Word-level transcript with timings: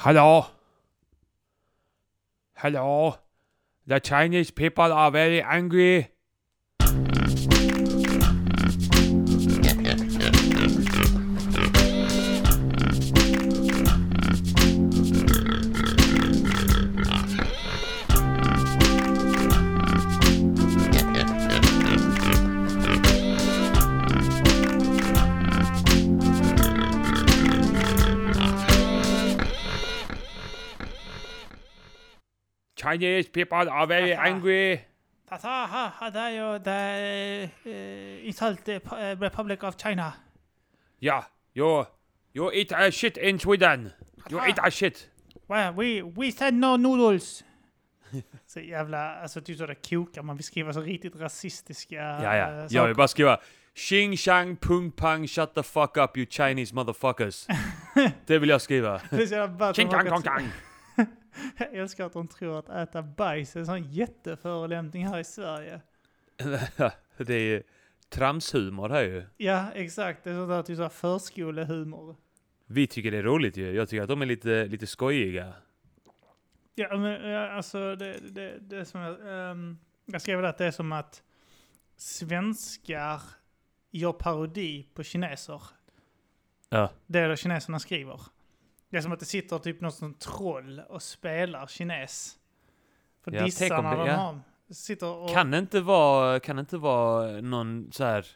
Hello? 0.00 0.46
Hello? 2.54 3.16
The 3.84 3.98
Chinese 3.98 4.52
people 4.52 4.92
are 4.92 5.10
very 5.10 5.42
angry. 5.42 6.12
Chinese 32.98 33.28
people 33.28 33.70
are 33.70 33.86
very 33.86 34.12
angry. 34.12 34.80
Tata, 35.28 35.48
ha, 35.48 35.92
ha, 36.00 36.10
det 36.10 36.18
är 36.20 36.30
ju 36.30 36.58
the 36.58 37.50
uh, 37.66 38.26
insult 38.26 38.68
uh, 38.68 39.20
Republic 39.20 39.62
of 39.62 39.76
China. 39.76 40.12
Yeah, 41.00 41.24
you 41.54 41.86
you 42.34 42.52
eat 42.52 42.72
a 42.72 42.90
shit 42.90 43.16
in 43.16 43.38
Sweden. 43.38 43.92
You 44.30 44.40
eat 44.40 44.58
a 44.58 44.70
shit. 44.70 45.08
Well, 45.48 45.72
we, 45.72 46.02
we 46.02 46.32
send 46.32 46.60
no 46.60 46.76
noodles. 46.76 47.44
så 48.46 48.60
jävla, 48.60 49.14
alltså 49.14 49.40
typ 49.40 49.58
så 49.58 49.66
det 49.66 49.88
kokar 49.88 50.22
man 50.22 50.42
skriva 50.42 50.72
så 50.72 50.80
riktigt 50.80 51.16
rasistiska 51.16 51.94
Ja, 51.96 52.36
ja. 52.36 52.50
eh, 52.50 52.66
Jag 52.70 52.86
vill 52.86 52.96
bara 52.96 53.08
skriva 53.08 53.40
Xing 53.74 54.16
Shang 54.16 54.56
Pung 54.56 54.90
Pang 54.92 55.28
Shut 55.28 55.54
the 55.54 55.62
fuck 55.62 55.96
up 55.96 56.16
you 56.16 56.26
Chinese 56.30 56.74
motherfuckers. 56.74 57.46
det 58.26 58.38
vill 58.38 58.48
jag 58.48 58.60
skriva. 58.60 59.00
Det 59.10 59.22
är 59.22 59.26
så 59.26 59.34
jävla 59.34 59.72
Jag 61.58 61.74
älskar 61.74 62.06
att 62.06 62.12
de 62.12 62.28
tror 62.28 62.58
att 62.58 62.68
äta 62.68 63.02
bajs 63.02 63.56
är 63.56 63.60
en 63.60 63.66
sån 63.66 63.92
jätteförolämpning 63.92 65.06
här 65.06 65.18
i 65.18 65.24
Sverige. 65.24 65.80
det 67.16 67.34
är 67.34 67.62
tramshumor 68.08 68.88
här 68.88 69.02
ju. 69.02 69.24
Ja, 69.36 69.66
exakt. 69.74 70.24
Det 70.24 70.30
är 70.30 70.34
sånt 70.34 70.48
där 70.48 70.62
typ 70.62 70.76
så 70.76 70.88
förskolehumor. 70.88 72.16
Vi 72.66 72.86
tycker 72.86 73.10
det 73.10 73.18
är 73.18 73.22
roligt 73.22 73.56
ju. 73.56 73.72
Jag 73.72 73.88
tycker 73.88 74.02
att 74.02 74.08
de 74.08 74.22
är 74.22 74.26
lite, 74.26 74.66
lite 74.66 74.86
skojiga. 74.86 75.52
Ja, 76.74 76.96
men 76.96 77.30
ja, 77.30 77.48
alltså 77.48 77.96
det, 77.96 78.18
det, 78.30 78.58
det 78.60 78.76
är 78.76 78.84
som 78.84 79.00
att, 79.00 79.20
ehm, 79.20 79.78
jag 80.04 80.22
skrev 80.22 80.44
att 80.44 80.58
det 80.58 80.66
är 80.66 80.70
som 80.70 80.92
att 80.92 81.22
svenskar 81.96 83.22
gör 83.90 84.12
parodi 84.12 84.86
på 84.94 85.02
kineser. 85.02 85.62
Ja. 86.68 86.90
Det 87.06 87.18
är 87.18 87.28
det 87.28 87.36
kineserna 87.36 87.78
skriver. 87.78 88.20
Det 88.90 88.96
är 88.96 89.00
som 89.00 89.12
att 89.12 89.20
det 89.20 89.26
sitter 89.26 89.58
typ 89.58 89.80
någon 89.80 89.92
sån 89.92 90.14
troll 90.14 90.82
och 90.88 91.02
spelar 91.02 91.66
kines. 91.66 92.36
För 93.24 93.32
Ja, 93.32 93.44
dissarna 93.44 94.04
de 94.04 94.10
har. 94.10 94.40
Sitter 94.70 95.06
och... 95.06 95.30
Kan 95.30 95.50
det 95.50 95.58
inte 95.58 95.80
vara, 95.80 96.40
kan 96.40 96.56
det 96.56 96.60
inte 96.60 96.76
vara 96.76 97.40
någon 97.40 97.88
så 97.92 98.04
här 98.04 98.26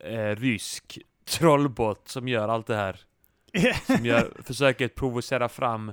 eh, 0.00 0.36
rysk 0.36 0.98
trollbot 1.24 2.08
som 2.08 2.28
gör 2.28 2.48
allt 2.48 2.66
det 2.66 2.76
här? 2.76 3.00
Som 3.96 4.06
gör, 4.06 4.32
försöker 4.44 4.88
provocera 4.88 5.48
fram 5.48 5.92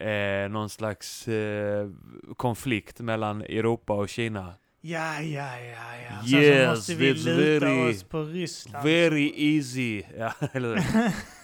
eh, 0.00 0.48
någon 0.50 0.70
slags 0.70 1.28
eh, 1.28 1.88
konflikt 2.36 3.00
mellan 3.00 3.42
Europa 3.42 3.92
och 3.92 4.08
Kina. 4.08 4.54
Ja, 4.80 5.20
ja, 5.20 5.60
ja, 5.60 5.96
ja. 5.96 6.22
Sen 6.26 6.40
Yes, 6.40 6.64
så 6.64 6.70
måste 6.70 6.94
vi 6.94 7.14
luta 7.14 7.66
very- 7.66 7.90
oss 7.90 8.02
på 8.02 8.22
Ryssland. 8.22 8.84
Very 8.84 9.32
easy. 9.36 10.02
Ja, 10.18 10.32
eller? 10.52 10.84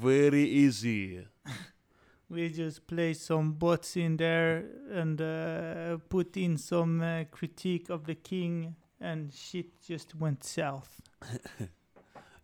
Very 0.00 0.44
easy. 0.44 1.26
We 2.30 2.50
just 2.50 2.86
play 2.86 3.14
some 3.14 3.52
bots 3.52 3.96
in 3.96 4.16
there 4.18 4.64
and 4.92 5.20
uh, 5.20 5.98
put 6.08 6.36
in 6.36 6.58
some 6.58 7.00
uh, 7.00 7.24
critique 7.30 7.88
of 7.88 8.04
the 8.04 8.14
king 8.14 8.74
and 9.00 9.32
shit 9.34 9.80
just 9.88 10.14
went 10.14 10.44
south. 10.44 11.00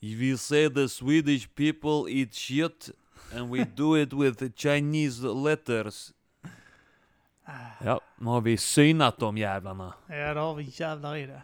We 0.01 0.37
say 0.37 0.69
the 0.69 0.89
Swedish 0.89 1.49
people 1.55 2.09
eat 2.09 2.35
shit 2.35 2.91
and 3.35 3.51
we 3.51 3.65
do 3.65 3.95
it 3.97 4.13
with 4.13 4.55
Chinese 4.55 5.23
letters. 5.23 6.13
Ah, 7.47 7.85
Ja, 7.85 8.01
nu 8.19 8.27
har 8.31 8.41
vi 8.41 8.57
synat 8.57 9.19
de 9.19 9.39
jävlarna. 9.39 9.95
Ja, 10.09 10.35
det 10.35 10.41
har 10.41 10.55
vi 10.55 10.65
jävlar 10.73 11.17
i 11.17 11.27
det. 11.27 11.43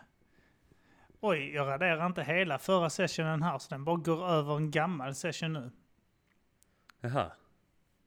Oj, 1.21 1.53
jag 1.55 1.67
raderar 1.67 2.07
inte 2.07 2.23
hela 2.23 2.59
förra 2.59 2.91
sessionen 2.91 3.43
här 3.43 3.59
så 3.59 3.69
den 3.71 3.85
bara 3.85 3.97
går 3.97 4.27
över 4.29 4.57
en 4.57 4.71
gammal 4.71 5.15
session 5.15 5.53
nu. 5.53 5.71
Jaha. 7.01 7.31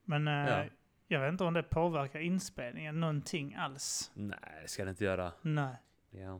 Men 0.06 0.28
eh, 0.28 0.34
Ja. 0.34 0.66
jag 1.08 1.20
vet 1.20 1.30
inte 1.32 1.44
om 1.44 1.54
det 1.54 1.64
påverkar 1.64 2.20
inspelningen 2.20 3.00
någonting 3.00 3.56
alls. 3.56 4.12
Nej, 4.14 4.38
det 4.62 4.68
ska 4.68 4.84
det 4.84 4.90
inte 4.90 5.04
göra. 5.04 5.32
Nej. 5.42 5.76
Ja. 6.12 6.40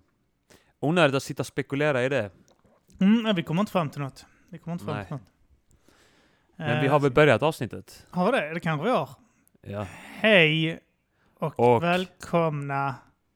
Onödigt 0.80 1.16
att 1.16 1.24
sitta 1.24 1.42
och 1.42 1.48
spekulera 1.48 2.04
i 2.04 2.10
det. 2.10 2.32
Mm, 3.02 3.24
nej, 3.24 3.34
vi 3.34 3.44
kommer 3.44 3.60
inte 3.62 3.72
fram 3.72 3.90
till 3.90 4.02
något. 4.02 4.26
Vi 4.50 4.58
kommer 4.58 4.74
inte 4.74 4.86
fram 4.86 4.96
Nej. 4.96 5.06
till 5.06 5.14
något. 5.14 5.22
Men 6.56 6.80
vi 6.82 6.86
Eh, 6.86 6.92
har 6.92 7.00
väl 7.00 7.12
börjat 7.12 7.44
avsnittet? 7.44 8.08
Har 8.10 8.32
vi 8.32 8.40
det? 8.40 8.54
Det 8.54 8.60
kanske 8.60 8.84
vi 8.86 8.92
har. 8.92 9.10
Ja. 9.62 9.88
Hej 10.00 10.80
och, 11.34 11.60
Och- 11.60 11.84
välkomna. 11.84 12.96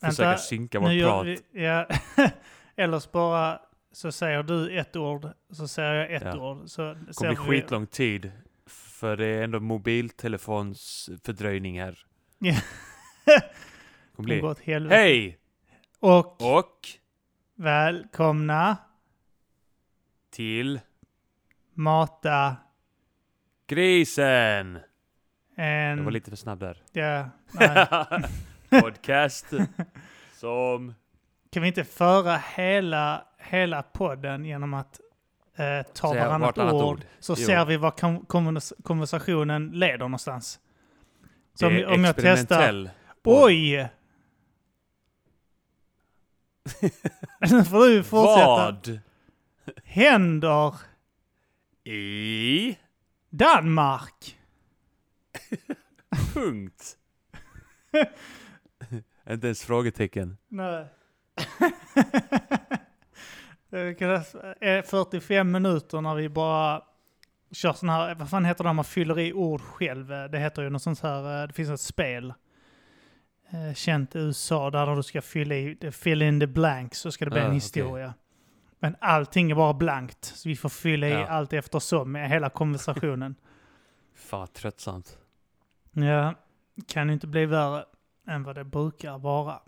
Försöka 0.00 0.28
Vänta, 0.28 0.36
synka 0.38 0.80
vårt 0.80 1.02
prat. 1.02 1.26
vi, 1.26 1.38
ja, 1.64 1.86
eller 2.76 3.12
bara 3.12 3.60
så 3.92 4.12
säger 4.12 4.42
du 4.42 4.78
ett 4.78 4.96
ord, 4.96 5.28
så 5.50 5.68
säger 5.68 5.94
jag 5.94 6.12
ett 6.12 6.22
Ja. 6.22 6.36
ord. 6.50 6.68
Så 6.70 6.82
Det 6.94 7.14
kommer 7.14 7.28
bli 7.28 7.28
vi- 7.28 7.36
skitlång 7.60 7.86
tid. 7.86 8.32
För 8.66 9.16
det 9.16 9.26
är 9.26 9.42
ändå 9.42 9.60
mobiltelefonsfördröjning 9.60 11.80
här. 11.80 11.98
Ja. 12.38 12.54
kommer 14.16 14.26
bli. 14.26 14.42
Åt 14.42 14.60
helvete. 14.60 14.94
Hej! 14.96 15.38
Och 15.98 16.56
Och 16.58 16.78
välkomna 17.56 18.76
till 20.30 20.80
mata 21.74 22.56
grisen! 23.66 24.78
en... 25.56 25.96
Jag 25.98 26.04
var 26.04 26.10
lite 26.10 26.30
för 26.30 26.36
snabb 26.36 26.58
där. 26.60 26.82
Ja. 26.92 27.28
Podcast 28.80 29.46
som... 30.34 30.94
Kan 31.50 31.62
vi 31.62 31.68
inte 31.68 31.84
föra 31.84 32.36
hela, 32.36 33.24
hela 33.44 33.82
podden 33.82 34.44
genom 34.44 34.74
att 34.74 35.00
eh, 35.56 35.92
ta 35.94 36.12
Säga 36.12 36.24
varannat 36.24 36.46
vartannat 36.46 36.74
ord, 36.74 36.82
ord. 36.82 37.04
så 37.20 37.34
Jo. 37.38 37.46
ser 37.46 37.64
vi 37.64 37.76
kon- 37.76 38.26
konvers- 38.26 38.72
konversationen 38.82 39.70
leder 39.70 39.98
någonstans. 39.98 40.60
Så 41.54 41.66
om, 41.66 41.72
om 41.86 42.04
jag 42.04 42.16
testar... 42.16 42.32
experimentell 42.32 42.90
podd. 43.22 43.44
Oj! 43.44 43.88
Nu 47.50 47.64
får 47.64 47.88
du 47.88 48.02
fortsätta. 48.04 48.76
Vad 48.84 49.00
Händer 49.84 50.74
i 51.84 52.78
Danmark? 53.30 54.38
punkt? 56.34 56.96
Inte 59.30 59.46
ens 59.46 59.64
frågetecken. 59.64 60.38
Nej. 60.48 60.86
Det 63.72 63.94
krävs 63.94 64.34
eh, 64.34 64.82
45 64.84 65.50
minuter 65.52 66.00
när 66.00 66.14
vi 66.14 66.28
bara 66.28 66.82
kör 67.50 67.72
sån 67.72 67.88
här, 67.88 68.14
vad 68.14 68.30
fan 68.30 68.44
heter 68.44 68.64
det 68.64 68.68
när 68.68 68.74
man 68.74 68.84
fyller 68.84 69.18
i 69.18 69.32
ord 69.32 69.60
själv? 69.60 70.08
Det 70.08 70.38
heter 70.38 70.62
ju 70.62 70.70
något 70.70 70.82
sånt 70.82 71.00
här, 71.00 71.40
eh, 71.42 71.46
det 71.46 71.52
finns 71.52 71.70
ett 71.70 71.80
spel. 71.80 72.34
eh, 73.50 73.74
Känt 73.74 74.14
i 74.14 74.18
USA 74.18 74.70
där 74.70 74.96
du 74.96 75.02
ska 75.02 75.22
fylla 75.22 75.54
i, 75.54 75.90
fill 75.92 76.22
in 76.22 76.40
the 76.40 76.46
blanks 76.46 76.98
så 76.98 77.12
ska 77.12 77.24
det 77.24 77.30
bli 77.30 77.40
Ah, 77.40 77.44
en 77.44 77.52
historia. 77.52 78.14
Men 78.78 78.96
allting 79.00 79.50
är 79.50 79.54
bara 79.54 79.72
blankt, 79.74 80.24
så 80.24 80.48
vi 80.48 80.56
får 80.56 80.68
fylla 80.68 81.06
i 81.08 81.10
Ja. 81.10 81.26
allt 81.26 81.52
eftersom 81.52 82.12
med 82.12 82.28
hela 82.28 82.50
konversationen. 82.50 83.34
Fan 84.14 84.48
tröttsamt. 84.48 85.18
ja, 85.92 86.34
kan 86.88 87.10
inte 87.10 87.26
bli 87.26 87.46
värre 87.46 87.84
än 88.28 88.42
vad 88.42 88.54
det 88.54 88.64
brukar 88.64 89.18
vara. 89.18 89.60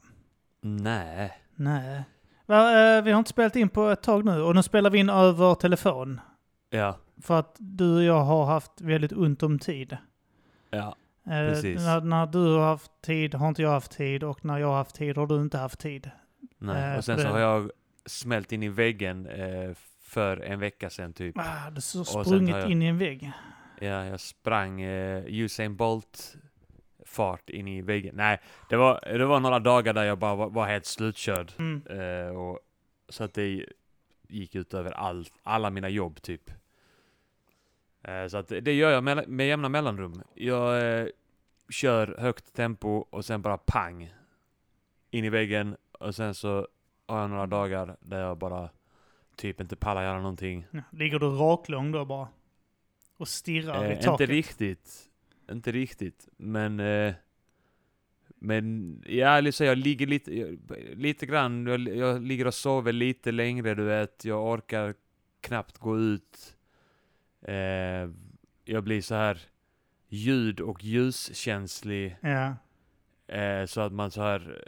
Nej. 0.61 1.33
Nej. 1.55 2.05
Eh, 2.49 3.02
vi 3.05 3.11
har 3.12 3.19
inte 3.19 3.31
spelat 3.31 3.56
in 3.56 3.69
på 3.69 3.88
ett 3.88 4.02
tag 4.02 4.25
nu 4.25 4.41
och 4.43 4.55
nu 4.55 4.62
spelar 4.62 4.91
vi 4.91 4.99
in 4.99 5.11
över 5.11 5.55
telefon. 5.55 6.20
Ja. 6.70 6.99
För 7.23 7.38
att 7.38 7.56
du 7.58 7.94
och 7.96 8.02
jag 8.02 8.20
har 8.25 8.44
haft 8.46 8.81
väldigt 8.81 9.12
ont 9.12 9.43
om 9.43 9.58
tid. 9.58 9.96
Ja. 10.70 10.96
Eh, 11.26 11.49
Precis. 11.49 11.81
När, 11.81 12.00
när 12.00 12.26
du 12.26 12.38
har 12.56 12.67
haft 12.67 12.91
tid 13.02 13.35
har 13.35 13.49
inte 13.49 13.62
jag 13.62 13.70
haft 13.70 13.91
tid 13.96 14.25
och 14.25 14.44
när 14.44 14.58
jag 14.58 14.67
har 14.69 14.76
haft 14.76 14.94
tid 14.94 15.17
har 15.17 15.26
du 15.26 15.37
inte 15.37 15.58
haft 15.58 15.81
tid. 15.81 16.11
Nej. 16.58 16.91
Eh, 16.93 16.99
Och 16.99 17.05
sen 17.05 17.19
så 17.19 17.29
har 17.29 17.38
jag 17.38 17.70
smält 18.06 18.52
in 18.52 18.62
i 18.62 18.69
väggen 18.69 19.29
för 20.02 20.37
en 20.40 20.61
vecka 20.61 20.90
sedan 20.90 21.12
typ. 21.12 21.38
Ah, 21.38 21.70
du 21.70 21.75
har 21.99 22.25
sprungit 22.25 22.56
jag- 22.56 22.70
in 22.70 22.82
i 22.82 22.87
en 22.87 22.99
vägg. 22.99 23.32
Ja, 23.81 24.05
jag 24.05 24.20
sprang 24.20 24.81
eh, 24.82 25.25
Usain 25.26 25.76
Bolt 25.76 26.37
fart 27.14 27.50
in 27.50 27.69
i 27.69 27.82
väggen. 27.82 28.14
Nej, 28.16 28.40
det 28.69 28.76
var, 28.76 29.00
det 29.19 29.26
var 29.26 29.40
några 29.40 29.58
dagar 29.58 29.93
där 29.93 30.05
jag 30.05 30.19
bara 30.19 30.34
var, 30.34 30.50
var 30.50 30.66
helt 30.66 30.87
slutkörd. 30.87 31.52
Mm. 31.58 31.82
Eh, 31.87 32.37
och, 32.37 32.58
så 33.08 33.25
att 33.25 33.34
det 33.34 33.66
gick 34.28 34.55
ut 34.55 34.75
över 34.75 34.90
all, 34.93 35.26
alla 35.43 35.70
mina 35.70 35.88
jobb 35.88 36.22
typ. 36.22 36.50
Eh, 38.02 38.26
Så 38.26 38.37
att 38.37 38.49
det 38.49 38.72
gör 38.72 38.90
jag 38.90 39.05
med, 39.05 39.28
med 39.28 39.46
jämna 39.49 39.69
mellanrum. 39.69 40.22
Jag 40.34 40.99
eh, 41.00 41.06
kör 41.70 42.16
högt 42.19 42.52
tempo 42.55 42.88
och 43.11 43.25
sen 43.25 43.43
bara 43.43 43.58
pang. 43.58 44.14
In 45.11 45.25
i 45.25 45.31
väggen 45.31 45.76
och 45.93 46.14
sen 46.14 46.34
så 46.34 46.69
har 47.06 47.20
jag 47.20 47.31
några 47.31 47.46
dagar 47.46 47.96
där 48.00 48.20
jag 48.20 48.38
bara 48.38 48.69
typ 49.37 49.61
inte 49.61 49.76
pallar 49.76 50.02
göra 50.02 50.19
någonting. 50.19 50.66
Ligger 50.93 51.19
du 51.19 51.26
raklång 51.26 51.93
då 51.93 52.05
bara? 52.05 52.28
Och 53.16 53.28
stirrar 53.28 53.84
Eh, 53.84 53.90
i 53.90 53.93
inte 53.93 54.05
taket? 54.05 54.31
riktigt. 54.31 55.11
Inte 55.50 55.73
riktigt. 55.73 56.29
Men... 56.37 56.81
Eh, 56.81 57.14
men 58.38 58.99
ja, 59.06 59.41
liksom 59.41 59.67
jag 59.67 59.79
ligger 59.79 60.06
lite, 60.06 60.38
jag, 60.38 60.58
lite 60.94 61.26
grann, 61.26 61.67
jag, 61.67 61.81
jag 61.81 62.23
ligger 62.23 62.46
och 62.46 62.55
sover 62.55 62.93
lite 62.93 63.32
längre 63.32 63.75
du 63.75 63.85
vet. 63.85 64.25
Jag 64.25 64.52
orkar 64.52 64.94
knappt 65.41 65.79
gå 65.79 65.99
ut. 65.99 66.56
Eh, 67.43 68.11
jag 68.64 68.85
blir 68.85 69.00
så 69.00 69.14
här 69.14 69.38
ljud 70.08 70.61
och 70.61 70.85
ljuskänslig. 70.85 72.17
Ja. 72.20 72.56
Eh, 73.35 73.67
så 73.67 73.81
att 73.81 73.93
man 73.93 74.11
så 74.11 74.23
här 74.23 74.64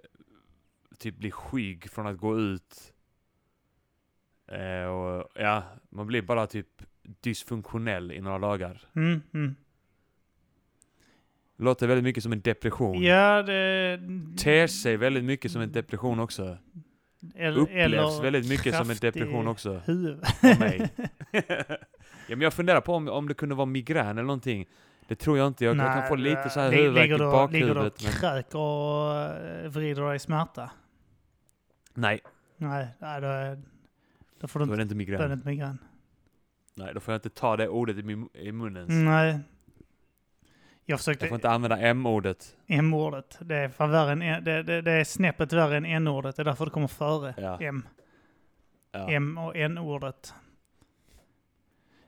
typ 0.99 1.17
blir 1.17 1.31
skygg 1.31 1.90
från 1.90 2.06
att 2.06 2.19
gå 2.19 2.38
ut. 2.40 2.93
Eh, 4.46 4.84
och 4.84 5.29
ja, 5.34 5.62
man 5.90 6.06
blir 6.06 6.22
bara 6.22 6.46
typ 6.46 6.82
dysfunktionell 7.02 8.12
i 8.12 8.20
några 8.20 8.38
dagar. 8.38 8.88
Mm, 8.94 9.22
mm. 9.34 9.55
Låter 11.56 11.87
väldigt 11.87 12.05
mycket 12.05 12.23
som 12.23 12.32
en 12.32 12.41
depression. 12.41 13.03
Ja, 13.03 13.43
det... 13.43 14.00
Ter 14.38 14.67
sig 14.67 14.97
väldigt 14.97 15.25
mycket 15.25 15.50
som 15.53 15.61
en 15.62 15.73
depression 15.73 16.20
också. 16.20 16.58
eller, 17.35 17.61
Upplevs 17.61 18.20
väldigt 18.23 18.49
mycket 18.49 18.75
som 18.75 18.91
en 18.91 18.97
depression 19.00 19.49
också. 19.49 19.81
Huvud. 19.87 20.19
Av 20.43 20.61
mig. 20.61 20.91
ja, 21.32 21.76
men 22.29 22.41
jag 22.41 22.55
funderar 22.55 22.81
på 22.81 22.94
om, 22.94 23.08
om 23.08 23.29
det 23.29 23.35
kunde 23.35 23.55
vara 23.55 23.67
migrän 23.67 24.06
eller 24.11 24.23
någonting. 24.23 24.67
Det 25.08 25.14
tror 25.14 25.38
jag 25.38 25.47
inte. 25.47 25.64
Jag, 25.64 25.76
jag 25.76 25.94
kan 25.94 26.08
få 26.08 26.14
lite 26.17 26.50
så 26.50 26.61
här 26.61 26.73
huvudvärk 26.73 27.05
i 27.06 27.08
du- 27.08 27.14
Ligger 27.14 27.19
du 27.19 27.25
och 27.25 27.32
bakhuvudet. 27.32 27.99
Kräker 28.20 28.58
och 28.58 29.14
eh, 29.14 29.69
vrider 29.69 30.03
dig 30.06 30.17
i 30.17 30.19
smärta? 30.19 30.70
nej, 31.94 32.20
Nej, 32.56 32.88
nej 32.99 33.20
då, 33.20 33.26
är, 33.26 33.62
då 34.41 34.49
får 34.49 34.61
du 34.61 34.67
då 34.67 34.73
är 34.73 34.81
inte, 34.81 34.94
det 34.94 35.03
inte 35.03 35.12
då 35.12 35.25
är 35.25 35.29
det 35.29 35.29
migrän. 35.29 35.32
inte 35.32 35.49
migrän. 35.49 35.79
Nej, 36.75 36.94
då 36.94 37.00
får 37.00 37.12
jag 37.12 37.17
inte 37.19 37.31
ta 37.31 37.56
det 37.56 37.69
ordet 37.69 37.97
i, 37.97 38.03
min, 38.03 38.29
i 38.35 38.53
munnen. 38.53 39.05
Nej. 39.05 39.38
Jag 40.88 40.94
Jag 40.94 40.99
försökte 41.00 41.27
får 41.29 41.35
inte 41.35 41.50
använda 41.50 41.79
M-ordet. 41.79 42.56
M-ordet. 42.67 43.38
Det 43.41 43.56
är 43.56 43.69
fan 43.69 43.91
värre 43.91 44.12
än, 44.12 44.23
N- 44.23 44.44
det, 44.44 44.62
det, 44.62 44.83
det 44.83 44.93
är 44.93 45.05
snäppet 45.05 45.53
värre 45.53 45.77
än 45.77 45.85
N-ordet. 45.85 46.37
Det 46.37 46.43
är 46.43 46.44
därför 46.44 46.65
det 46.65 46.71
kommer 46.71 46.87
före 46.88 47.35
Ja. 47.37 47.59
M. 47.61 47.87
Ja. 48.93 49.11
M 49.11 49.38
och 49.38 49.56
N-ordet. 49.56 50.35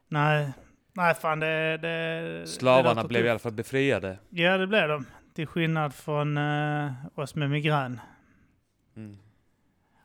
Nej, 0.08 0.52
nej 0.92 1.14
fan 1.14 1.40
det... 1.40 1.76
det 1.78 2.48
Slavarna 2.48 3.04
blev 3.04 3.26
i 3.26 3.28
alla 3.30 3.38
fall 3.38 3.52
befriade. 3.52 4.18
Ja, 4.28 4.58
det 4.58 4.66
blev 4.66 4.88
de. 4.88 5.06
Till 5.34 5.46
skillnad 5.46 5.94
från 5.94 6.36
eh, 6.36 6.92
oss 7.14 7.34
med 7.34 7.50
migrän. 7.50 8.00
Mm. 8.96 9.18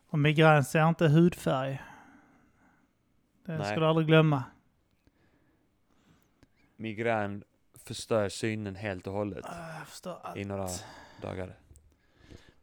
Och 0.09 0.19
migrän 0.19 0.63
ser 0.63 0.89
inte 0.89 1.07
hudfärg. 1.07 1.81
Det 3.45 3.57
Nej. 3.57 3.65
ska 3.65 3.79
du 3.79 3.85
aldrig 3.85 4.07
glömma. 4.07 4.43
Migrän 6.75 7.43
förstör 7.85 8.29
synen 8.29 8.75
helt 8.75 9.07
och 9.07 9.13
hållet 9.13 9.45
Ah, 9.45 9.77
Jag 9.79 9.87
förstår 9.87 10.17
allt. 10.23 10.37
i 10.37 10.45
några 10.45 10.67
dagar. 11.21 11.55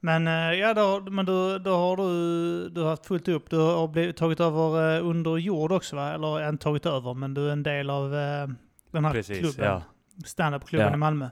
Men, 0.00 0.26
eh, 0.26 0.32
ja, 0.52 0.74
då, 0.74 1.00
men 1.10 1.26
då, 1.26 1.58
då 1.58 1.76
har 1.76 1.96
du, 1.96 2.68
du 2.68 2.80
har 2.80 2.88
haft 2.90 3.06
fullt 3.06 3.28
upp. 3.28 3.50
Du 3.50 3.56
har 3.56 3.88
blivit, 3.88 4.16
tagit 4.16 4.40
över 4.40 4.96
eh, 4.98 5.06
under 5.06 5.36
jord 5.36 5.72
också 5.72 5.96
va? 5.96 6.12
Eller 6.14 6.48
inte 6.48 6.62
tagit 6.62 6.86
över, 6.86 7.14
men 7.14 7.34
du 7.34 7.48
är 7.48 7.52
en 7.52 7.62
del 7.62 7.90
av 7.90 8.14
eh, 8.14 8.48
den 8.90 9.04
här 9.04 9.12
Precis, 9.12 9.38
klubben. 9.38 9.64
ja. 9.66 9.82
Standup-klubben 10.26 10.88
Ja. 10.88 10.94
i 10.94 10.96
Malmö. 10.96 11.28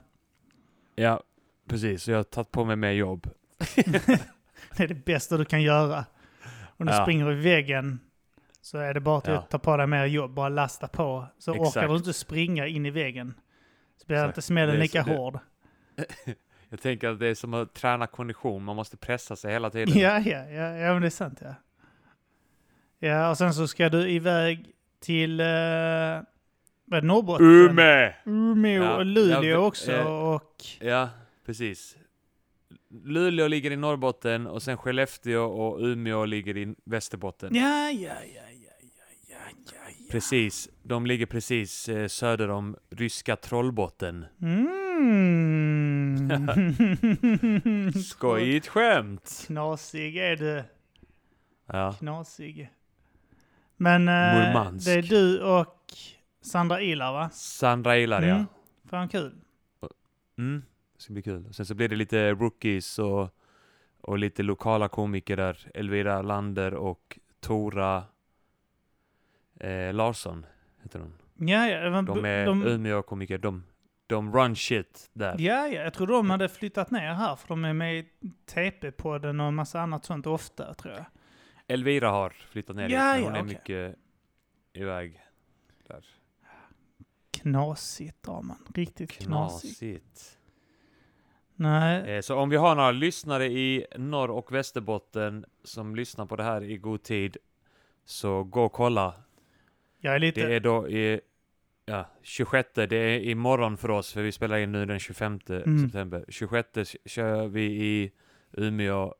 Ja, 0.95 1.23
precis. 1.67 2.03
Så 2.03 2.11
jag 2.11 2.17
har 2.17 2.23
tagit 2.23 2.51
på 2.51 2.65
mig 2.65 2.75
mer 2.75 2.91
jobb. 2.91 3.27
Det 4.77 4.83
är 4.83 4.87
det 4.87 5.05
bästa 5.05 5.37
du 5.37 5.45
kan 5.45 5.61
göra. 5.61 6.05
Om 6.77 6.85
du 6.85 6.91
Ja. 6.93 7.03
springer 7.03 7.31
i 7.31 7.35
väggen 7.35 7.99
så 8.61 8.77
är 8.77 8.93
det 8.93 8.99
bara 8.99 9.17
att 9.17 9.27
Ja. 9.27 9.41
ta 9.41 9.59
på 9.59 9.77
dig 9.77 9.87
mer 9.87 10.05
jobb, 10.05 10.31
bara 10.33 10.49
lasta 10.49 10.87
på. 10.87 11.25
Så 11.39 11.51
orkar 11.51 11.63
Exakt. 11.65 11.89
du 11.89 11.95
inte 11.95 12.13
springa 12.13 12.67
in 12.67 12.85
i 12.85 12.89
väggen. 12.89 13.33
Så 14.01 14.05
blir 14.07 14.25
inte 14.25 14.41
smällen 14.41 14.79
lika 14.79 15.03
det- 15.03 15.11
hård. 15.15 15.39
Jag 16.71 16.81
tänker 16.81 17.09
att 17.09 17.19
det 17.19 17.27
är 17.27 17.35
som 17.35 17.53
att 17.53 17.73
träna 17.73 18.07
kondition. 18.07 18.63
Man 18.63 18.75
måste 18.75 18.97
pressa 18.97 19.35
sig 19.35 19.53
hela 19.53 19.69
tiden. 19.69 19.99
Ja, 19.99 20.19
ja, 20.19 20.45
ja, 20.49 20.77
ja, 20.77 20.93
men 20.93 21.01
det 21.01 21.07
är 21.07 21.09
sant 21.09 21.39
ja. 21.41 21.55
Ja, 22.99 23.29
och 23.29 23.37
sen 23.37 23.53
så 23.53 23.67
ska 23.67 23.89
du 23.89 24.09
iväg 24.09 24.71
till 24.99 25.39
eh, 25.39 25.45
vad 26.85 27.03
Norrbotten? 27.03 27.45
Ume! 27.47 28.15
Umeå 28.25 28.83
Ja, 28.83 28.95
och 28.97 29.05
Luleå 29.05 29.43
jag- 29.43 29.67
också. 29.67 29.91
eh, 29.91 30.05
och 30.07 30.63
Ja, 30.79 31.09
precis. 31.45 31.97
Luleå 33.03 33.47
ligger 33.47 33.71
i 33.71 33.75
Norrbotten 33.75 34.47
och 34.47 34.61
sen 34.63 34.77
Skellefteå 34.77 35.43
och 35.43 35.79
Umeå 35.81 36.25
ligger 36.25 36.57
i 36.57 36.75
Västerbotten. 36.85 37.55
ja, 37.55 37.89
ja, 37.89 37.91
ja, 37.91 38.13
ja, 38.25 38.31
ja, 38.33 38.41
ja, 38.41 38.45
ja, 38.45 38.48
ja. 38.48 38.48
Precis. 40.09 40.69
De 40.83 41.05
ligger 41.05 41.25
precis 41.25 41.89
eh, 41.89 42.07
söder 42.07 42.49
om 42.49 42.75
ryska 42.89 43.35
Trollbotten. 43.35 44.25
Mm. 44.41 44.69
Skojigt 48.03 48.67
skämt! 48.67 49.43
Knasig 49.47 50.17
är 50.17 50.35
du. 50.35 50.63
Ja. 51.65 51.93
Knasig. 51.99 52.69
Men 53.77 54.07
eh, 54.07 54.13
Murmansk. 54.13 54.85
det 54.85 54.93
är 54.93 55.01
du 55.01 55.43
och 55.43 55.93
Sandra 56.41 56.81
Ilar 56.81 57.13
va? 57.13 57.29
Sandra 57.29 57.97
Ilar, 57.97 58.21
ja. 58.21 58.35
Mm. 58.35 58.45
Fan 58.89 59.09
kul. 59.09 59.35
Mm. 60.37 60.63
Det 60.95 61.01
ska 61.01 61.13
bli 61.13 61.21
kul. 61.21 61.53
Sen 61.53 61.65
så 61.65 61.75
blir 61.75 61.87
det 61.87 61.95
lite 61.95 62.31
rookies 62.31 62.99
och, 62.99 63.29
och 64.01 64.17
lite 64.17 64.43
lokala 64.43 64.87
komiker 64.87 65.37
där. 65.37 65.67
Elvira 65.73 66.21
Lander 66.21 66.73
och 66.73 67.19
Tora 67.39 68.03
eh, 69.59 69.93
Larsson 69.93 70.45
heter 70.83 70.99
hon. 70.99 71.13
Ja, 71.49 71.67
ja, 71.67 71.89
men 71.89 72.05
De 72.05 72.25
är 72.25 72.45
de, 72.45 72.63
Umeå-komiker. 72.67 73.37
De, 73.37 73.63
de 74.07 74.33
run 74.33 74.55
shit 74.55 75.09
där. 75.13 75.35
ja, 75.39 75.67
ja, 75.67 75.81
jag 75.83 75.93
tror 75.93 76.07
de 76.07 76.29
hade 76.29 76.49
flyttat 76.49 76.91
ner 76.91 77.13
här 77.13 77.35
för 77.35 77.47
de 77.47 77.65
är 77.65 77.73
med 77.73 77.95
i 77.99 78.07
TP-podden 78.53 79.41
och 79.41 79.47
en 79.47 79.55
massa 79.55 79.81
annat 79.81 80.05
sånt 80.05 80.27
ofta 80.27 80.73
tror 80.73 80.93
jag. 80.93 81.05
Elvira 81.67 82.09
har 82.09 82.29
flyttat 82.29 82.75
ner 82.75 82.89
Ja, 82.89 83.13
dit, 83.15 83.21
ja, 83.23 83.27
hon 83.29 83.35
är 83.35 83.41
okej. 83.43 83.53
mycket 83.57 83.95
iväg 84.73 85.21
där. 85.87 86.05
Knasigt 87.31 88.25
har 88.25 88.41
man. 88.41 88.57
Riktigt 88.75 89.11
knasigt. 89.11 89.79
Knasigt. 89.79 90.35
Nej, 91.55 92.15
Eh, 92.15 92.21
så 92.21 92.35
om 92.35 92.49
vi 92.49 92.55
har 92.57 92.75
några 92.75 92.91
lyssnare 92.91 93.45
i 93.45 93.85
Norr 93.97 94.29
och 94.31 94.51
Västerbotten 94.53 95.45
som 95.63 95.95
lyssnar 95.95 96.25
på 96.25 96.35
det 96.35 96.43
här 96.43 96.63
i 96.63 96.77
god 96.77 97.03
tid, 97.03 97.37
så 98.05 98.43
gå 98.43 98.63
och 98.63 98.71
kolla. 98.73 99.13
Jag 99.99 100.15
är 100.15 100.19
lite... 100.19 100.47
Det 100.47 100.55
är 100.55 100.59
då 100.59 100.89
i 100.89 101.21
ja, 101.85 102.09
26, 102.21 102.69
det 102.73 102.95
är 102.95 103.19
imorgon 103.19 103.77
för 103.77 103.91
oss, 103.91 104.13
för 104.13 104.21
vi 104.21 104.31
spelar 104.31 104.57
in 104.57 104.71
nu 104.71 104.85
den 104.85 104.99
25 104.99 105.39
Mm. 105.49 105.79
september. 105.79 106.25
26 106.29 106.95
kör 107.05 107.47
vi 107.47 107.63
i 107.65 108.11
Umeå, 108.51 109.13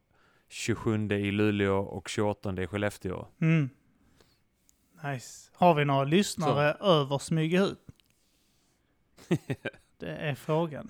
27 0.48 1.08
i 1.12 1.32
Luleå 1.32 1.78
och 1.78 2.08
28 2.10 2.62
i 2.64 2.68
Skellefteå. 2.68 3.28
Mm. 3.42 3.70
Nice. 5.04 5.52
Har 5.54 5.74
vi 5.74 5.86
några 5.86 6.04
lyssnare 6.04 6.74
över 6.74 7.18
Smygehuk? 7.18 7.78
Det 9.98 10.10
är 10.16 10.36
frågan. 10.36 10.90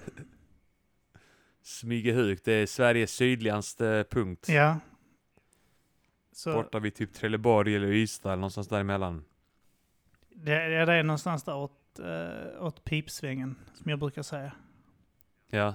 Smygehuk, 1.61 2.41
det 2.43 2.51
är 2.53 2.65
Sveriges 2.65 3.11
sydligaste 3.11 4.05
punkt. 4.09 4.45
Ja. 4.49 4.79
Så 6.31 6.53
Borta 6.53 6.79
vid 6.79 6.95
typ 6.95 7.13
Trelleborg 7.13 7.75
eller 7.75 7.87
Ystad 7.87 8.35
någonstans 8.35 8.67
däremellan. 8.67 9.23
Det, 10.35 10.85
det 10.85 10.93
är 10.93 11.03
någonstans 11.03 11.43
där 11.43 11.55
åt, 11.55 11.99
uh, 11.99 12.63
åt 12.63 12.83
pipsvängen, 12.83 13.55
som 13.73 13.89
jag 13.89 13.99
brukar 13.99 14.21
säga. 14.21 14.51
Ja. 15.49 15.73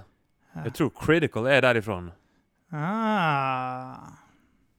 Ja. 0.53 0.61
Jag 0.63 0.75
tror 0.75 0.91
Critical 0.99 1.45
är 1.45 1.61
därifrån. 1.61 2.11
Ah. 2.69 3.95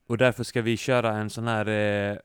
Och 0.07 0.19
därför 0.19 0.45
ska 0.45 0.63
vi 0.63 0.77
köra 0.77 1.13
en 1.17 1.31
sån 1.31 1.47
här 1.47 1.67
eh, 1.69 2.19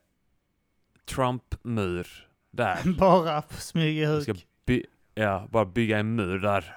Trump-mur 1.04 2.28
där. 2.50 2.78
Bara 2.98 3.42
på 3.42 3.54
Vi 3.54 3.60
Smygehuk. 3.60 4.22
ska 4.22 4.34
by- 4.66 4.86
ja, 5.14 5.48
bara 5.50 5.64
bygga 5.64 5.98
en 5.98 6.14
mur 6.14 6.38
där. 6.38 6.76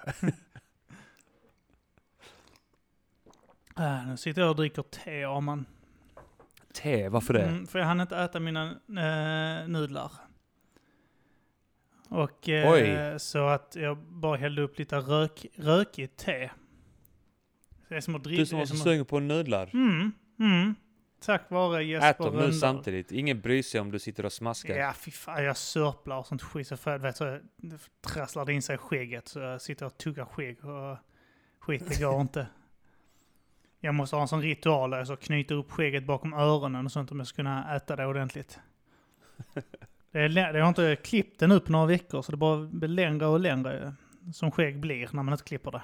Ah, 3.75 4.01
nu 4.05 4.17
sitter 4.17 4.41
jag 4.41 4.49
och 4.49 4.55
dricker 4.55 4.81
te, 4.81 5.23
Arman. 5.23 5.65
Te, 6.73 7.09
varför 7.09 7.33
det? 7.33 7.43
Mm, 7.43 7.67
för 7.67 7.79
jag 7.79 7.85
hann 7.85 8.01
inte 8.01 8.17
äta 8.17 8.39
mina 8.39 8.65
eh, 8.71 9.67
nudlar. 9.67 10.11
Och 12.09 12.49
eh, 12.49 13.17
så 13.17 13.47
att 13.47 13.75
jag 13.79 13.97
bara 13.97 14.37
hällde 14.37 14.61
upp 14.61 14.79
lite 14.79 14.97
rök, 14.97 15.45
rökigt 15.55 16.17
te. 16.17 16.49
Det 17.89 17.95
är 17.95 18.01
som 18.01 18.15
att 18.15 18.23
Du 18.23 18.29
dricka. 18.29 18.45
som 18.45 18.57
det 18.57 18.59
är 18.59 18.61
var 18.61 18.65
så 18.65 18.75
som 18.75 18.83
sugen 18.83 19.05
på 19.05 19.19
nudlar. 19.19 19.69
Mm, 19.73 20.11
mm. 20.39 20.75
tack 21.19 21.51
vare 21.51 21.83
Jesper 21.83 22.09
Ät 22.09 22.17
dem 22.17 22.35
nu 22.35 22.53
samtidigt. 22.53 23.11
Ingen 23.11 23.41
bryr 23.41 23.63
sig 23.63 23.81
om 23.81 23.91
du 23.91 23.99
sitter 23.99 24.25
och 24.25 24.33
smaskar. 24.33 24.75
Ja, 24.75 24.93
fy 24.93 25.11
fan, 25.11 25.43
jag 25.43 25.57
sörplar 25.57 26.17
och 26.17 26.27
sånt 26.27 26.41
skit. 26.41 26.67
Så 26.67 26.77
för, 26.77 26.97
vet, 26.97 27.17
så 27.17 27.39
det 27.57 27.79
trasslar 28.01 28.45
det 28.45 28.53
in 28.53 28.61
sig 28.61 28.75
i 28.75 28.77
skägget. 28.77 29.27
Så 29.27 29.39
jag 29.39 29.61
sitter 29.61 29.85
och 29.85 29.97
tuggar 29.97 30.25
skägg 30.25 30.65
och 30.65 30.97
skit, 31.59 31.83
det 31.89 31.99
går 31.99 32.21
inte. 32.21 32.47
Jag 33.79 33.95
måste 33.95 34.15
ha 34.15 34.21
en 34.21 34.27
sån 34.27 34.41
ritual 34.41 34.89
där 34.89 34.97
jag 34.97 35.07
så 35.07 35.15
knyter 35.15 35.55
upp 35.55 35.71
skägget 35.71 36.05
bakom 36.05 36.33
öronen 36.33 36.85
och 36.85 36.91
sånt 36.91 37.11
om 37.11 37.19
jag 37.19 37.27
ska 37.27 37.35
kunna 37.35 37.75
äta 37.75 37.95
det 37.95 38.05
ordentligt. 38.05 38.59
Det 40.15 40.21
är, 40.21 40.53
jag 40.53 40.63
har 40.63 40.69
inte 40.69 40.95
klippt 40.95 41.39
den 41.39 41.51
upp 41.51 41.69
några 41.69 41.85
veckor 41.85 42.21
så 42.21 42.31
det 42.31 42.37
bara 42.37 42.57
blir 42.57 42.89
längre 42.89 43.25
och 43.25 43.39
längre 43.39 43.93
som 44.33 44.51
skägg 44.51 44.79
blir 44.79 45.09
när 45.11 45.23
man 45.23 45.33
inte 45.33 45.43
klipper 45.43 45.71
det. 45.71 45.81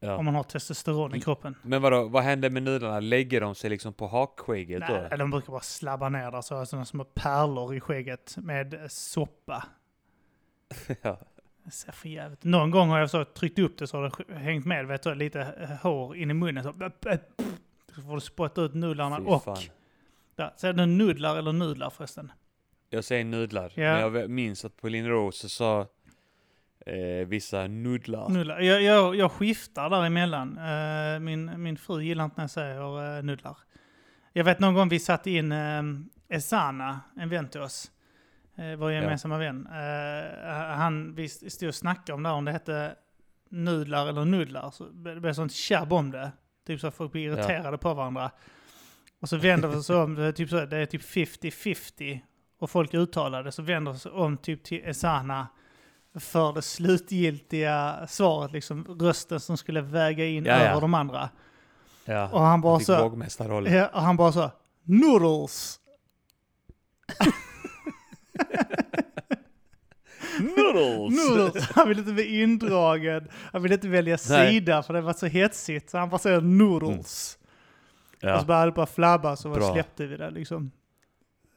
Ja. 0.00 0.16
Om 0.16 0.24
man 0.24 0.34
har 0.34 0.42
testosteron 0.42 1.14
i 1.14 1.20
kroppen. 1.20 1.56
Men 1.62 1.82
vadå, 1.82 2.08
vad 2.08 2.22
händer 2.22 2.50
med 2.50 2.62
nudlarna? 2.62 3.00
Lägger 3.00 3.40
de 3.40 3.54
sig 3.54 3.70
liksom 3.70 3.92
på 3.92 4.06
hakskägget 4.06 4.82
då? 4.88 5.06
Nej, 5.10 5.18
de 5.18 5.30
brukar 5.30 5.50
bara 5.50 5.60
slabba 5.60 6.08
ner 6.08 6.30
där 6.30 6.40
så 6.40 6.66
sådana 6.66 6.84
små 6.84 7.04
pärlor 7.04 7.74
i 7.74 7.80
skägget 7.80 8.36
med 8.36 8.86
soppa. 8.88 9.64
ja. 11.02 11.18
Det 11.64 11.70
ser 11.70 11.92
för 11.92 12.08
jävligt. 12.08 12.44
Någon 12.44 12.70
gång 12.70 12.88
har 12.88 12.98
jag 12.98 13.10
så 13.10 13.24
tryckt 13.24 13.58
upp 13.58 13.78
det 13.78 13.86
så 13.86 13.96
har 13.96 14.12
det 14.28 14.34
hängt 14.34 14.66
med 14.66 14.86
vet 14.86 15.02
du, 15.02 15.14
lite 15.14 15.78
hår 15.82 16.16
in 16.16 16.30
i 16.30 16.34
munnen. 16.34 16.64
Så, 16.64 16.72
så 17.94 18.02
får 18.02 18.14
du 18.14 18.20
spotta 18.20 18.62
ut 18.62 18.74
nudlarna 18.74 19.16
och... 19.16 19.58
Där. 20.34 20.52
Så 20.56 20.66
är 20.66 20.72
det 20.72 20.86
nudlar 20.86 21.36
eller 21.36 21.52
nudlar 21.52 21.90
förresten? 21.90 22.32
Jag 22.92 23.04
säger 23.04 23.24
nudlar. 23.24 23.72
Ja. 23.74 24.10
Men 24.10 24.14
jag 24.20 24.30
minns 24.30 24.64
att 24.64 24.76
på 24.76 24.88
Linnero 24.88 25.32
så 25.32 25.48
sa 25.48 25.86
eh, 26.86 27.26
vissa 27.26 27.66
nudlar. 27.66 28.28
Nudlar. 28.28 28.60
Jag, 28.60 28.82
jag, 28.82 29.16
jag 29.16 29.32
skiftar 29.32 29.90
däremellan. 29.90 30.58
Uh, 30.58 31.20
min, 31.20 31.62
min 31.62 31.76
fru 31.76 32.02
gillar 32.02 32.24
inte 32.24 32.36
när 32.36 32.44
jag 32.44 32.50
säger 32.50 33.16
uh, 33.18 33.22
nudlar. 33.22 33.56
Jag 34.32 34.44
vet 34.44 34.58
någon 34.58 34.74
gång 34.74 34.88
vi 34.88 34.98
satte 34.98 35.30
in 35.30 35.52
uh, 35.52 35.82
Esana, 36.28 37.00
en 37.16 37.28
vän 37.28 37.48
till 37.48 37.60
oss. 37.60 37.90
Uh, 38.58 38.74
vår 38.74 38.92
gemensamma 38.92 39.38
vän. 39.38 39.66
Uh, 39.66 40.50
han, 40.52 41.14
vi 41.14 41.28
stod 41.28 41.68
och 41.68 41.74
snackade 41.74 42.12
om 42.12 42.22
det 42.22 42.28
här, 42.28 42.36
om 42.36 42.44
det 42.44 42.52
hette 42.52 42.94
nudlar 43.48 44.06
eller 44.08 44.24
nudlar. 44.24 44.70
Så 44.70 44.84
det 44.84 45.20
blev 45.20 45.32
sånt 45.32 45.52
tjabb 45.52 45.92
om 45.92 46.10
det. 46.10 46.32
Typ 46.66 46.80
så 46.80 46.86
att 46.86 46.94
folk 46.94 47.12
blir 47.12 47.22
irriterade 47.22 47.78
på 47.78 47.94
varandra. 47.94 48.30
Och 49.20 49.28
så 49.28 49.36
vänder 49.36 49.68
vi 49.68 49.76
oss 49.76 49.90
om, 49.90 50.32
typ, 50.36 50.50
så, 50.50 50.64
det 50.66 50.76
är 50.76 50.86
typ 50.86 51.02
50-50. 51.02 52.20
Och 52.60 52.70
folk 52.70 52.94
uttalar 52.94 53.42
det, 53.44 53.52
så 53.52 53.62
vänder 53.62 53.92
oss 53.92 54.06
om 54.12 54.36
typ 54.36 54.62
till 54.64 54.80
Esana 54.84 55.48
för 56.18 56.52
det 56.52 56.62
slutgiltiga 56.62 58.06
svaret, 58.08 58.52
liksom 58.52 58.84
rösten 59.00 59.40
som 59.40 59.56
skulle 59.56 59.80
väga 59.80 60.24
in 60.26 60.44
Ja, 60.44 60.52
ja. 60.52 60.58
över 60.70 60.80
de 60.80 60.94
andra. 60.94 61.28
Ja. 62.04 62.28
Och 62.28 62.40
han 62.40 62.60
bara 62.60 62.80
så, 62.80 62.92
ja, 62.92 63.88
och 63.92 64.02
han 64.02 64.16
bara 64.16 64.32
så, 64.32 64.50
noodles. 64.84 65.80
Noodles! 70.40 71.28
Noodles. 71.28 71.70
Han 71.70 71.88
vill 71.88 71.98
inte 71.98 72.12
bli 72.12 72.42
indragen. 72.42 73.28
Han 73.52 73.62
vill 73.62 73.72
inte 73.72 73.88
välja 73.88 74.18
Nej. 74.28 74.52
sida 74.52 74.82
för 74.82 74.94
det 74.94 75.00
var 75.00 75.12
så 75.12 75.26
hetsigt. 75.26 75.90
Så 75.90 75.98
han 75.98 76.08
bara 76.08 76.18
säger 76.18 76.40
noodles. 76.40 77.38
Och 78.14 78.20
så 78.20 78.26
Ja. 78.26 78.44
började 78.46 78.66
det 78.66 78.72
bara 78.74 78.86
flabba 78.86 79.36
så 79.36 79.72
släppte 79.72 80.06
vi 80.06 80.16
det 80.16 80.30
liksom. 80.30 80.70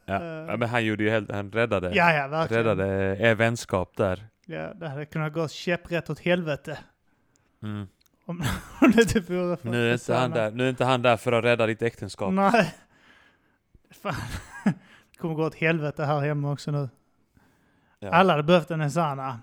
Ja. 0.05 0.23
ja, 0.23 0.57
men 0.57 0.69
han 0.69 0.85
gjorde 0.85 1.03
ju 1.03 1.09
helt, 1.09 1.31
han 1.31 1.51
räddade, 1.51 1.91
Ja, 1.95 2.13
ja, 2.13 2.27
verkligen. 2.27 2.63
räddade 2.63 3.17
er 3.19 3.35
vänskap 3.35 3.97
där. 3.97 4.27
Ja, 4.45 4.73
det 4.73 4.87
hade 4.89 5.05
kunnat 5.05 5.33
gå 5.33 5.47
käpprätt 5.47 6.09
åt 6.09 6.19
helvete. 6.19 6.77
Mm. 7.63 7.87
Om, 8.25 8.43
om 8.81 8.91
det 8.91 9.05
typ 9.05 9.29
vore 9.29 9.57
för 9.57 9.69
Nu, 9.69 9.89
är 9.89 9.93
inte 9.93 10.15
han 10.15 10.31
där, 10.31 10.51
nu 10.51 10.65
är 10.65 10.69
inte 10.69 10.85
han 10.85 11.01
där 11.01 11.17
för 11.17 11.31
att 11.31 11.43
rädda 11.43 11.65
ditt 11.65 11.81
äktenskap. 11.81 12.33
Nej. 12.33 12.73
Fan. 13.91 14.13
Det 15.11 15.17
kommer 15.17 15.35
gå 15.35 15.45
åt 15.45 15.55
helvete 15.55 16.05
här 16.05 16.19
hemma 16.19 16.51
också 16.51 16.71
nu. 16.71 16.89
Ja. 17.99 18.09
Alla 18.09 18.33
hade 18.33 18.43
behövt 18.43 18.71
en 18.71 18.81
Esana. 18.81 19.39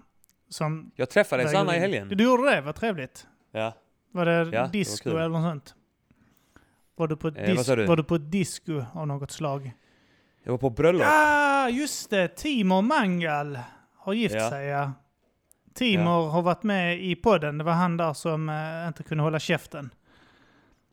Som... 0.49 0.91
Jag 0.97 1.11
träffade 1.11 1.49
Sanna 1.49 1.77
i 1.77 1.79
helgen. 1.79 2.09
Du 2.09 2.25
gjorde 2.25 2.51
det, 2.51 2.61
vad 2.61 2.75
trevligt. 2.75 3.27
Ja. 3.53 3.75
Var 4.13 4.25
det 4.25 4.45
det 4.45 4.61
var 4.61 4.69
disco 4.69 5.11
kul. 5.11 5.19
eller 5.19 5.29
något 5.29 5.43
sånt? 5.51 5.75
Var 6.97 7.09
du 7.09 7.17
på 7.17 7.29
ett, 7.29 7.37
Eh, 7.37 7.43
vad 7.49 7.57
dis- 7.57 7.63
sa 7.63 7.77
du? 7.77 7.87
var 7.87 7.97
du 7.97 8.05
på 8.05 8.15
ett 8.15 8.31
disco 8.31 8.85
av 8.95 9.07
något 9.07 9.31
slag? 9.31 9.73
Jag 10.51 10.53
var 10.53 10.59
på 10.59 10.71
bröllop. 10.71 11.03
Ja, 11.03 11.69
just 11.69 12.11
det! 12.11 12.29
Timor 12.29 12.83
Mangal 12.83 13.59
har 13.97 14.13
gift 14.13 14.35
Ja. 14.35 14.51
sig, 14.51 14.67
ja. 14.67 14.93
Timor 15.75 16.29
har 16.31 16.43
varit 16.43 16.63
med 16.63 17.01
i 17.01 17.15
podden. 17.17 17.59
Det 17.59 17.65
var 17.65 17.73
han 17.73 17.97
där 17.97 18.13
som 18.13 18.49
eh, 18.49 18.89
inte 18.89 19.03
kunde 19.03 19.25
hålla 19.25 19.39
käften. 19.39 19.91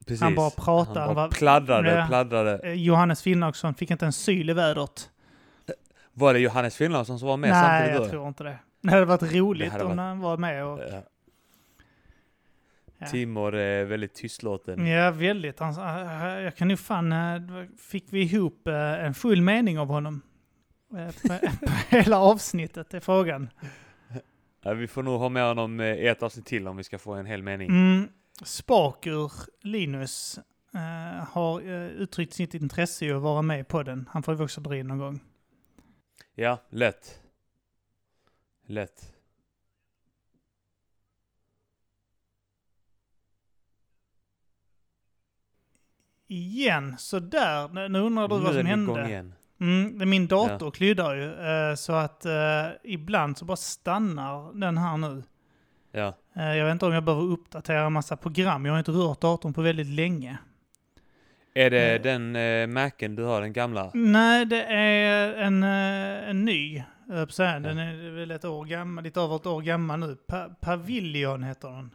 Precis. 0.05 0.21
Han 0.21 0.35
bara 0.35 0.49
pratade, 0.49 0.99
Han 0.99 1.07
han 1.07 1.15
bara 1.15 1.27
var- 1.27 1.31
pladdrade, 1.31 1.95
Ja. 1.95 2.07
pladdrade. 2.07 2.59
Eh, 2.63 2.73
Johannes 2.73 3.21
Finnlaugsson 3.21 3.73
fick 3.73 3.91
inte 3.91 4.05
en 4.05 4.13
syl 4.13 4.49
i 4.49 4.53
vädret. 4.53 5.09
Var 6.13 6.33
det 6.33 6.39
Johannes 6.39 6.75
Finnlaugsson 6.75 7.19
som 7.19 7.27
var 7.27 7.37
med 7.37 7.49
Nej, 7.49 7.63
samtidigt 7.63 7.93
jag 7.95 8.03
då? 8.07 8.09
tror 8.11 8.27
inte 8.27 8.43
det. 8.43 8.57
Det 8.81 8.89
hade 8.91 9.05
varit 9.05 9.33
roligt 9.35 9.67
Det 9.67 9.71
hade 9.71 9.83
om 9.83 9.89
varit- 9.89 9.99
han 9.99 10.19
var 10.19 10.37
med. 10.37 10.65
Och, 10.65 10.79
Ja. 10.79 11.01
Ja. 12.97 13.07
Timor 13.07 13.55
är 13.55 13.85
väldigt 13.85 14.13
tystlåten. 14.13 14.85
Ja, 14.87 15.11
väldigt. 15.11 15.59
Han, 15.59 15.73
äh, 15.73 16.43
jag 16.43 16.55
kan 16.55 16.69
ju 16.69 16.77
fan... 16.77 17.11
äh, 17.11 17.41
Fick 17.77 18.05
vi 18.09 18.21
ihop 18.21 18.67
äh, 18.67 18.75
en 19.05 19.13
full 19.13 19.41
mening 19.41 19.79
av 19.79 19.87
honom? 19.87 20.21
På, 20.89 21.11
på 21.67 21.71
hela 21.89 22.19
avsnittet 22.19 22.93
är 22.93 22.99
frågan. 22.99 23.49
Ja, 24.61 24.73
vi 24.73 24.87
får 24.87 25.03
nog 25.03 25.19
ha 25.19 25.29
med 25.29 25.43
honom 25.43 25.81
i 25.81 26.07
ett 26.07 26.23
avsnitt 26.23 26.45
till 26.45 26.67
om 26.67 26.77
vi 26.77 26.83
ska 26.83 26.97
få 26.99 27.13
en 27.13 27.25
hel 27.25 27.43
mening. 27.43 27.69
Mm, 27.69 28.09
Spakur, 28.43 29.31
Linus, 29.61 30.39
har 31.27 31.61
uttryckt 31.89 32.33
sitt 32.33 32.53
intresse 32.53 33.05
i 33.05 33.11
att 33.11 33.21
vara 33.21 33.41
med 33.41 33.67
på 33.67 33.83
den. 33.83 34.09
Han 34.11 34.23
får 34.23 34.35
ju 34.35 34.43
också 34.43 34.61
dra 34.61 34.77
in 34.77 34.87
någon 34.87 34.97
gång. 34.97 35.19
Ja, 36.35 36.57
lätt. 36.69 37.21
Lätt. 38.67 39.16
Igen, 46.27 46.95
så 46.97 47.19
där. 47.19 47.67
Nu 47.73 47.87
nu 47.89 47.99
undrar 47.99 48.27
du 48.27 48.35
nu 48.37 48.41
vad 48.43 48.55
är 48.55 48.57
som 48.59 48.69
den 48.69 48.83
igång 48.83 48.95
hände. 48.95 49.09
igen. 49.11 49.33
Mm, 49.59 50.09
min 50.09 50.27
dator 50.27 50.71
kryddar 50.71 51.15
ju, 51.15 51.33
eh, 51.69 51.75
så 51.75 51.93
att 51.93 52.25
eh, 52.25 52.65
ibland 52.83 53.37
så 53.37 53.45
bara 53.45 53.57
stannar 53.57 54.53
den 54.59 54.77
här 54.77 54.97
nu. 54.97 55.23
Ja. 55.91 56.13
Eh, 56.35 56.55
jag 56.55 56.65
vet 56.65 56.71
inte 56.71 56.85
om 56.85 56.93
jag 56.93 57.03
behöver 57.03 57.23
uppdatera 57.25 57.85
en 57.85 57.93
massa 57.93 58.17
program. 58.17 58.65
Jag 58.65 58.73
har 58.73 58.79
inte 58.79 58.91
rört 58.91 59.21
datorn 59.21 59.53
på 59.53 59.61
väldigt 59.61 59.87
länge. 59.87 60.37
Är 61.53 61.69
det 61.69 61.95
Eh. 61.95 62.01
den 62.01 62.35
eh, 62.35 62.67
Macen 62.67 63.15
du 63.15 63.23
har, 63.23 63.41
den 63.41 63.53
gamla? 63.53 63.91
Nej, 63.93 64.45
det 64.45 64.63
är 64.63 65.33
en, 65.33 65.63
en 65.63 66.45
ny. 66.45 66.83
säga. 67.29 67.59
Den 67.59 67.77
är 67.77 68.11
väl 68.11 68.31
ett 68.31 68.45
år 68.45 68.65
gammal, 68.65 69.03
lite 69.03 69.21
över 69.21 69.35
ett 69.35 69.45
år 69.45 69.61
gammal 69.61 69.99
nu. 69.99 70.15
Pa 70.27 70.49
Pavilion 70.61 71.43
heter 71.43 71.67
den. 71.69 71.91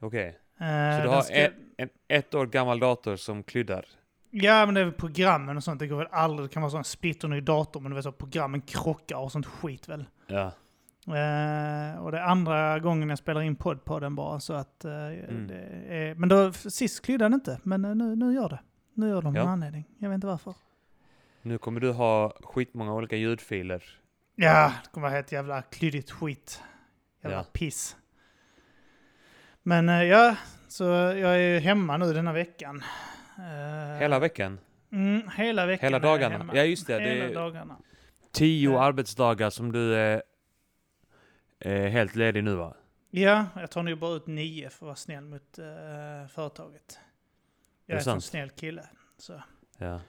Okej. 0.00 0.28
Eh, 0.28 0.34
Så 0.58 0.64
den 0.64 1.02
du 1.02 1.08
har 1.08 1.22
ska- 1.22 1.34
ett, 1.34 1.54
en 1.76 1.88
ett 2.08 2.34
år 2.34 2.46
gammal 2.46 2.78
dator 2.80 3.16
som 3.16 3.42
kryddar? 3.42 3.84
Ja, 4.30 4.66
men 4.66 4.74
det 4.74 4.80
är 4.80 4.84
väl 4.84 4.94
programmen 4.94 5.56
och 5.56 5.64
sånt. 5.64 5.78
Det 5.78 5.86
går 5.86 5.96
väl 5.96 6.06
aldrig, 6.10 6.48
det 6.48 6.52
kan 6.52 6.62
vara 6.62 6.70
sån 6.70 6.84
splitterny 6.84 7.40
dator, 7.40 7.80
men 7.80 7.90
du 7.90 7.94
vet 7.94 8.04
så 8.04 8.12
programmen 8.12 8.60
krockar 8.60 9.16
och 9.16 9.32
sånt 9.32 9.46
skit 9.46 9.88
väl. 9.88 10.04
Ja. 10.26 10.52
Eh, 11.06 11.98
och 12.04 12.12
det 12.12 12.18
är 12.18 12.22
andra 12.22 12.78
gången 12.78 13.08
jag 13.08 13.18
spelar 13.18 13.40
in 13.40 13.56
podd 13.56 13.84
på 13.84 14.00
den 14.00 14.14
bara, 14.14 14.40
så 14.40 14.52
att... 14.52 14.84
eh, 14.84 14.92
Mm. 14.92 15.50
är, 15.88 16.14
men 16.14 16.28
då, 16.28 16.52
sist 16.52 17.04
kryddade 17.06 17.24
den 17.28 17.34
inte, 17.34 17.60
men 17.62 17.84
eh, 17.84 17.94
nu, 17.94 18.16
nu 18.16 18.34
gör 18.34 18.48
det. 18.48 18.58
Nu 18.94 19.08
gör 19.08 19.22
de 19.22 19.34
Ja. 19.34 19.42
en 19.42 19.48
anledning. 19.48 19.84
Jag 19.98 20.08
vet 20.08 20.14
inte 20.14 20.26
varför. 20.26 20.54
Nu 21.42 21.58
kommer 21.58 21.80
du 21.80 21.92
ha 21.92 22.32
skitmånga 22.44 22.92
olika 22.94 23.16
ljudfiler. 23.16 23.84
Ja, 24.34 24.72
det 24.84 24.90
kommer 24.90 25.06
vara 25.06 25.16
helt 25.16 25.32
jävla 25.32 25.62
klyddigt 25.62 26.10
skit. 26.10 26.62
Jävla 27.22 27.36
Ja. 27.38 27.44
piss. 27.52 27.96
Men 29.68 29.88
eh, 29.88 30.02
ja, 30.04 30.36
så 30.68 30.84
jag 30.84 31.34
är 31.34 31.38
ju 31.54 31.58
hemma 31.58 31.96
nu 31.96 32.12
denna 32.12 32.32
veckan. 32.32 32.82
Eh, 33.38 33.98
Hela 33.98 34.18
veckan? 34.18 34.58
Mm, 34.92 35.28
hela 35.36 35.66
veckan. 35.66 35.86
Hela 35.86 35.96
är 35.96 36.02
jag 36.10 36.20
dagarna? 36.20 36.50
Ja, 36.54 36.62
just 36.64 36.86
det, 36.86 36.98
det 36.98 37.04
Hela 37.10 37.24
är- 37.24 37.34
dagarna. 37.34 37.76
Tio 38.32 38.70
Ja. 38.70 38.82
arbetsdagar 38.84 39.50
som 39.50 39.72
du 39.72 39.94
är, 39.94 40.22
är 41.58 41.88
helt 41.88 42.14
ledig 42.14 42.44
nu 42.44 42.54
va? 42.54 42.74
Ja, 43.10 43.46
jag 43.56 43.70
tar 43.70 43.82
nog 43.82 43.98
bara 43.98 44.16
ut 44.16 44.26
nio 44.26 44.70
för 44.70 44.76
att 44.76 44.82
vara 44.82 44.96
snäll 44.96 45.24
mot 45.24 45.58
eh, 45.58 46.28
företaget. 46.28 46.98
Är 47.86 47.92
Jag 47.94 48.00
är, 48.00 48.04
det 48.04 48.10
en 48.10 48.20
snäll 48.20 48.50
kille. 48.50 48.82
Så. 49.18 49.42
Ja. 49.78 50.00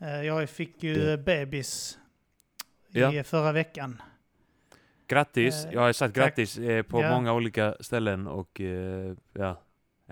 Eh, 0.00 0.22
jag 0.22 0.50
fick 0.50 0.82
ju 0.82 0.94
Det- 0.94 1.18
bebis 1.18 1.98
i 2.88 3.00
Ja. 3.00 3.24
förra 3.24 3.52
veckan. 3.52 4.02
Grattis! 5.06 5.64
Eh, 5.64 5.72
Jag 5.72 5.80
har 5.80 5.92
sagt 5.92 6.14
tack. 6.14 6.24
grattis 6.24 6.58
eh, 6.58 6.82
på 6.82 7.02
Ja. 7.02 7.10
många 7.10 7.32
olika 7.32 7.76
ställen 7.80 8.26
och 8.26 8.60
eh, 8.60 9.14
ja, 9.32 9.62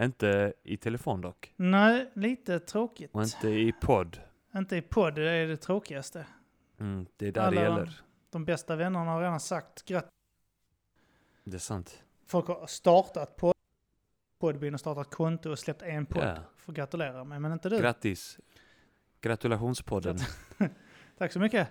inte 0.00 0.52
i 0.62 0.76
telefon 0.76 1.20
dock. 1.20 1.52
Nej, 1.56 2.10
lite 2.14 2.58
tråkigt. 2.60 3.10
Och 3.14 3.22
inte 3.22 3.48
i 3.48 3.72
podd. 3.82 4.20
Inte 4.56 4.76
i 4.76 4.82
podd, 4.82 5.14
det 5.14 5.30
är 5.30 5.46
det 5.46 5.56
tråkigaste. 5.56 6.26
Mm, 6.80 7.06
det 7.16 7.28
är 7.28 7.32
där 7.32 7.40
Alla- 7.40 7.60
det 7.60 7.66
gäller. 7.66 8.00
De 8.30 8.44
bästa 8.44 8.76
vännerna 8.76 9.10
har 9.10 9.20
redan 9.22 9.40
sagt 9.40 9.84
grattis. 9.84 10.10
Det 11.44 11.56
är 11.56 11.58
sant. 11.58 12.02
Folk 12.26 12.46
har 12.46 12.66
startat 12.66 13.36
på 13.36 13.52
Podbean 14.38 14.74
och 14.74 14.80
startat 14.80 15.10
konto 15.10 15.50
och 15.50 15.58
släppt 15.58 15.82
en 15.82 16.06
podd. 16.06 16.22
Ja. 16.24 16.36
Får 16.56 16.72
gratulera 16.72 17.24
mig, 17.24 17.40
men 17.40 17.52
inte 17.52 17.68
du. 17.68 17.78
Grattis. 17.80 18.38
Gratulationspodden. 19.20 20.18
Tack 21.18 21.32
så 21.32 21.40
mycket. 21.40 21.68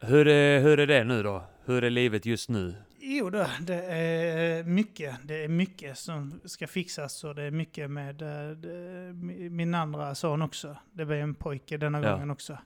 Hur 0.00 0.28
är, 0.28 0.60
hur 0.60 0.80
är 0.80 0.86
det 0.86 1.04
nu 1.04 1.22
då? 1.22 1.44
Hur 1.66 1.84
är 1.84 1.90
livet 1.90 2.26
just 2.26 2.48
nu? 2.48 2.74
Jo 3.00 3.30
då, 3.30 3.46
det 3.60 3.82
är 3.84 4.64
mycket. 4.64 5.16
Det 5.24 5.44
är 5.44 5.48
mycket 5.48 5.98
som 5.98 6.40
ska 6.44 6.66
fixas 6.66 7.24
och 7.24 7.34
det 7.34 7.42
är 7.42 7.50
mycket 7.50 7.90
med 7.90 8.22
eh, 8.22 8.50
det, 8.56 9.12
min 9.50 9.74
andra 9.74 10.14
son 10.14 10.42
också. 10.42 10.76
Det 10.92 11.04
blir 11.04 11.16
en 11.16 11.34
pojke 11.34 11.76
denna 11.76 12.02
Ja. 12.02 12.12
gången 12.12 12.30
också. 12.30 12.58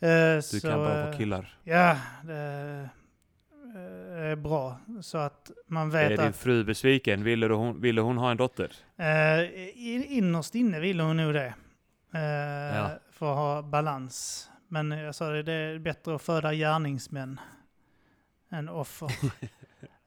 Du 0.00 0.42
så, 0.42 0.60
kan 0.68 0.78
bara 0.78 1.04
eh, 1.06 1.12
få 1.12 1.18
killar. 1.18 1.58
Ja, 1.64 1.96
det 2.24 2.88
eh, 3.74 4.22
är 4.30 4.36
bra. 4.36 4.80
Så 5.00 5.18
att 5.18 5.50
man 5.66 5.90
vet 5.90 6.10
Är 6.18 6.22
din 6.24 6.32
fru 6.32 6.64
besviken? 6.64 7.24
Ville 7.24 7.46
hon, 7.46 7.80
ville 7.80 8.00
hon 8.00 8.18
ha 8.18 8.30
en 8.30 8.36
dotter? 8.36 8.72
eh, 8.96 10.16
innerst 10.18 10.54
inne 10.54 10.80
vill 10.80 11.00
hon 11.00 11.16
nog 11.16 11.34
det. 11.34 11.54
Eh, 12.14 12.20
Ja. 12.76 12.90
För 13.10 13.30
att 13.32 13.36
ha 13.36 13.62
balans. 13.62 14.50
Men 14.68 14.90
jag 14.90 15.14
sa 15.14 15.30
det, 15.30 15.42
det 15.42 15.52
är 15.52 15.78
bättre 15.78 16.14
att 16.14 16.22
föda 16.22 16.54
gärningsmän 16.54 17.40
än 18.50 18.68
offer. 18.68 19.10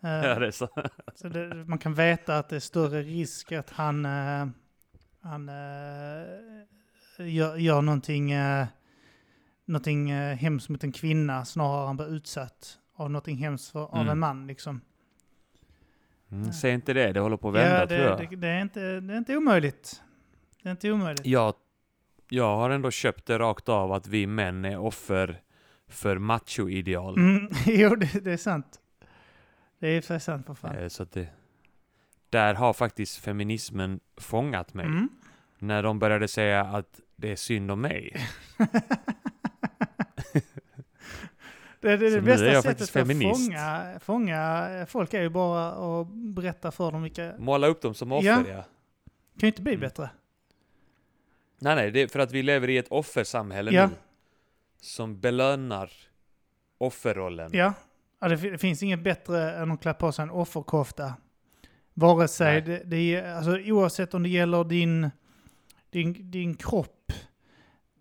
Eh, 0.04 0.10
Ja, 0.12 0.40
det 0.40 0.48
är 0.48 0.52
så. 0.52 0.68
Så 1.16 1.28
det, 1.30 1.56
man 1.68 1.78
kan 1.78 1.94
veta 1.94 2.38
att 2.38 2.50
det 2.50 2.56
är 2.56 2.60
större 2.60 3.02
risk 3.02 3.52
att 3.52 3.70
han, 3.70 4.06
eh, 4.06 4.48
han 5.22 5.50
eh, 5.50 7.26
gör, 7.28 7.56
gör 7.58 7.82
någonting, 7.82 8.32
eh, 8.32 8.66
någonting 9.66 10.10
eh, 10.12 10.36
hemskt 10.36 10.70
mot 10.70 10.84
en 10.84 10.92
kvinna 10.92 11.46
snarare 11.46 11.82
än 11.82 11.88
han 11.88 11.98
blir 11.98 12.08
utsatt 12.16 12.78
av 12.96 13.12
någonting 13.12 13.38
hemskt 13.38 13.72
för, 13.72 13.80
av 13.84 13.96
Mm. 13.96 14.10
en 14.10 14.20
man. 14.20 14.48
Liksom. 14.48 14.82
Mm, 16.32 16.54
säg 16.54 16.74
inte 16.74 16.94
det, 16.94 17.12
det 17.14 17.20
håller 17.20 17.38
på 17.38 17.50
att 17.50 17.56
vända 17.56 17.80
ja, 17.82 17.88
tror 17.88 18.00
jag. 18.00 18.18
det, 18.20 18.26
det, 18.30 18.36
det, 18.36 18.48
är 18.48 18.62
inte, 18.62 19.00
det 19.00 19.14
är 19.14 19.18
inte 19.18 19.38
omöjligt. 19.38 20.02
Det 20.64 20.70
är 20.70 20.72
inte 20.72 20.92
omöjligt. 20.92 21.26
Jag, 21.26 21.54
jag 22.30 22.56
har 22.58 22.70
ändå 22.70 22.92
köpt 22.92 23.26
det 23.26 23.40
rakt 23.40 23.70
av 23.70 23.92
att 23.92 24.08
vi 24.08 24.28
män 24.28 24.66
är 24.66 24.78
offer 24.80 25.42
för 25.92 26.18
macho-ideal. 26.18 27.18
Mm, 27.18 27.50
jo, 27.66 27.96
det, 27.96 28.24
det 28.24 28.32
är 28.32 28.38
sant. 28.38 28.80
Det 29.80 29.88
är 29.88 30.02
för 30.02 30.20
sant 30.20 30.46
för 30.48 30.54
fan. 30.54 30.76
Eh, 30.78 30.88
Så 30.88 31.04
det, 31.04 31.28
där 32.30 32.54
har 32.54 32.74
faktiskt 32.74 33.18
feminismen 33.18 34.00
fångat 34.18 34.74
mig. 34.74 34.86
Mm. 34.86 35.10
När 35.60 35.84
de 35.84 36.00
började 36.00 36.28
säga 36.28 36.62
att 36.62 37.00
det 37.16 37.32
är 37.32 37.36
synd 37.36 37.72
om 37.72 37.82
mig. 37.82 38.16
Det, 41.80 41.98
det, 41.98 42.10
det 42.10 42.22
bästa 42.22 42.46
sättet 42.46 42.64
faktiskt 42.66 42.96
att 42.96 43.08
feminist. 43.08 43.46
fånga, 43.46 44.00
fånga 44.00 44.86
folk 44.90 45.14
är 45.14 45.22
ju 45.22 45.30
bara 45.30 45.72
att 46.02 46.08
berätta 46.14 46.72
för 46.72 46.92
dem 46.92 47.02
vilka... 47.04 47.34
Måla 47.38 47.68
upp 47.68 47.82
dem 47.82 47.94
som 47.94 48.12
offer, 48.12 48.28
Ja. 48.28 48.44
ja. 48.48 48.56
kan 48.56 48.68
ju 49.40 49.48
inte 49.48 49.62
bli 49.62 49.72
Mm. 49.74 49.82
bättre. 49.82 50.10
Nej, 51.60 51.76
nej, 51.76 51.92
det 51.92 52.02
är 52.02 52.08
för 52.08 52.20
att 52.20 52.32
vi 52.32 52.44
lever 52.44 52.70
i 52.70 52.78
ett 52.78 52.88
offersamhälle 52.92 53.72
Ja. 53.72 53.88
nu. 53.88 53.94
Som 54.82 55.20
belönar 55.20 55.92
offerrollen. 56.78 57.50
Ja, 57.54 57.74
ja 58.20 58.28
det, 58.28 58.36
det 58.36 58.58
finns 58.58 58.84
inget 58.84 59.04
bättre 59.04 59.52
än 59.52 59.72
att 59.72 59.82
klä 59.82 59.94
på 59.94 60.12
sig 60.12 60.24
en 60.24 60.30
offerkofta. 60.30 61.14
Vare 61.94 62.28
sig 62.28 62.62
det, 62.62 62.84
det 62.86 63.22
alltså 63.22 63.60
oavsett 63.60 64.14
om 64.14 64.24
det 64.24 64.30
gäller 64.30 64.64
din, 64.64 65.10
din, 65.90 66.32
din 66.32 66.56
kropp, 66.56 67.14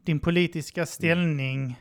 din 0.04 0.20
politiska 0.20 0.87
ställning, 0.87 1.80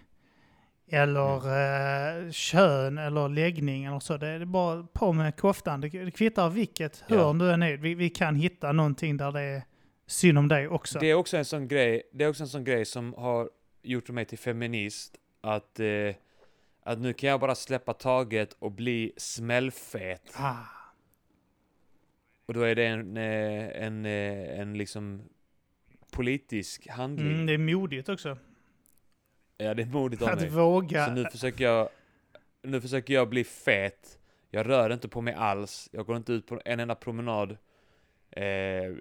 eller 0.91 1.36
eh, 1.36 2.32
kön 2.32 2.98
eller 2.98 3.29
läggning 3.29 3.86
eller 3.86 4.00
så. 4.00 4.18
Det 4.18 4.27
är 4.27 4.46
bara 4.46 4.84
på 4.84 5.13
med 5.13 5.36
koftan. 5.36 5.82
Det, 5.82 5.89
det 5.89 6.12
kvittar 6.12 6.50
vilket 6.50 7.03
Ja. 7.08 7.15
hörn 7.15 7.38
du 7.38 7.51
än 7.51 7.63
är. 7.63 7.77
Vi, 7.77 7.96
vi 7.96 8.10
kan 8.10 8.36
hitta 8.36 8.72
någonting 8.72 9.18
där 9.18 9.32
det 9.32 9.41
är 9.41 9.63
synd 10.08 10.38
om 10.38 10.48
dig 10.48 10.68
också. 10.68 11.00
Det 11.00 11.08
är 11.12 11.13
också 11.15 11.38
en 11.38 11.46
sån 11.46 11.68
grej, 11.68 12.03
det 12.13 12.24
är 12.24 12.29
också 12.29 12.44
en 12.44 12.50
sån 12.50 12.63
grej 12.63 12.86
som 12.86 13.13
har 13.13 13.50
gjort 13.81 14.09
mig 14.09 14.25
till 14.25 14.38
feminist. 14.38 15.17
Att, 15.41 15.79
eh, 15.79 16.15
att 16.83 17.00
nu 17.00 17.13
kan 17.13 17.29
jag 17.29 17.39
bara 17.39 17.55
släppa 17.55 17.93
taget 17.93 18.55
och 18.59 18.71
bli 18.71 19.13
smällfet. 19.17 20.31
ah, 20.36 20.57
Och 22.46 22.53
då 22.53 22.61
är 22.61 22.75
det 22.75 22.85
en, 22.87 23.18
eh, 23.18 23.83
en, 23.85 24.05
eh, 24.05 24.59
en 24.59 24.77
liksom 24.77 25.22
politisk 26.11 26.87
handling. 26.87 27.33
mm, 27.33 27.46
det 27.46 27.53
är 27.53 27.57
modigt 27.57 28.09
också. 28.09 28.37
Ja, 29.57 29.74
det 29.74 29.81
är 29.83 29.85
modigt 29.85 30.22
av 30.22 30.29
Att 30.29 30.39
mig. 30.39 30.50
våga. 30.50 31.05
Så 31.05 31.11
nu 31.11 31.25
försöker 31.25 31.63
jag, 31.63 31.89
nu 32.61 32.81
försöker 32.81 33.13
jag 33.13 33.29
bli 33.29 33.44
fet. 33.44 34.20
Jag 34.50 34.70
rör 34.70 34.94
inte 34.94 35.07
på 35.09 35.22
mig 35.22 35.33
alls. 35.33 35.89
Jag 35.92 36.05
går 36.05 36.18
inte 36.18 36.33
ut 36.33 36.48
på 36.48 36.61
en 36.65 36.79
enda 36.79 36.96
promenad. 36.96 37.57
Eh, 38.31 38.44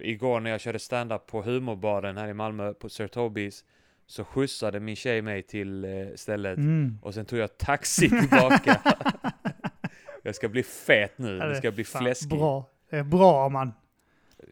igår 0.01 0.41
när 0.41 0.51
jag 0.51 0.61
körde 0.61 0.79
stand-up 0.79 1.27
på 1.27 1.43
humorbaren 1.43 2.17
här 2.17 2.29
i 2.29 2.35
Malmö 2.35 2.73
på 2.75 2.89
Sir 2.89 3.09
Tobis 3.09 3.65
så 4.11 4.25
skjutsade 4.25 4.81
min 4.81 4.97
tjej 4.97 5.23
mig 5.23 5.43
till 5.43 5.85
eh, 5.85 5.91
stället 6.17 6.59
Mm. 6.59 6.99
och 7.03 7.15
sen 7.15 7.25
tog 7.27 7.39
jag 7.39 7.59
taxi 7.59 8.09
tillbaka. 8.09 8.81
jag 10.23 10.35
ska 10.35 10.49
bli 10.49 10.63
fet 10.63 11.19
nu. 11.19 11.37
Ja, 11.37 11.45
Nu 11.45 11.51
det 11.51 11.57
ska 11.57 11.67
jag 11.67 11.75
bli 11.75 11.85
fläskig. 11.85 12.29
Bra. 12.39 12.65
Det 12.91 12.97
är 12.97 13.03
bra 13.05 13.47
om 13.47 13.53
man, 13.53 13.73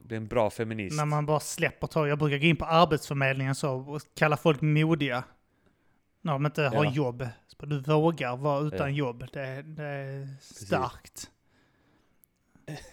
Bli 0.02 0.16
en 0.16 0.26
bra 0.26 0.50
feminist. 0.50 0.96
när 0.96 1.04
man 1.04 1.26
bara 1.26 1.40
släpper 1.40 1.86
taget. 1.86 2.08
Jag 2.08 2.18
brukar 2.18 2.38
gå 2.38 2.44
in 2.44 2.56
på 2.56 2.64
Arbetsförmedlingen 2.64 3.54
så 3.54 3.74
och 3.76 4.00
kalla 4.14 4.36
folk 4.36 4.60
modiga. 4.60 5.24
När 6.22 6.32
de 6.32 6.46
inte 6.46 6.62
har 6.62 6.84
Ja. 6.84 6.92
jobb. 6.92 7.26
Så 7.46 7.66
du 7.66 7.80
vågar 7.80 8.36
vara 8.36 8.60
utan 8.66 8.78
Ja. 8.94 8.98
jobb. 8.98 9.24
Det, 9.32 9.62
det 9.62 9.84
är 9.84 10.28
starkt. 10.40 11.30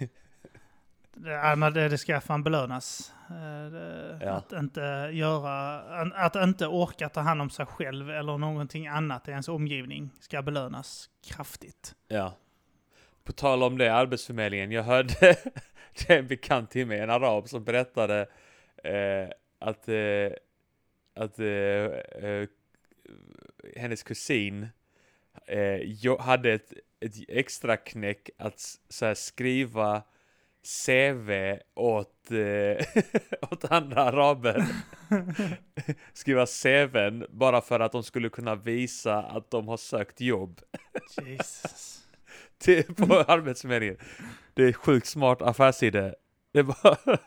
ja, 1.25 1.55
men 1.55 1.73
det, 1.73 1.89
det 1.89 1.97
ska 1.97 2.21
fan 2.21 2.43
belönas. 2.43 3.13
Eh, 3.29 3.71
det, 3.71 4.19
Ja. 4.21 4.31
Att 4.31 4.51
inte 4.51 5.09
göra, 5.13 5.79
att 6.13 6.35
inte 6.35 6.67
orka 6.67 7.09
ta 7.09 7.21
hand 7.21 7.41
om 7.41 7.49
sig 7.49 7.65
själv 7.65 8.09
eller 8.09 8.37
någonting 8.37 8.87
annat 8.87 9.27
i 9.27 9.31
ens 9.31 9.47
omgivning 9.47 10.09
ska 10.19 10.41
belönas 10.41 11.09
kraftigt. 11.27 11.95
Ja. 12.07 12.37
På 13.23 13.31
tal 13.31 13.63
om 13.63 13.77
det, 13.77 13.93
Arbetsförmedlingen. 13.93 14.71
Jag 14.71 14.83
hörde, 14.83 15.13
det 15.97 16.09
är 16.09 16.19
en 16.19 16.27
bekant 16.27 16.71
till 16.71 16.87
mig, 16.87 16.99
en 16.99 17.09
arab 17.09 17.49
som 17.49 17.63
berättade 17.63 18.27
eh, 18.83 19.29
att, 19.59 19.89
eh, 19.89 20.31
att 21.15 21.39
eh, 21.39 21.45
eh, 21.45 22.47
hennes 23.75 24.03
kusin 24.03 24.67
eh, 25.47 26.19
hade 26.19 26.53
ett, 26.53 26.73
ett 26.99 27.15
extra 27.27 27.77
knäck 27.77 28.29
att 28.37 28.59
så 28.89 29.05
här, 29.05 29.13
skriva 29.13 30.03
CV 30.63 31.59
åt, 31.75 32.31
eh, 32.31 33.03
åt 33.51 33.71
andra 33.71 34.01
araber. 34.03 34.65
skriva 36.13 36.45
CVn 36.45 37.25
bara 37.29 37.61
för 37.61 37.79
att 37.79 37.91
de 37.91 38.03
skulle 38.03 38.29
kunna 38.29 38.55
visa 38.55 39.23
att 39.23 39.51
de 39.51 39.67
har 39.67 39.77
sökt 39.77 40.21
jobb 40.21 40.61
Jesus. 41.21 41.99
till, 42.57 42.95
på 42.95 43.15
Arbetsförmedlingen. 43.27 43.97
Det 44.53 44.63
är 44.63 44.73
sjukt 44.73 45.07
smart 45.07 45.41
affärsidé. 45.41 46.13
Det 46.53 46.59
är 46.59 46.63
bara 46.63 47.17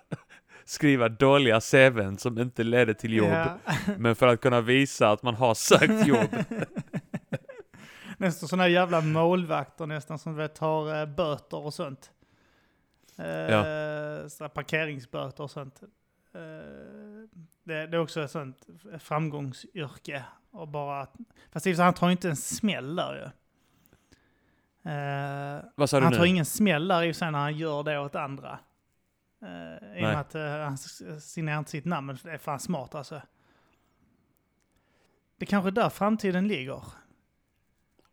skriva 0.64 1.08
dåliga 1.08 1.60
CVn 1.60 2.18
som 2.18 2.38
inte 2.38 2.62
leder 2.62 2.94
till 2.94 3.12
jobb. 3.12 3.28
Ja. 3.28 3.58
Men 3.98 4.16
för 4.16 4.26
att 4.26 4.40
kunna 4.40 4.60
visa 4.60 5.10
att 5.10 5.22
man 5.22 5.34
har 5.34 5.54
sökt 5.54 6.06
jobb. 6.06 6.36
Nästan 8.18 8.48
sådana 8.48 8.68
jävla 8.68 9.00
målvakter 9.00 9.86
nästan 9.86 10.18
som 10.18 10.36
vet 10.36 10.54
tar 10.54 11.00
eh, 11.00 11.06
böter 11.06 11.56
och 11.56 11.74
sånt. 11.74 12.10
Eh, 13.16 13.26
Ja. 13.26 14.48
parkeringsböter 14.48 15.42
och 15.44 15.50
sånt. 15.50 15.82
Eh, 16.32 16.40
det, 17.64 17.86
det 17.86 17.96
är 17.96 17.98
också 17.98 18.22
ett 18.22 18.30
sånt 18.30 18.66
framgångsyrke. 18.98 20.24
Och 20.50 20.68
bara 20.68 21.00
att, 21.00 21.14
fast 21.50 21.66
han 21.78 21.94
tar 21.94 22.06
ju 22.08 22.12
inte 22.12 22.28
en 22.28 22.36
smäll 22.36 22.96
där 22.96 23.14
ju. 23.14 23.30
Eh, 24.90 25.64
Vad 25.74 25.90
sa 25.90 25.96
du 25.96 26.04
han 26.04 26.12
nu? 26.12 26.18
tar 26.18 26.24
ingen 26.24 26.44
smäll 26.44 26.88
där 26.88 27.02
i 27.02 27.14
sig 27.14 27.30
när 27.30 27.38
han 27.38 27.56
gör 27.56 27.82
det 27.82 27.98
åt 27.98 28.14
andra. 28.14 28.58
Uh, 29.42 29.96
I 29.96 29.98
och 29.98 30.02
med 30.02 30.20
att 30.20 30.34
uh, 30.34 30.42
han 30.42 30.78
signerar 31.20 31.58
inte 31.58 31.70
sitt 31.70 31.84
namn, 31.84 32.06
men 32.06 32.18
det 32.22 32.30
är 32.30 32.38
fan 32.38 32.60
smart 32.60 32.94
alltså. 32.94 33.22
Det 35.36 35.44
är 35.44 35.46
kanske 35.46 35.68
är 35.68 35.72
där 35.72 35.90
framtiden 35.90 36.48
ligger. 36.48 36.82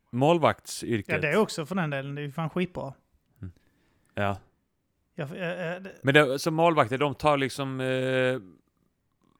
Målvaktsyrket. 0.10 1.16
Ja, 1.16 1.20
det 1.22 1.30
är 1.30 1.38
också 1.38 1.66
för 1.66 1.76
den 1.76 1.90
delen. 1.90 2.16
Det 2.16 2.22
är 2.22 2.26
ju 2.26 2.32
fan 2.32 2.50
skitbra. 2.50 2.94
Ja. 4.14 4.38
Jag, 5.16 5.32
eh, 5.32 5.74
eh, 5.74 5.82
det, 5.82 5.92
Men 6.02 6.14
det, 6.14 6.40
som 6.40 6.56
målvakter, 6.56 6.98
de 6.98 7.16
tar 7.16 7.38
liksom 7.38 7.82
eh, 7.82 8.40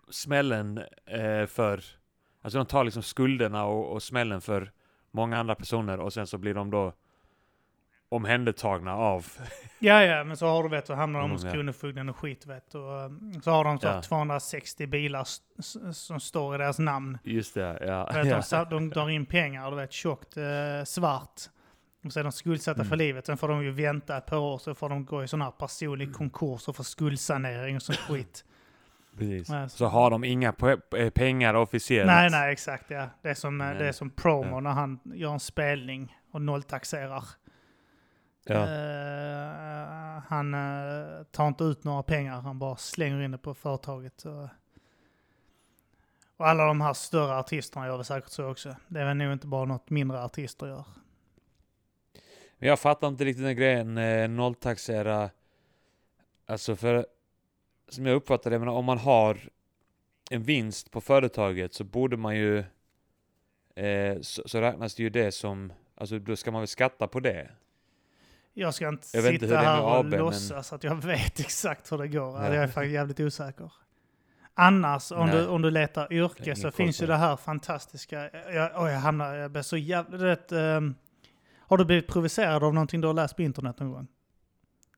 smällen 0.10 0.78
eh, 1.06 1.46
för... 1.46 1.84
Alltså 2.42 2.58
de 2.58 2.66
tar 2.66 2.84
liksom 2.84 3.04
skulderna 3.04 3.66
och, 3.66 3.92
och 3.94 4.04
smällen 4.04 4.42
för 4.42 4.72
många 5.12 5.38
andra 5.38 5.56
personer 5.56 6.00
och 6.00 6.14
sen 6.14 6.28
så 6.28 6.38
blir 6.38 6.54
de 6.54 6.72
då 6.72 6.94
omhändertagna 8.10 8.96
av... 8.96 9.26
ja, 9.80 10.04
ja, 10.04 10.24
men 10.24 10.38
så 10.38 10.48
har 10.48 10.64
du 10.64 10.70
vet, 10.70 10.88
så 10.88 10.94
hamnar 10.94 11.20
de 11.20 11.32
hos 11.32 11.42
Mm, 11.42 11.50
ja. 11.50 11.54
Kronofogden 11.54 12.10
och 12.10 12.18
skit 12.18 12.46
vet. 12.46 12.76
Och, 12.76 13.02
eh, 13.02 13.10
så 13.44 13.52
har 13.52 13.64
de 13.64 13.80
så 13.80 13.88
Ja. 13.88 14.02
260 14.02 14.88
bilar 14.88 15.28
som 15.94 16.20
står 16.20 16.56
i 16.56 16.58
deras 16.58 16.80
namn. 16.80 17.18
Just 17.24 17.54
det, 17.54 17.78
ja. 17.82 18.10
Vet, 18.14 18.26
ja. 18.52 18.66
de, 18.66 18.76
de 18.76 18.90
drar 18.90 19.10
in 19.10 19.26
pengar, 19.26 19.72
du 19.72 19.78
vet, 19.78 19.92
tjockt, 19.92 20.38
eh, 20.38 20.84
svart. 20.86 21.42
Och 22.06 22.14
så 22.14 22.20
är 22.20 22.24
de 22.24 22.32
skuldsatta 22.32 22.82
Mm. 22.82 22.90
för 22.90 22.96
livet. 22.96 23.26
Sen 23.26 23.38
får 23.38 23.48
de 23.48 23.64
ju 23.64 23.72
vänta 23.72 24.18
ett 24.18 24.26
par 24.26 24.38
år 24.38 24.58
så 24.58 24.76
får 24.76 24.90
de 24.90 25.06
gå 25.06 25.24
i 25.24 25.28
sån 25.28 25.42
här 25.42 25.52
personlig 25.52 26.06
Mm. 26.06 26.18
konkurs 26.18 26.68
och 26.68 26.76
få 26.76 26.84
skuldsanering 26.84 27.76
och 27.76 27.82
sånt 27.82 27.98
skit. 28.08 28.46
Precis. 29.18 29.50
Ja, 29.50 29.70
Så 29.70 29.86
har 29.86 30.10
de 30.12 30.24
inga 30.24 30.54
eh, 30.98 31.10
pengar 31.10 31.54
officiellt. 31.54 32.08
Nej, 32.08 32.30
nej, 32.32 32.52
exakt 32.54 32.86
ja. 32.92 33.08
Det 33.22 33.30
är 33.30 33.34
som, 33.34 33.62
eh, 33.62 33.68
Nej. 33.68 33.78
det 33.78 33.88
är 33.88 33.92
som 33.92 34.10
promo 34.10 34.50
Ja. 34.56 34.60
när 34.60 34.72
han 34.72 35.00
gör 35.04 35.34
en 35.34 35.40
spelning 35.40 36.18
och 36.32 36.42
nolltaxerar. 36.42 37.24
Ja. 38.46 38.54
Eh, 38.56 40.22
han 40.28 40.54
eh, 40.54 41.24
tar 41.32 41.48
inte 41.48 41.64
ut 41.64 41.84
några 41.84 42.04
pengar, 42.04 42.42
han 42.42 42.60
bara 42.60 42.76
slänger 42.76 43.22
in 43.22 43.32
det 43.32 43.38
på 43.38 43.54
företaget. 43.54 44.26
Och, 44.26 44.50
och 46.38 46.48
alla 46.48 46.66
de 46.66 46.82
här 46.82 46.94
större 46.94 47.36
artisterna 47.38 47.88
gör 47.88 47.98
det 47.98 48.04
säkert 48.04 48.30
så 48.30 48.46
också. 48.52 48.76
Det 48.88 49.00
är 49.02 49.06
väl 49.06 49.18
nog 49.18 49.34
inte 49.34 49.48
bara 49.48 49.66
något 49.66 49.90
mindre 49.90 50.24
artister 50.24 50.68
gör. 50.68 50.86
Men 52.64 52.70
jag 52.70 52.80
fattar 52.80 53.08
inte 53.08 53.26
riktigt 53.26 53.46
den 53.46 53.56
grejen, 53.56 53.98
eh, 53.98 54.28
nolltaxera. 54.30 55.30
Alltså 56.46 56.76
för, 56.76 57.06
som 57.90 58.06
jag 58.06 58.16
uppfattar 58.16 58.52
det, 58.52 58.60
men 58.60 58.68
om 58.68 58.86
man 58.86 58.98
har 58.98 59.38
en 60.30 60.44
vinst 60.44 60.92
på 60.92 61.02
företaget 61.02 61.74
så 61.74 61.84
borde 61.84 62.18
man 62.18 62.36
ju, 62.36 62.58
eh, 63.76 64.22
så, 64.22 64.44
så 64.46 64.62
räknas 64.62 64.96
det 64.96 65.04
ju 65.04 65.10
det 65.10 65.32
som, 65.32 65.74
alltså 65.96 66.20
då 66.20 66.36
ska 66.36 66.52
man 66.52 66.62
väl 66.62 66.68
skatta 66.68 67.08
på 67.08 67.20
det. 67.20 67.50
Jag 68.54 68.74
ska 68.74 68.90
inte 68.90 69.08
Jag 69.14 69.34
inte 69.34 69.48
sitta 69.48 69.60
är 69.60 69.66
här 69.66 69.82
och 69.82 69.96
AB, 69.96 70.06
men- 70.06 70.20
låtsas 70.20 70.74
att 70.74 70.84
jag 70.84 70.96
vet 71.06 71.40
exakt 71.40 71.92
hur 71.92 71.98
det 71.98 72.08
går. 72.08 72.42
Ja. 72.42 72.54
Jag 72.54 72.64
är 72.64 72.68
faktiskt 72.68 72.94
jävligt 72.94 73.20
osäker. 73.20 73.72
Annars, 74.54 75.12
om 75.12 75.26
Nej. 75.26 75.36
du, 75.36 75.48
om 75.48 75.62
du 75.62 75.72
letar 75.72 76.14
yrke 76.14 76.56
så 76.56 76.72
finns 76.72 77.02
ju 77.02 77.08
det. 77.08 77.16
här 77.16 77.36
fantastiska. 77.36 78.30
Jag, 78.54 78.84
oh, 78.84 78.92
jag 78.92 79.00
hamnar, 79.00 79.36
jag 79.36 79.52
blir 79.52 79.62
så 79.62 79.76
du 80.12 80.18
Vet, 80.18 80.52
ehm, 80.52 80.96
har 81.74 81.78
du 81.78 81.86
blivit 81.86 82.08
provocerad 82.08 82.64
av 82.64 82.74
någonting 82.74 83.02
du 83.02 83.08
har 83.08 83.14
läst 83.14 83.36
på 83.36 83.42
internet 83.42 83.80
någon 83.80 83.92
gång? 83.92 84.08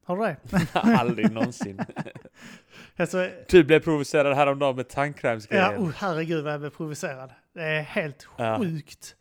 Har 0.04 0.18
du 0.18 0.24
det? 0.24 0.38
Aldrig 0.74 1.32
någonsin. 1.32 1.80
Alltså, 2.98 3.30
Du 3.50 3.64
blev 3.64 3.80
provocerad 3.80 4.36
häromdagen 4.36 4.76
med 4.76 4.86
ja, 4.90 4.94
tandkrämsgrejen. 4.96 5.78
oh, 5.84 5.92
herregud 5.96 6.44
vad 6.44 6.54
jag 6.54 6.60
blev 6.60 6.70
provocerad. 6.70 7.32
Det 7.54 7.62
är 7.64 7.82
helt 7.82 8.28
Ja. 8.38 8.58
sjukt. 8.60 9.16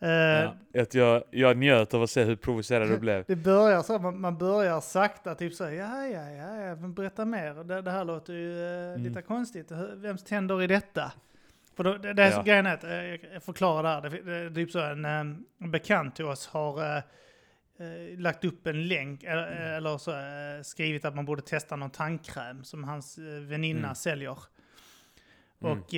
Eh, 0.00 0.08
Ja. 0.10 0.54
Att 0.82 0.94
jag, 0.94 1.22
jag 1.30 1.56
njöt 1.56 1.94
av 1.94 2.02
att 2.02 2.10
se 2.10 2.24
hur 2.24 2.36
provocerad 2.36 2.88
du 2.88 2.98
blev. 2.98 3.24
Det 3.26 3.36
börjar 3.36 3.82
så, 3.82 3.98
man, 3.98 4.20
man 4.20 4.38
börjar 4.38 4.80
sakta 4.80 5.34
typ 5.34 5.54
så, 5.54 5.64
ja, 5.64 6.06
ja, 6.06 6.30
ja, 6.30 6.56
ja, 6.60 6.76
men 6.76 6.94
berätta 6.94 7.24
mer. 7.24 7.64
Det, 7.64 7.82
det 7.82 7.90
här 7.90 8.04
låter 8.04 8.32
ju 8.32 8.64
eh, 8.64 8.90
Mm. 8.90 9.02
lite 9.02 9.22
konstigt. 9.22 9.70
Vems 9.94 10.24
tänder 10.24 10.62
är 10.62 10.68
detta? 10.68 11.12
För 11.76 11.84
då, 11.84 11.96
det, 11.98 12.12
det 12.12 12.22
är 12.22 12.30
Ja. 12.30 12.42
grejen 12.42 12.66
är 12.66 12.74
att, 12.74 12.84
eh, 12.84 13.32
jag 13.32 13.42
förklarar 13.42 14.00
det. 14.02 14.08
Det, 14.08 14.34
är 14.36 14.50
typ 14.50 14.70
så 14.70 14.78
en, 14.80 15.04
eh, 15.04 15.10
en 15.60 15.70
bekant 15.70 16.16
till 16.16 16.24
oss 16.24 16.46
har 16.46 16.96
eh, 16.96 17.02
lagt 18.18 18.44
upp 18.44 18.66
en 18.66 18.88
länk, 18.88 19.22
eller, 19.22 19.46
Mm. 19.52 19.72
eller 19.74 19.98
så 19.98 20.12
skrivit 20.68 21.04
att 21.04 21.14
man 21.14 21.24
borde 21.24 21.42
testa 21.42 21.76
någon 21.76 21.90
tandkräm 21.90 22.64
som 22.64 22.84
hans 22.84 23.18
väninna 23.48 23.78
Mm. 23.78 23.94
säljer. 23.94 24.38
Mm. 25.64 25.78
Och, 25.78 25.94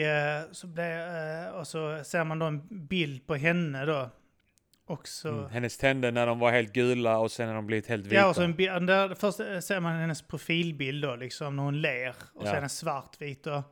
så 0.57 0.67
blir, 0.67 0.99
eh, 1.47 1.51
och 1.51 1.67
så 1.67 2.05
ser 2.05 2.25
man 2.25 2.39
då 2.39 2.47
en 2.47 2.87
bild 2.87 3.27
på 3.27 3.35
henne 3.35 3.85
då. 3.85 4.11
Och 4.87 5.09
så... 5.09 5.29
Mm. 5.29 5.51
Hennes 5.51 5.79
tänder 5.79 6.13
när 6.13 6.27
de 6.27 6.39
var 6.39 6.51
helt 6.53 6.73
gula 6.73 7.19
och 7.19 7.31
sen 7.33 7.47
när 7.47 7.55
de 7.55 7.67
blivit 7.67 7.87
helt 7.87 8.07
vita. 8.07 8.15
Ja, 8.15 8.29
och 8.29 8.37
så 8.37 8.43
en 8.43 8.55
bild, 8.55 8.87
där, 8.87 9.15
först 9.15 9.37
ser 9.67 9.81
man 9.81 9.97
hennes 9.97 10.23
profilbild 10.23 11.05
då, 11.05 11.17
liksom 11.17 11.57
när 11.57 11.63
hon 11.63 11.81
ler. 11.81 12.15
Och 12.35 12.47
Ja. 12.47 12.51
är 12.53 12.61
den 12.61 12.69
svartvit. 12.71 13.47
Och, 13.47 13.63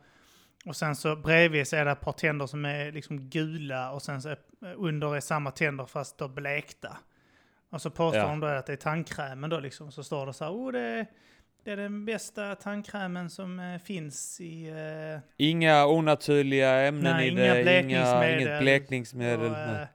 och 0.66 0.77
sen 0.77 0.96
så 0.96 1.16
bredvid 1.16 1.68
så 1.68 1.77
är 1.77 1.85
det 1.85 1.90
ett 1.90 2.01
par 2.01 2.12
tänder 2.12 2.46
som 2.46 2.64
är 2.64 2.92
liksom 2.92 3.20
gula 3.31 3.90
och 3.92 4.03
sen 4.03 4.23
så 4.23 4.29
är, 4.29 4.38
under 4.77 5.16
är 5.16 5.20
samma 5.20 5.51
tänder 5.51 5.87
fast 5.87 6.18
då 6.18 6.29
blekta. 6.29 6.96
Och 7.70 7.83
så 7.83 7.90
påstår 7.90 8.20
Ja. 8.23 8.29
hon 8.29 8.40
då 8.40 8.46
att 8.46 8.66
det 8.66 8.73
är 8.73 8.77
tandkrämen 8.77 9.51
då 9.51 9.61
liksom. 9.61 9.92
Så 9.92 10.05
står 10.05 10.27
det 10.27 10.33
så 10.33 10.44
här, 10.44 10.53
oh 10.53 10.73
det 10.73 10.81
är, 10.81 11.07
det 11.64 11.70
är 11.70 11.77
den 11.77 12.05
bästa 12.05 12.55
tandkrämen 12.55 13.31
som 13.31 13.61
eh, 13.61 13.79
finns 13.79 14.40
i... 14.40 14.68
Eh, 14.68 15.20
Inga 15.37 15.87
onaturliga 15.87 16.70
ämnen 16.81 17.16
Nej, 17.16 17.27
i 17.29 17.31
inga 17.31 17.40
det, 17.40 17.49
inga, 17.55 17.62
blekningsmedel. 17.62 18.40
inget 18.40 18.61
blekningsmedel. 18.61 19.46
och, 19.46 19.53
nej. 19.53 19.87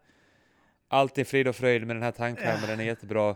Allt 0.87 1.17
är 1.17 1.23
frid 1.23 1.47
och 1.47 1.55
fröjd 1.55 1.87
med 1.87 1.95
den 1.95 2.03
här 2.03 2.11
tandkrämen, 2.11 2.59
Ja. 2.61 2.67
den 2.67 2.79
är 2.79 2.83
jättebra. 2.83 3.35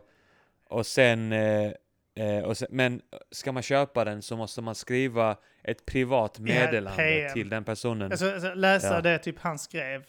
Och 0.70 0.86
sen, 0.86 1.32
eh, 1.32 1.72
eh, 2.20 2.52
sen, 2.52 2.68
men 2.72 3.02
ska 3.32 3.52
man 3.52 3.64
köpa 3.64 4.06
den 4.06 4.22
så 4.22 4.38
måste 4.38 4.62
man 4.62 4.76
skriva 4.76 5.38
ett 5.64 5.86
privat 5.86 6.40
meddelande 6.40 6.98
PM. 7.04 7.34
till 7.34 7.50
den 7.50 7.64
personen. 7.64 8.10
Jag 8.10 8.20
ska 8.20 8.54
läsa 8.54 8.94
Ja. 8.94 9.02
det 9.02 9.18
typ 9.18 9.40
han 9.40 9.60
skrev. 9.60 10.02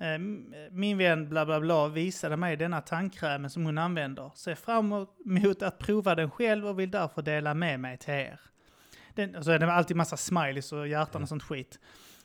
Eh, 0.00 0.18
Min 0.70 0.98
vän 0.98 1.28
bla 1.28 1.46
bla 1.46 1.60
bla 1.60 1.88
visade 1.88 2.36
mig 2.36 2.56
denna 2.56 2.80
tandkrämen 2.80 3.50
som 3.50 3.64
hon 3.64 3.78
använder. 3.78 4.30
Ser 4.34 4.54
fram 4.54 5.06
emot 5.26 5.62
att 5.62 5.78
prova 5.78 6.14
den 6.14 6.30
själv 6.30 6.66
och 6.66 6.78
vill 6.78 6.90
därför 6.90 7.22
dela 7.22 7.54
med 7.54 7.80
mig 7.80 7.98
till 7.98 8.14
er. 8.14 8.40
Den, 9.14 9.36
och 9.36 9.44
så 9.44 9.50
är 9.50 9.58
det 9.58 9.72
alltid 9.72 9.96
massa 9.96 10.16
smileys 10.16 10.72
och 10.72 10.88
hjärtan 10.88 11.22
och 11.22 11.28
sånt 11.28 11.42
skit. 11.42 11.78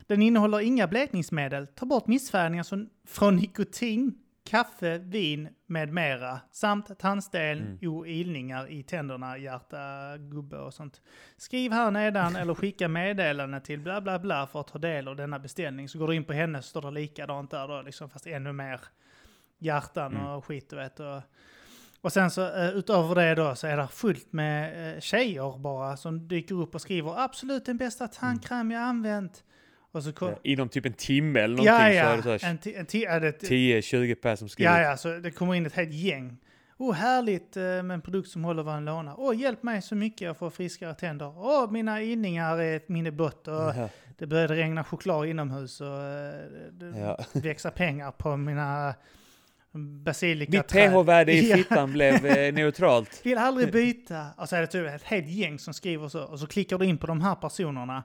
Den 0.08 0.22
innehåller 0.22 0.60
inga 0.60 0.88
blekningsmedel, 0.88 1.68
tar 1.68 1.86
bort 1.86 2.08
missfärgningar 2.08 2.64
som, 2.64 2.90
från 3.08 3.36
nikotin, 3.36 4.14
kaffe, 4.50 4.98
vin 4.98 5.50
med 5.66 5.94
mera 5.94 6.40
samt 6.52 7.00
tandsten 7.00 7.58
Mm. 7.82 7.94
och 7.98 8.08
ilningar 8.08 8.72
i 8.72 8.84
tänderna, 8.84 9.38
hjärta, 9.38 10.18
gubbe 10.18 10.58
och 10.58 10.74
sånt. 10.74 11.02
Skriv 11.38 11.72
här 11.72 11.92
nedan 11.92 12.36
eller 12.36 12.54
skicka 12.54 12.88
meddelande 12.88 13.60
till 13.62 13.80
bla 13.80 14.02
bla 14.02 14.20
bla 14.20 14.48
för 14.48 14.60
att 14.60 14.68
ta 14.68 14.80
del 14.80 15.08
av 15.08 15.16
denna 15.16 15.40
beställning. 15.40 15.90
Så 15.90 16.00
går 16.00 16.08
du 16.08 16.16
in 16.16 16.24
på 16.24 16.34
henne 16.34 16.62
så 16.62 16.68
står 16.70 16.82
det 16.82 16.92
likadant 16.92 17.52
där 17.52 17.68
då, 17.68 17.82
liksom, 17.82 18.10
fast 18.10 18.28
ännu 18.28 18.54
mer 18.54 18.80
hjärtan 19.60 20.14
Mm. 20.16 20.26
och 20.28 20.46
skit 20.46 20.70
du 20.70 20.76
vet. 20.76 21.00
Och, 21.00 21.22
och 22.02 22.14
sen 22.14 22.32
så 22.32 22.42
uh, 22.42 22.70
utöver 22.70 23.16
det 23.16 23.36
då 23.36 23.56
så 23.56 23.68
är 23.68 23.78
det 23.78 23.88
fullt 23.88 24.34
med 24.34 24.94
uh, 24.96 25.00
tjejer 25.00 25.58
bara 25.60 25.98
som 25.98 26.28
dyker 26.28 26.56
upp 26.56 26.76
och 26.76 26.82
skriver 26.82 27.24
absolut 27.24 27.66
den 27.66 27.78
bästa 27.78 28.08
tandkräm 28.08 28.72
jag 28.72 28.82
använt. 28.82 29.44
Och 29.92 30.04
så 30.04 30.14
kom, 30.14 30.30
Ja, 30.30 30.36
Inom 30.44 30.70
typ 30.70 30.86
en 30.86 30.94
timme 30.94 31.40
eller 31.40 31.56
någonting 31.58 31.74
ja, 31.74 31.80
så 31.80 31.84
är 31.86 31.92
ja, 31.94 32.16
det 32.16 32.40
så 32.40 32.46
här 32.46 32.52
en 32.52 32.60
ti- 32.60 32.80
en 32.80 32.86
ja, 33.02 33.20
det- 33.20 33.44
10-20 33.44 34.16
personer 34.16 34.36
som 34.36 34.50
skrivit. 34.50 34.72
Ja, 34.72 34.82
ja, 34.82 34.98
så 34.98 35.10
det 35.18 35.32
kommer 35.32 35.56
in 35.56 35.66
ett 35.66 35.74
helt 35.74 35.94
gäng. 35.94 36.38
Åh, 36.78 36.90
oh, 36.90 36.94
härligt 36.94 37.58
eh, 37.58 37.64
med 37.64 37.92
en 37.92 38.02
produkt 38.02 38.30
som 38.30 38.44
håller 38.44 38.64
vad 38.64 38.78
en 38.78 38.86
lånar. 38.86 39.16
Åh, 39.18 39.32
oh, 39.32 39.38
hjälp 39.42 39.64
mig 39.64 39.82
så 39.82 39.96
mycket 39.96 40.22
jag 40.22 40.38
får 40.38 40.50
friskare 40.50 40.94
tänder. 40.94 41.26
Åh, 41.38 41.64
oh, 41.66 41.72
mina 41.72 42.02
inningar 42.02 42.58
är 42.58 42.76
ett 42.78 42.90
minne 42.90 43.12
blott 43.12 43.48
och 43.48 43.54
Ja. 43.54 43.90
det 44.18 44.28
började 44.28 44.56
regna 44.56 44.84
choklad 44.84 45.28
inomhus 45.28 45.82
och 45.82 45.88
eh, 45.88 46.34
det 46.72 46.94
Ja. 47.00 47.20
växer 47.42 47.70
pengar 47.70 48.12
på 48.12 48.38
mina 48.38 48.96
basilika 50.04 50.52
Mitt 50.52 50.68
pH-värde 50.68 51.34
i 51.34 51.50
Ja. 51.50 51.56
fittan 51.58 51.92
blev 51.92 52.26
eh, 52.26 52.54
neutralt. 52.54 53.22
Vill 53.26 53.38
aldrig 53.38 53.72
byta. 53.72 54.26
Och 54.38 54.50
så 54.50 54.56
är 54.56 54.62
det 54.62 54.68
typ 54.68 54.88
ett 54.88 55.04
helt 55.04 55.28
gäng 55.28 55.60
som 55.60 55.74
skriver 55.74 56.08
så. 56.08 56.24
Och 56.24 56.40
så 56.40 56.48
klickar 56.48 56.78
du 56.78 56.86
in 56.86 56.98
på 56.98 57.08
de 57.08 57.22
här 57.22 57.36
personerna. 57.36 58.04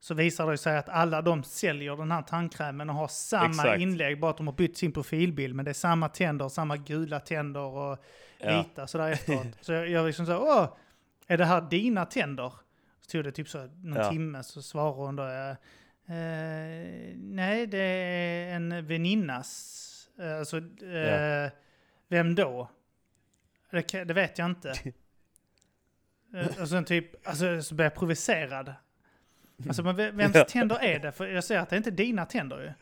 Så 0.00 0.14
visar 0.14 0.50
det 0.50 0.58
sig 0.58 0.76
att 0.78 0.88
alla 0.88 1.22
de 1.22 1.44
säljer 1.44 1.96
den 1.96 2.10
här 2.10 2.22
tandkrämen 2.22 2.90
och 2.90 2.96
har 2.96 3.08
samma 3.08 3.48
Exakt. 3.50 3.80
inlägg. 3.80 4.20
Bara 4.20 4.30
att 4.30 4.36
de 4.36 4.46
har 4.46 4.54
bytt 4.54 4.76
sin 4.76 4.92
profilbild. 4.92 5.54
Men 5.54 5.64
det 5.64 5.70
är 5.70 5.74
samma 5.74 6.08
tänder, 6.08 6.48
samma 6.48 6.76
gula 6.76 7.20
tänder 7.20 7.60
och 7.60 8.04
Ja. 8.40 8.58
vita 8.62 8.86
sådär 8.86 9.10
efteråt. 9.10 9.46
så 9.60 9.72
jag, 9.72 9.88
jag 9.88 10.06
liksom 10.06 10.26
så, 10.26 10.36
åh, 10.36 10.76
är 11.26 11.36
det 11.38 11.44
här 11.44 11.60
dina 11.60 12.04
tänder? 12.04 12.52
Så 13.00 13.10
tog 13.10 13.24
det 13.24 13.32
typ 13.32 13.48
så 13.48 13.58
någon 13.66 13.96
Ja. 13.96 14.10
timme 14.10 14.42
så 14.42 14.62
svarade 14.62 14.96
hon 14.96 15.16
då, 15.16 15.22
eh, 15.24 15.56
nej 17.16 17.66
det 17.66 17.78
är 17.78 18.54
en 18.56 18.86
väninnas. 18.86 19.84
Eh, 20.18 20.38
Alltså, 20.38 20.56
eh, 20.82 20.92
Ja. 20.98 21.50
vem 22.08 22.34
då? 22.34 22.70
Det, 23.70 24.04
det 24.04 24.14
vet 24.14 24.38
jag 24.38 24.46
inte. 24.50 24.72
Eh, 26.34 26.62
och 26.62 26.68
sen 26.68 26.84
typ, 26.84 27.28
alltså 27.28 27.62
så 27.62 27.74
blev 27.74 27.84
jag 27.84 27.94
provocerad. 27.94 28.74
Alltså 29.66 29.82
men 29.82 29.96
ve- 29.96 30.10
vems 30.10 30.52
tänder 30.52 30.78
är 30.82 30.98
det? 30.98 31.12
För 31.12 31.26
jag 31.26 31.44
ser 31.44 31.58
att 31.58 31.70
det 31.70 31.76
inte 31.76 31.90
är 31.90 31.92
dina 31.92 32.26
tänder 32.26 32.60
ju. 32.60 32.72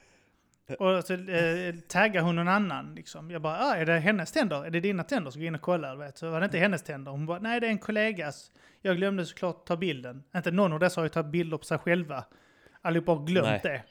Och 0.78 1.04
så 1.04 1.14
eh, 1.14 1.74
taggar 1.88 2.22
hon 2.22 2.36
någon 2.36 2.48
annan 2.48 2.94
liksom. 2.94 3.30
Jag 3.30 3.42
bara, 3.42 3.58
ah, 3.58 3.74
är 3.76 3.86
det 3.86 3.98
hennes 3.98 4.32
tänder? 4.32 4.64
Är 4.64 4.70
det 4.70 4.80
dina 4.80 5.04
tänder? 5.04 5.30
Så 5.30 5.38
gå 5.38 5.44
in 5.44 5.54
och 5.54 5.60
kolla, 5.60 5.92
du 5.92 5.98
vet. 5.98 6.18
Så 6.18 6.30
var 6.30 6.40
det 6.40 6.44
inte 6.44 6.58
hennes 6.58 6.82
tänder. 6.82 7.12
Hon 7.12 7.26
bara, 7.26 7.38
nej 7.38 7.60
det 7.60 7.66
är 7.66 7.70
en 7.70 7.78
kollegas. 7.78 8.50
Jag 8.82 8.96
glömde 8.96 9.26
såklart 9.26 9.66
ta 9.66 9.76
bilden. 9.76 10.22
Inte 10.36 10.50
någon 10.50 10.72
av 10.72 10.78
dessa 10.80 11.00
har 11.00 11.04
ju 11.04 11.08
tagit 11.08 11.30
bilder 11.30 11.58
på 11.58 11.64
sig 11.64 11.78
själva. 11.78 12.24
Allihopa 12.82 13.12
har 13.12 13.26
glömt 13.26 13.46
Nej. 13.46 13.60
det. 13.62 13.82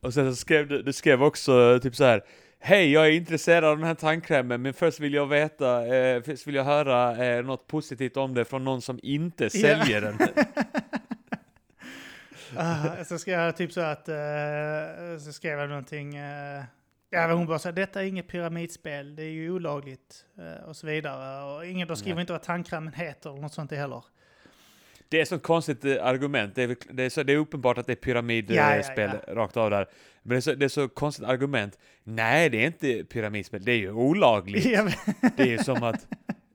Och 0.00 0.14
sen 0.14 0.30
så 0.30 0.36
skrev 0.36 0.68
du, 0.68 0.82
du 0.82 0.92
skrev 0.92 1.22
också 1.22 1.80
typ 1.82 1.96
så 1.96 2.04
här. 2.04 2.22
Hej, 2.58 2.92
jag 2.92 3.06
är 3.06 3.10
intresserad 3.10 3.64
av 3.64 3.76
den 3.76 3.86
här 3.86 3.94
tandkrämen, 3.94 4.62
men 4.62 4.74
först 4.74 5.00
vill 5.00 5.14
jag 5.14 5.26
veta, 5.26 5.86
eh, 5.96 6.22
först 6.22 6.46
vill 6.46 6.54
jag 6.54 6.64
höra 6.64 7.24
eh, 7.24 7.44
något 7.44 7.66
positivt 7.66 8.16
om 8.16 8.34
det 8.34 8.44
från 8.44 8.64
någon 8.64 8.82
som 8.82 9.00
inte 9.02 9.50
säljer 9.50 10.00
den. 10.00 10.18
Uh, 12.56 13.02
så 13.04 13.18
skrev 13.18 13.40
jag 13.40 13.56
typ 13.56 13.72
så 13.72 13.80
att, 13.80 14.08
eh, 14.08 14.16
så 15.24 15.32
skrev 15.32 15.58
jag 15.58 15.68
någonting, 15.68 16.18
uh, 16.18 16.62
ja 17.10 17.32
hon 17.32 17.46
bara 17.46 17.58
så 17.58 17.70
detta 17.70 18.02
är 18.02 18.06
inget 18.06 18.28
pyramidspel, 18.28 19.16
det 19.16 19.22
är 19.22 19.30
ju 19.30 19.50
olagligt 19.50 20.24
eh, 20.38 20.68
och 20.68 20.76
så 20.76 20.86
vidare. 20.86 21.54
Och 21.54 21.66
ingen, 21.66 21.88
de 21.88 21.96
skriver 21.96 22.14
Nej. 22.14 22.20
inte 22.20 22.32
vad 22.32 22.42
tandkrämen 22.42 22.92
heter 22.92 23.30
eller 23.30 23.40
något 23.40 23.54
sånt 23.54 23.70
heller. 23.70 24.04
det 25.08 25.18
är 25.18 25.22
ett 25.22 25.28
sånt 25.28 25.42
konstigt 25.42 25.84
argument. 25.84 26.54
Det 26.54 26.62
är, 26.62 26.76
det, 26.90 27.02
är 27.02 27.10
så, 27.10 27.22
det 27.22 27.32
är 27.32 27.36
uppenbart 27.36 27.78
att 27.78 27.86
det 27.86 27.92
är 27.92 27.96
pyramidspel 27.96 28.56
Ja, 28.56 28.76
ja, 28.76 28.82
spel 28.82 29.10
rakt 29.28 29.56
av 29.56 29.70
där. 29.70 29.86
Men 30.22 30.30
det 30.30 30.36
är, 30.36 30.40
så, 30.40 30.54
det 30.54 30.64
är 30.64 30.68
så 30.68 30.88
konstigt 30.88 31.24
argument. 31.24 31.78
Nej, 32.04 32.50
det 32.50 32.62
är 32.62 32.66
inte 32.66 33.04
pyramidspel. 33.04 33.64
Det 33.64 33.72
är 33.72 33.76
ju 33.76 33.92
olagligt. 33.92 34.64
Ja, 34.70 34.88
Det 35.36 35.42
är 35.42 35.46
ju 35.46 35.58
som 35.58 35.82
att... 35.82 36.06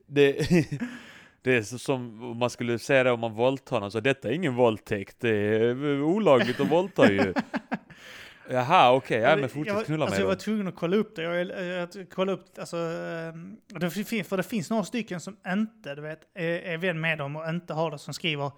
Det, 0.08 0.50
det 1.46 1.58
är 1.58 1.62
som 1.78 2.24
om 2.24 2.38
man 2.38 2.50
skulle 2.50 2.80
säga 2.80 3.04
det 3.04 3.12
om 3.12 3.20
man 3.20 3.34
våldtar 3.34 3.80
någon. 3.80 3.92
Så 3.92 4.00
detta 4.00 4.30
är 4.30 4.34
ingen 4.34 4.56
våldtäkt. 4.56 5.16
Det 5.20 5.30
är 5.30 6.02
olagligt 6.02 6.60
att 6.60 6.72
våldta 6.72 7.12
ju. 7.12 7.34
Jaha, 8.50 8.92
okej. 8.94 9.20
ja, 9.20 9.30
men 9.30 9.42
jag, 9.42 9.52
fortsätt 9.52 9.86
knulla 9.86 10.06
alltså 10.06 10.16
mig 10.20 10.22
jag 10.24 10.28
var 10.28 10.36
tvungen 10.36 10.68
att 10.68 10.76
kolla 10.76 10.96
upp 10.98 11.16
det. 11.16 11.22
Jag, 11.22 11.36
jag, 11.66 11.90
jag 11.96 12.10
kolla 12.10 12.32
upp, 12.32 12.46
alltså, 12.60 12.78
eh, 12.78 13.80
det 13.80 13.90
för 14.24 14.38
det 14.38 14.44
finns 14.44 14.70
några 14.70 14.84
stycken 14.84 15.20
som 15.20 15.38
inte 15.48 15.96
du 15.96 16.02
vet, 16.02 16.20
är, 16.34 16.44
är 16.60 16.78
vän 16.78 17.02
med 17.02 17.18
dem 17.18 17.36
och 17.36 17.50
inte 17.50 17.74
har 17.74 17.92
det 17.92 17.98
som 17.98 18.14
skriver 18.14 18.52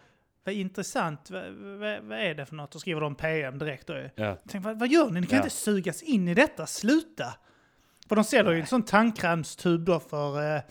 vad 0.43 0.55
intressant, 0.55 1.29
vad, 1.29 1.51
vad, 1.53 1.99
vad 2.03 2.17
är 2.19 2.35
det 2.35 2.45
för 2.45 2.55
något? 2.55 2.75
Och 2.75 2.81
skriver 2.81 3.01
de 3.01 3.15
PM 3.15 3.59
direkt. 3.59 3.87
Då. 3.87 3.93
Jag 3.93 4.09
Ja. 4.15 4.35
tänkte, 4.35 4.59
vad, 4.59 4.79
vad 4.79 4.89
gör 4.89 5.09
ni? 5.09 5.21
Ni 5.21 5.27
kan 5.27 5.37
Ja. 5.37 5.43
inte 5.43 5.55
sugas 5.55 6.01
in 6.03 6.27
i 6.27 6.33
detta, 6.33 6.65
sluta! 6.65 7.33
För 8.09 8.15
de 8.15 8.23
säljer 8.23 8.51
ju 8.53 8.59
en 8.59 8.67
sån 8.67 8.83
tandkrämstub 8.83 9.85
då 9.85 9.99
för, 9.99 10.55
eh, 10.55 10.61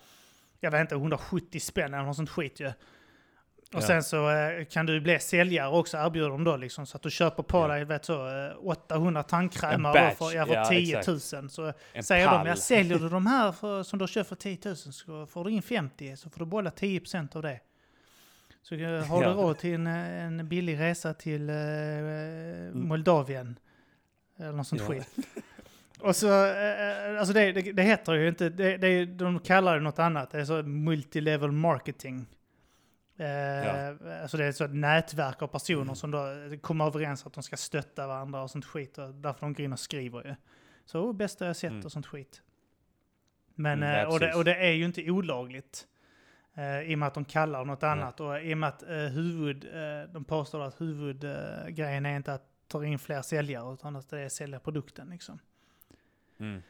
jag 0.61 0.71
vet 0.71 0.81
inte, 0.81 0.95
170 0.95 1.61
spänn 1.61 1.95
eller 1.95 2.05
något 2.05 2.17
sånt 2.17 2.31
skit 2.31 2.61
ju. 2.61 2.67
Och 2.67 2.73
Ja. 3.83 3.87
sen 3.87 4.03
så 4.03 4.31
eh, 4.31 4.65
kan 4.65 4.87
du 4.87 5.01
bli 5.01 5.19
säljare 5.19 5.69
också, 5.69 5.97
erbjuder 5.97 6.29
de 6.29 6.45
då 6.45 6.57
liksom. 6.57 6.87
Så 6.87 6.97
att 6.97 7.03
du 7.03 7.11
köper 7.11 7.43
på 7.43 7.59
Ja. 7.59 7.69
dig, 7.69 7.85
vet 7.85 8.05
så, 8.05 8.29
eh, 8.47 8.53
800 8.69 9.23
tandkrämar 9.23 9.75
En 9.75 9.83
då 9.83 9.93
batch, 9.93 10.19
för, 10.19 10.33
ja, 10.37 10.47
för 10.47 10.55
ja, 10.55 10.65
10 10.65 10.99
exakt. 10.99 11.33
000. 11.33 11.51
Så 11.51 11.73
En 11.93 12.03
säger 12.05 12.27
de, 12.27 12.31
pall. 12.37 12.47
ja, 12.47 12.57
säljer 12.57 12.99
du 12.99 13.09
de 13.19 13.27
här 13.27 13.53
för, 13.53 13.83
som 13.83 13.99
du 13.99 14.03
har 14.03 14.09
köpt 14.09 14.29
för 14.29 14.37
10 14.37 14.59
000 14.65 14.77
så 14.77 15.27
får 15.27 15.45
du 15.45 15.51
in 15.51 15.63
50 15.63 16.17
så 16.17 16.31
får 16.31 16.39
du 16.39 16.47
behålla 16.47 16.71
10% 16.71 17.37
av 17.37 17.43
det. 17.43 17.61
Så 18.63 18.75
eh, 18.75 19.05
har 19.05 19.23
du 19.25 19.29
råd 19.31 19.59
till 19.59 19.75
en, 19.75 19.87
eh, 19.87 20.25
en 20.25 20.49
billig 20.49 20.81
resa 20.81 21.15
till 21.15 21.51
eh, 21.51 21.57
Moldavien. 22.73 23.59
Eller 24.39 24.53
något 24.53 24.67
sånt 24.67 24.83
Mm. 24.83 24.93
Skit. 25.03 25.27
Och 26.01 26.17
så, 26.17 26.47
eh, 26.47 27.19
alltså 27.19 27.33
det, 27.33 27.53
det, 27.53 27.73
det 27.73 27.83
heter 27.83 28.13
ju 28.13 28.29
inte, 28.29 28.49
det, 28.49 28.77
det, 28.77 29.05
de 29.05 29.41
kallar 29.41 29.75
det 29.75 29.81
något 29.81 29.99
annat. 29.99 30.31
Det 30.31 30.41
är 30.41 30.45
så 30.45 30.63
multilevel 30.63 31.53
marketing. 31.53 32.27
Eh, 33.19 33.27
Ja. 33.27 33.97
Alltså 34.23 34.37
det 34.37 34.45
är 34.45 34.53
så 34.53 34.65
ett 34.65 34.75
nätverk 34.75 35.43
av 35.43 35.47
personer 35.47 35.95
som 35.95 36.11
då 36.11 36.27
kommer 36.61 36.87
överens 36.87 37.27
att 37.27 37.33
de 37.33 37.43
ska 37.43 37.57
stötta 37.57 38.07
varandra 38.07 38.43
och 38.43 38.51
sånt 38.51 38.65
skit. 38.65 38.99
Och 38.99 39.15
därför 39.15 39.41
de 39.41 39.53
går 39.53 39.65
in 39.65 39.73
och 39.73 39.79
skriver 39.79 40.25
ju. 40.25 40.35
Så 40.85 41.01
oh, 41.01 41.13
bästa 41.17 41.47
jag 41.47 41.57
sett 41.57 41.71
Mm. 41.71 41.85
och 41.85 41.93
sånt 41.93 42.07
skit. 42.07 42.43
Men, 43.55 43.83
Mm, 43.83 44.01
eh, 44.01 44.13
och, 44.13 44.21
det, 44.21 44.35
och 44.35 44.45
det 44.45 44.55
är 44.57 44.73
ju 44.73 44.85
inte 44.85 45.11
olagligt. 45.11 45.87
Eh, 46.55 46.81
I 46.81 46.95
och 46.95 46.99
med 46.99 47.07
att 47.09 47.15
de 47.15 47.25
kallar 47.25 47.59
det 47.59 47.65
något 47.65 47.83
annat. 47.83 48.21
Och 48.21 48.43
i 48.43 48.55
och 48.55 48.59
med 48.59 48.69
att 48.69 48.83
eh, 48.83 48.89
huvud, 48.97 49.65
eh, 49.65 50.13
de 50.13 50.25
påstår 50.25 50.63
att 50.63 50.81
huvudgrejen 50.81 52.07
är 52.07 52.17
inte 52.17 52.35
att 52.35 52.43
ta 52.69 52.85
in 52.85 52.99
fler 52.99 53.23
säljare 53.23 53.75
utan 53.75 53.97
att 53.97 54.11
det 54.11 54.21
är 54.21 54.29
sälja 54.29 54.59
produkten 54.61 55.09
liksom. 55.11 55.39
Mm. 56.39 56.63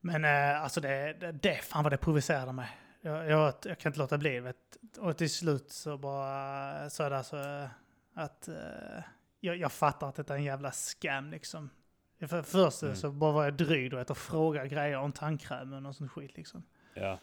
Men 0.00 0.24
eh, 0.24 0.62
alltså 0.62 0.80
det, 0.80 1.12
det, 1.12 1.32
det, 1.32 1.54
fan 1.54 1.82
vad 1.82 1.92
det 1.92 1.96
provocerade 1.96 2.52
mig. 2.52 2.68
Jag, 3.00 3.30
jag, 3.30 3.54
jag 3.64 3.78
kan 3.78 3.90
inte 3.90 3.98
låta 3.98 4.18
bli. 4.18 4.40
Vet. 4.40 4.56
Och 4.98 5.16
till 5.16 5.30
slut 5.30 5.72
så 5.72 5.98
bara 5.98 6.90
så 6.90 7.02
är 7.02 7.10
det 7.10 7.18
alltså 7.18 7.36
eh, 7.36 7.68
att 8.14 8.48
eh, 8.48 9.02
jag, 9.40 9.56
jag 9.56 9.72
fattar 9.72 10.08
att 10.08 10.14
det 10.14 10.30
är 10.30 10.34
en 10.34 10.44
jävla 10.44 10.72
scam 10.72 11.30
liksom. 11.30 11.70
För 12.28 12.42
först 12.42 12.82
Mm. 12.82 12.96
så 12.96 13.10
bara 13.10 13.32
var 13.32 13.44
jag 13.44 13.54
dryg 13.54 13.94
och 13.94 14.18
frågade 14.18 14.68
grejer 14.68 14.96
om 14.98 15.12
tandkrämen 15.12 15.86
och 15.86 15.96
sånt 15.96 16.10
skit 16.10 16.36
liksom. 16.36 16.62
Ja. 16.94 17.18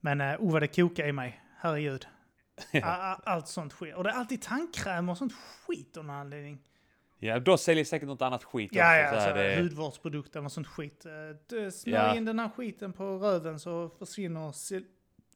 Men 0.00 0.20
uh, 0.20 0.36
oh 0.38 0.52
vad 0.52 0.62
det 0.62 0.68
kokar 0.68 1.06
i 1.06 1.12
mig, 1.12 1.40
herregud. 1.58 2.06
Ja. 2.72 3.20
Allt 3.24 3.48
sånt 3.48 3.72
skit. 3.72 3.94
Och 3.94 4.04
det 4.04 4.10
är 4.10 4.14
alltid 4.14 4.42
tandkräm 4.42 5.08
och 5.08 5.18
sånt 5.18 5.32
skit 5.66 5.96
av 5.96 6.04
någon 6.04 6.16
anledning. 6.16 6.62
Ja, 7.26 7.38
då 7.40 7.56
säljer 7.56 7.84
säkert 7.84 8.08
något 8.08 8.22
annat 8.22 8.44
skit 8.44 8.70
Ja, 8.74 8.82
också. 8.84 8.98
ja, 9.00 9.08
så 9.10 9.14
alltså, 9.28 9.34
det, 9.34 9.60
hudvårdsprodukter 9.62 10.44
och 10.44 10.52
sånt 10.52 10.66
skit. 10.66 11.06
Eh, 11.06 11.70
Smörj 11.70 11.94
Ja. 11.94 12.16
in 12.16 12.24
den 12.24 12.38
här 12.38 12.48
skiten 12.48 12.92
på 12.92 13.04
röven 13.04 13.58
så 13.58 13.88
försvinner 13.98 14.52
cell 14.52 14.84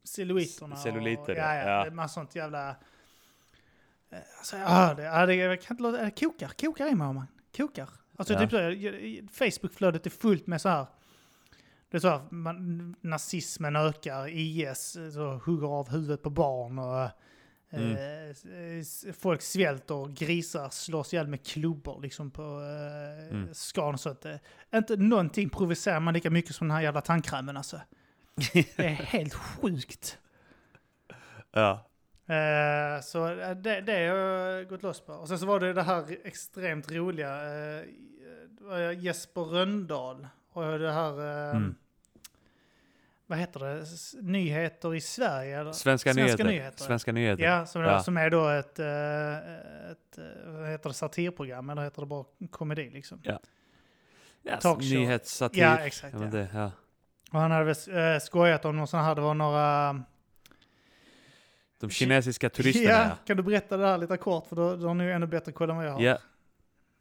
celluliterna. 0.05 0.77
Celluliter, 0.77 1.33
och, 1.33 1.39
ja, 1.39 1.55
ja, 1.55 1.85
ja. 1.85 1.91
Massa 1.91 2.15
sånt 2.15 2.35
jävla... 2.35 2.69
Eh, 4.11 4.19
Alltså, 4.39 4.57
ja, 4.57 4.95
det, 4.97 5.03
ja, 5.03 5.27
det, 5.27 5.35
jag 5.35 5.63
kan 5.63 5.75
inte 5.75 5.83
låta... 5.83 6.03
Det 6.05 6.11
kokar, 6.21 6.49
kokar 6.49 6.87
i 6.87 6.95
mig, 6.95 7.13
man. 7.13 7.27
Kokar. 7.57 7.89
Alltså, 8.17 8.35
Ja. 8.35 8.41
typ 8.41 8.51
så, 8.51 8.59
Facebookflödet 9.45 10.07
är 10.07 10.11
fullt 10.11 10.47
med 10.47 10.61
så 10.61 10.69
här... 10.69 10.87
Det 11.91 11.97
är 11.97 12.01
så 12.01 12.09
här, 12.09 12.21
man, 12.31 12.95
nazismen 13.01 13.77
ökar, 13.77 14.29
IS 14.29 14.97
så 15.15 15.41
hugger 15.45 15.67
av 15.69 15.91
huvudet 15.91 16.23
på 16.23 16.31
barn 16.31 16.79
och 16.79 17.09
Mm. 17.73 17.91
eh, 17.97 18.79
s- 18.81 19.05
folk 19.21 19.43
svälter 19.43 19.95
och 19.95 20.15
grisar 20.15 20.71
slås 20.71 21.13
ihjäl 21.15 21.27
med 21.27 21.47
klubbor 21.47 22.01
liksom 22.03 22.31
på 22.31 22.43
eh, 22.43 23.29
Mm. 23.37 23.55
skan. 23.55 23.99
Så 23.99 24.09
att, 24.09 24.25
eh, 24.25 24.37
inte 24.75 24.97
någonting 24.97 25.51
provocerar 25.51 26.01
man 26.01 26.15
lika 26.15 26.31
mycket 26.31 26.55
som 26.55 26.69
den 26.69 26.77
här 26.77 26.83
jävla 26.83 27.01
tandkrämen 27.01 27.57
alltså. 27.57 27.81
Det 28.53 28.79
är 28.79 28.89
helt 28.95 29.35
sjukt. 29.35 30.19
ja. 31.53 31.87
Eh, 32.35 33.01
så 33.03 33.27
eh, 33.41 33.51
det, 33.57 33.81
det 33.81 33.93
har 34.09 34.17
jag 34.17 34.69
gått 34.69 34.83
loss 34.83 35.01
på. 35.01 35.13
Och 35.13 35.29
sen 35.29 35.39
så 35.39 35.47
var 35.47 35.61
det 35.61 35.73
det 35.73 35.83
här 35.83 36.17
extremt 36.25 36.91
roliga. 36.93 37.43
Eh, 37.79 37.85
Jesper 38.99 39.41
Röndahl. 39.43 40.27
Och 40.53 40.79
det 40.79 40.93
här... 40.93 41.49
Eh, 41.51 41.57
Mm. 41.57 41.75
Vad 43.27 43.39
heter 43.39 43.61
det? 43.61 43.87
Nyheter 44.23 44.95
i 44.95 45.01
Sverige? 45.01 45.61
Eller? 45.61 45.73
Svenska, 45.73 46.13
nyheter. 46.13 46.45
nyheter. 46.45 46.85
Svenska 46.85 47.13
nyheter. 47.13 47.45
Ja, 47.45 47.67
som, 47.67 47.83
Ja. 47.83 48.03
som 48.03 48.17
är 48.17 48.31
då 48.31 48.49
ett, 48.49 48.79
eh, 48.79 49.37
ett 49.91 50.19
eh, 50.19 50.53
vad 50.53 50.71
heter 50.71 50.89
det, 50.91 50.95
satirprogram 50.95 51.71
eller 51.71 51.83
heter 51.83 52.03
det 52.03 52.07
bara 52.07 52.25
komedi 52.51 52.91
liksom? 52.91 53.21
Ja, 53.23 53.39
Talkshow. 54.61 54.99
Nyhetssatir. 54.99 55.63
Ja, 55.63 55.79
exakt. 55.79 56.15
Ja, 56.21 56.27
det, 56.27 56.49
ja. 56.55 56.71
Och 57.33 57.41
han 57.41 57.51
hade 57.51 57.65
väl 57.65 58.15
eh, 58.15 58.21
skojat 58.21 58.65
om 58.65 58.77
någon 58.77 58.89
sån 58.89 59.01
här, 59.01 59.15
det 59.15 59.21
var 59.21 59.35
några... 59.35 60.03
De 61.81 61.91
kinesiska 61.91 62.51
turisterna, 62.51 62.89
ja. 62.91 63.17
kan 63.27 63.37
du 63.37 63.43
berätta 63.43 63.77
det 63.77 63.87
här 63.87 63.99
lite 63.99 64.17
kort? 64.17 64.47
För 64.47 64.57
då, 64.57 64.77
då 64.77 64.87
har 64.87 64.95
ni 64.95 65.05
ju 65.05 65.13
ännu 65.13 65.27
bättre 65.27 65.53
koll 65.53 65.71
än 65.71 65.77
vad 65.77 65.87
jag 65.87 65.93
har. 65.93 66.01
Ja. 66.01 66.19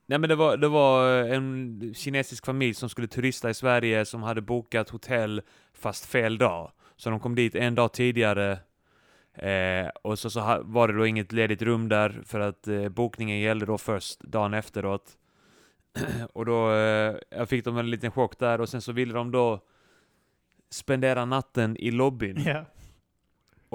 Nej 0.06 0.20
men 0.20 0.30
det 0.30 0.36
var, 0.36 0.58
det 0.58 0.68
var 0.68 1.24
eh, 1.24 1.36
en 1.36 1.94
kinesisk 1.96 2.46
familj 2.46 2.74
som 2.74 2.90
skulle 2.90 3.08
turista 3.08 3.50
i 3.50 3.54
Sverige 3.54 4.06
som 4.06 4.24
hade 4.24 4.42
bokat 4.42 4.90
hotell 4.90 5.42
fast 5.74 6.06
fel 6.06 6.38
dag. 6.38 6.72
Så 6.96 7.10
de 7.10 7.20
kom 7.20 7.36
dit 7.36 7.56
en 7.56 7.76
dag 7.76 7.94
tidigare 7.94 8.60
eh, 9.34 9.88
och 10.02 10.20
så, 10.20 10.30
så 10.30 10.62
var 10.64 10.88
det 10.88 10.94
då 10.94 11.08
inget 11.08 11.32
ledigt 11.32 11.62
rum 11.62 11.90
där 11.90 12.22
för 12.26 12.40
att 12.40 12.68
eh, 12.68 12.90
bokningen 12.90 13.40
gällde 13.40 13.66
då 13.66 13.78
först 13.78 14.20
dagen 14.20 14.54
efteråt. 14.54 15.18
och 16.34 16.46
då 16.46 16.72
eh, 16.72 17.16
jag 17.30 17.50
fick 17.50 17.66
de 17.66 17.78
en 17.78 17.90
liten 17.90 18.12
chock 18.12 18.40
där 18.40 18.62
och 18.62 18.70
sen 18.70 18.82
så 18.82 18.92
ville 18.92 19.14
de 19.14 19.32
då 19.32 19.60
spendera 20.70 21.26
natten 21.26 21.78
i 21.78 21.92
lobbyn 21.92 22.38
Yeah 22.38 22.66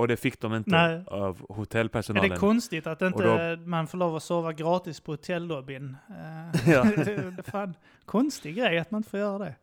och 0.00 0.08
det 0.08 0.16
fick 0.16 0.40
de 0.40 0.54
inte 0.54 0.70
Nej. 0.70 1.02
av 1.06 1.46
Är 1.48 1.54
hotellpersonalen. 1.54 2.30
det 2.30 2.36
konstigt 2.36 2.86
att 2.86 3.02
inte 3.02 3.28
Och 3.28 3.58
man 3.58 3.86
får 3.86 3.98
lov 3.98 4.16
att 4.16 4.22
sova 4.22 4.52
gratis 4.52 5.00
på 5.00 5.12
hotellobbyn? 5.12 5.96
Eh, 6.08 6.70
Ja. 6.70 6.84
det 6.96 7.12
är 7.12 7.50
fan 7.50 7.74
konstig 8.04 8.56
grej 8.56 8.78
att 8.78 8.90
man 8.90 8.98
inte 8.98 9.10
får 9.10 9.20
göra 9.20 9.38
det. 9.38 9.54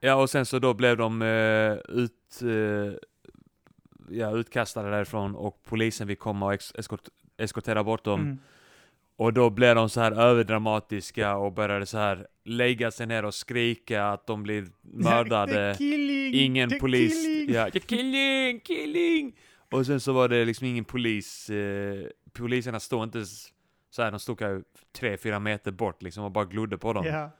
Ja, 0.00 0.14
och 0.14 0.30
sen 0.30 0.46
så 0.46 0.58
då 0.58 0.74
blev 0.74 0.96
de 0.96 1.22
eh, 1.22 1.72
ut, 1.88 2.42
eh, 2.42 2.94
ja, 4.10 4.30
utkastade 4.30 4.90
därifrån 4.90 5.34
och 5.34 5.62
polisen 5.64 6.06
fick 6.08 6.18
komma 6.18 6.46
och 6.46 6.54
eskort 6.54 7.08
eskortera 7.36 7.84
bort 7.84 8.04
dem. 8.04 8.20
Mm. 8.20 8.38
Och 9.20 9.32
då 9.32 9.50
blev 9.50 9.74
de 9.74 9.88
så 9.90 10.00
här 10.00 10.12
överdramatiska 10.12 11.36
och 11.36 11.52
började 11.52 11.86
så 11.86 11.98
här 11.98 12.26
lägga 12.44 12.90
sig 12.90 13.06
ner 13.06 13.24
och 13.24 13.34
skrika 13.34 14.04
att 14.06 14.26
de 14.26 14.42
blir 14.42 14.62
The 14.64 14.70
mördade. 14.82 15.74
killing, 15.78 16.34
Ingen 16.34 16.70
the 16.70 16.76
polis. 16.78 17.24
killing. 17.24 17.54
Ja, 17.54 17.70
"The 17.70 17.80
killing, 17.80 18.60
killing! 18.60 19.36
Och 19.72 19.86
sen 19.86 20.00
så 20.00 20.12
var 20.12 20.28
det 20.28 20.44
liksom 20.44 20.66
ingen 20.66 20.84
polis. 20.84 21.50
Eh, 21.50 22.06
poliserna 22.32 22.80
stod 22.80 23.02
inte 23.04 23.24
så 23.90 24.02
här, 24.02 24.10
de 24.10 24.20
stod 24.20 24.38
kanske 24.38 24.68
tre, 24.98 25.16
fyra 25.16 25.38
meter 25.38 25.70
bort 25.72 26.02
liksom 26.02 26.24
och 26.24 26.30
bara 26.32 26.44
glodde 26.44 26.78
på 26.78 26.92
dem. 26.92 27.04
Ja. 27.06 27.30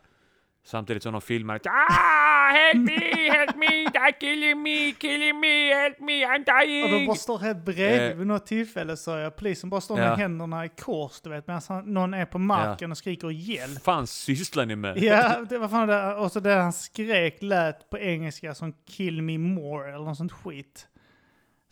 Samtidigt 0.65 1.03
som 1.03 1.13
de 1.13 1.21
filmade 1.23 1.61
ah, 1.71 2.53
help 2.53 2.77
me, 2.87 3.31
help 3.31 3.57
me, 3.57 3.67
they're 3.67 4.13
killing 4.21 4.63
me, 4.63 4.93
killing 4.93 5.41
me, 5.41 5.75
help 5.75 6.01
me, 6.01 6.13
I'm 6.27 6.41
Och 6.41 6.45
de 6.65 6.67
dying! 6.91 7.07
bara 7.07 7.17
står 7.17 7.39
helt 7.39 7.65
bredvid 7.65 8.11
Eh. 8.11 8.17
vid 8.17 8.27
något 8.27 8.47
tillfälle 8.47 8.97
så 8.97 9.11
jag 9.11 9.37
polisen 9.37 9.71
bara 9.71 9.81
står 9.81 9.99
Ja. 9.99 10.09
med 10.09 10.19
händerna 10.19 10.65
i 10.65 10.69
kors 10.69 11.21
du 11.21 11.31
vet 11.31 11.47
medan 11.47 11.63
någon 11.95 12.15
är 12.15 12.25
på 12.27 12.39
marken 12.39 12.91
och 12.91 12.99
skriker 12.99 13.31
hjälp. 13.31 13.83
fan 13.85 14.07
sysslar 14.07 14.67
ni 14.67 14.77
med? 14.77 14.99
Ja, 14.99 15.45
det 15.49 15.59
var 15.59 15.69
fan 15.69 15.89
det. 15.89 16.15
Och 16.15 16.33
så 16.33 16.41
det 16.41 16.55
han 16.55 16.73
skrek 16.73 17.37
lät 17.43 17.91
på 17.91 17.99
engelska 17.99 18.55
som 18.55 18.73
kill 18.87 19.23
me 19.23 19.39
more 19.39 19.89
eller 19.95 20.05
något 20.05 20.17
sånt 20.17 20.33
skit. 20.33 20.87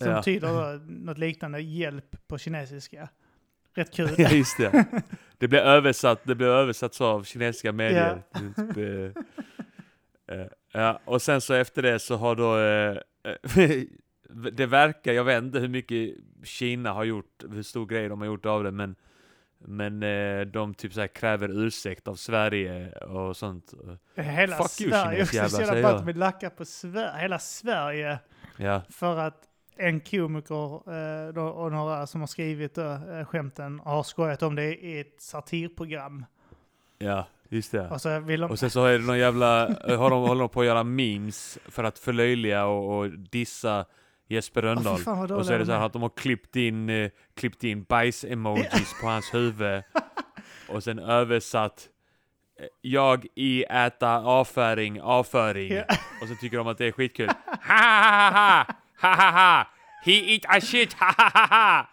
Som 0.02 0.10
Ja. 0.10 0.22
tyder 0.22 0.78
något 1.04 1.18
liknande 1.18 1.60
hjälp 1.60 2.28
på 2.28 2.38
kinesiska. 2.38 3.08
Rätt 3.74 3.94
kul. 3.94 4.10
Ja, 4.18 4.28
just 4.30 4.56
det. 4.58 4.84
Det 5.38 5.48
blev 5.48 5.62
översatt, 5.62 6.20
det 6.24 6.34
blev 6.34 6.48
översatt 6.48 6.94
så 6.94 7.04
av 7.04 7.24
kinesiska 7.24 7.72
medier. 7.72 8.22
Typ, 8.34 9.16
eh, 10.32 10.46
ja, 10.72 11.00
och 11.04 11.22
sen 11.22 11.40
så 11.40 11.54
efter 11.54 11.82
det 11.82 11.98
så 11.98 12.16
har 12.16 12.36
då, 12.36 12.58
eh, 12.58 13.02
det 14.52 14.66
verkar, 14.66 15.12
jag 15.12 15.24
vet 15.24 15.42
inte 15.42 15.58
hur 15.58 15.68
mycket 15.68 16.14
Kina 16.44 16.92
har 16.92 17.04
gjort, 17.04 17.44
hur 17.52 17.62
stor 17.62 17.86
grej 17.86 18.08
de 18.08 18.20
har 18.20 18.26
gjort 18.26 18.46
av 18.46 18.64
det, 18.64 18.70
men 18.70 18.96
men 19.60 20.02
eh, 20.02 20.40
de 20.40 20.74
typ 20.74 20.92
såhär 20.92 21.06
kräver 21.08 21.48
ursäkt 21.48 22.08
av 22.08 22.14
Sverige 22.14 22.92
och 22.92 23.36
sånt. 23.36 23.74
Hela 24.14 24.56
Fuck 24.56 24.80
you, 24.80 24.90
Sverige 24.90 25.26
kinesjävlar, 25.26 25.48
Så 25.48 25.62
jävla 25.74 25.90
jag. 25.90 26.04
vill 26.04 26.16
lacka 26.16 26.50
på 26.50 26.64
Sverige. 26.64 27.20
Hela 27.20 27.38
Sverige. 27.38 28.18
Ja, 28.56 28.82
För 28.90 29.18
att 29.18 29.47
en 29.78 30.00
komiker 30.00 30.74
eh, 30.74 31.32
då, 31.32 31.42
och 31.42 31.72
några 31.72 32.06
som 32.06 32.20
har 32.20 32.26
skrivit 32.28 32.74
då, 32.74 32.82
eh, 32.82 33.24
skämten 33.24 33.80
har 33.84 34.02
skojat 34.02 34.42
om 34.42 34.54
det 34.54 34.74
i 34.74 35.00
ett 35.00 35.14
satirprogram. 35.18 36.24
ja, 36.98 37.26
just 37.48 37.72
det. 37.72 37.88
Och 37.88 38.00
så 38.00 38.20
vill 38.20 38.40
de... 38.40 38.50
Och 38.50 38.58
sen 38.58 38.70
så 38.70 38.84
är 38.84 38.98
det 38.98 39.04
någon 39.04 39.18
jävla, 39.18 39.68
eh, 39.68 39.98
har 39.98 40.10
de, 40.10 40.22
håller 40.22 40.40
de 40.40 40.48
på 40.48 40.60
att 40.60 40.66
göra 40.66 40.84
memes 40.84 41.58
för 41.68 41.84
att 41.84 41.98
förlöjliga 41.98 42.66
och, 42.66 42.98
och 42.98 43.10
dissa 43.10 43.84
Jesper 44.28 44.62
Rönndahl. 44.62 45.00
vad 45.04 45.30
och 45.32 45.46
så 45.46 45.52
är 45.52 45.58
det 45.58 45.64
de 45.64 45.66
så 45.66 45.72
här 45.72 45.80
är. 45.80 45.86
att 45.86 45.92
de 45.92 46.02
har 46.02 46.08
klippt 46.16 46.56
in, 46.56 46.88
eh, 46.88 47.10
klippt 47.34 47.64
in 47.64 47.84
bajs-emojis 47.84 48.94
på 49.00 49.06
hans 49.06 49.34
huvud. 49.34 49.82
Och 50.68 50.84
sen 50.84 50.98
översatt 50.98 51.88
Jag 52.80 53.26
i 53.34 53.64
äta 53.64 54.18
avföring, 54.18 55.00
avföring. 55.00 55.72
Ja. 55.72 55.84
Och 56.22 56.28
så 56.28 56.34
tycker 56.34 56.56
de 56.56 56.66
att 56.68 56.78
det 56.78 56.86
är 56.86 56.92
skitkul. 56.92 57.28
Ha 57.68 57.74
ha 57.74 58.30
ha 58.30 58.64
ha! 58.64 58.74
Ha 59.00 59.14
ha 59.14 59.30
ha! 59.30 59.66
He 60.04 60.12
eat 60.12 60.44
a 60.48 60.60
shit! 60.60 60.92
Ha 60.92 61.12
ha 61.16 61.30
ha 61.30 61.46
ha! 61.46 61.86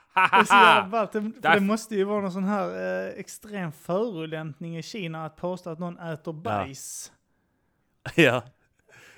Ballt. 0.91 1.15
Det 1.41 1.59
måste 1.59 1.95
ju 1.95 2.03
vara 2.03 2.21
någon 2.21 2.31
sån 2.31 2.43
här 2.43 3.07
eh, 3.07 3.19
extrem 3.19 3.71
förolämpning 3.71 4.77
i 4.77 4.83
Kina 4.83 5.25
att 5.25 5.35
påstå 5.35 5.69
att 5.69 5.79
någon 5.79 5.99
äter 5.99 6.33
bajs. 6.33 7.11
Ja. 8.15 8.43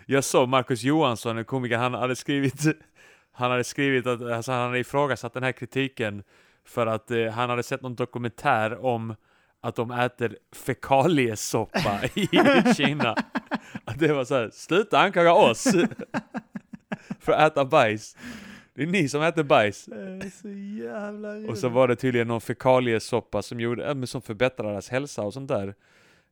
Jag 0.05 0.23
såg 0.23 0.49
Marcus 0.49 0.83
Johansson, 0.83 1.37
en 1.37 1.45
komiker, 1.45 1.77
han 1.77 1.93
hade 1.93 2.15
skrivit 2.15 2.63
Han 3.31 3.51
hade 3.51 3.63
skrivit 3.63 4.07
att 4.07 4.21
alltså, 4.21 4.51
han 4.51 4.61
hade 4.61 4.79
ifrågasatt 4.79 5.33
den 5.33 5.43
här 5.43 5.51
kritiken 5.51 6.23
för 6.65 6.87
att 6.87 7.11
eh, 7.11 7.25
han 7.25 7.49
hade 7.49 7.63
sett 7.63 7.81
någon 7.81 7.95
dokumentär 7.95 8.85
om 8.85 9.15
att 9.61 9.75
de 9.75 9.91
äter 9.91 10.37
fekaliesoppa 10.55 11.99
i 12.15 12.27
Kina. 12.75 13.15
Att 13.85 13.99
det 13.99 14.13
var 14.13 14.25
så 14.25 14.35
här, 14.35 14.49
sluta 14.53 14.99
anklaga 14.99 15.33
oss 15.33 15.67
för 17.19 17.31
att 17.31 17.51
äta 17.51 17.65
bajs. 17.65 18.15
Det 18.73 18.83
är 18.83 18.87
ni 18.87 19.09
som 19.09 19.21
äter 19.21 19.43
bajs. 19.43 19.89
Så 20.41 20.49
jävla. 20.83 21.49
Och 21.49 21.57
så 21.57 21.69
var 21.69 21.87
det 21.87 21.95
tydligen 21.95 22.27
någon 22.27 22.41
fekaliesoppa 22.41 23.41
som, 23.41 23.59
gjorde, 23.59 23.91
äh, 23.91 24.03
som 24.03 24.21
förbättrade 24.21 24.71
deras 24.71 24.89
hälsa 24.89 25.21
och 25.21 25.33
sånt 25.33 25.47
där. 25.47 25.75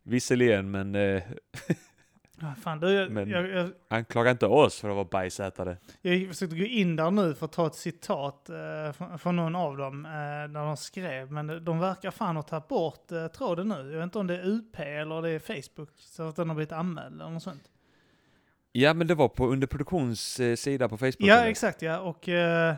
Visserligen, 0.04 0.72
men 0.72 0.96
Ja, 2.42 2.54
fan, 2.62 2.80
du, 2.80 2.92
jag, 2.92 3.12
Men- 3.12 3.30
jag, 3.30 3.50
jag, 3.50 3.72
anklaga 3.88 4.32
inte 4.32 4.48
oss 4.48 4.80
för 4.80 4.90
att 4.90 4.96
vara 4.96 5.06
bajsätare. 5.06 5.78
jag 6.02 6.28
försökte 6.28 6.56
gå 6.56 6.66
in 6.66 6.96
där 6.96 7.12
nu 7.12 7.34
för 7.34 7.46
att 7.46 7.52
ta 7.52 7.68
ett 7.68 7.76
citat 7.76 8.50
eh, 8.50 8.92
från, 8.94 9.20
från 9.20 9.36
någon 9.36 9.56
av 9.56 9.78
dem 9.78 10.06
eh, 10.06 10.12
där 10.12 10.66
de 10.66 10.78
skrev, 10.78 11.32
men 11.32 11.66
de 11.66 11.80
verkar 11.80 12.12
fan 12.12 12.36
ha 12.36 12.44
tagit 12.44 12.68
bort 12.68 13.12
eh, 13.12 13.28
tråden 13.28 13.68
nu. 13.68 13.76
Jag 13.76 13.98
vet 13.98 14.04
inte 14.04 14.20
om 14.20 14.28
det 14.28 14.36
är 14.36 14.46
UP 14.48 14.80
eller 14.80 15.22
det 15.22 15.30
är 15.30 15.40
Facebook, 15.40 15.90
så 15.96 16.24
att 16.24 16.36
den 16.36 16.50
har 16.50 16.56
blivit 16.56 16.72
anmäld 16.72 17.22
eller 17.22 17.32
något 17.32 17.44
sånt. 17.44 17.64
Ja, 18.78 18.94
men 18.94 19.08
det 19.08 19.16
var 19.16 19.28
på 19.28 19.48
underproduktions 19.48 20.40
eh, 20.40 20.88
på 20.88 20.98
Facebook. 20.98 21.16
Ja, 21.20 21.36
eller? 21.38 21.48
exakt 21.50 21.82
ja. 21.82 22.00
Och 22.00 22.30
eh, 22.30 22.70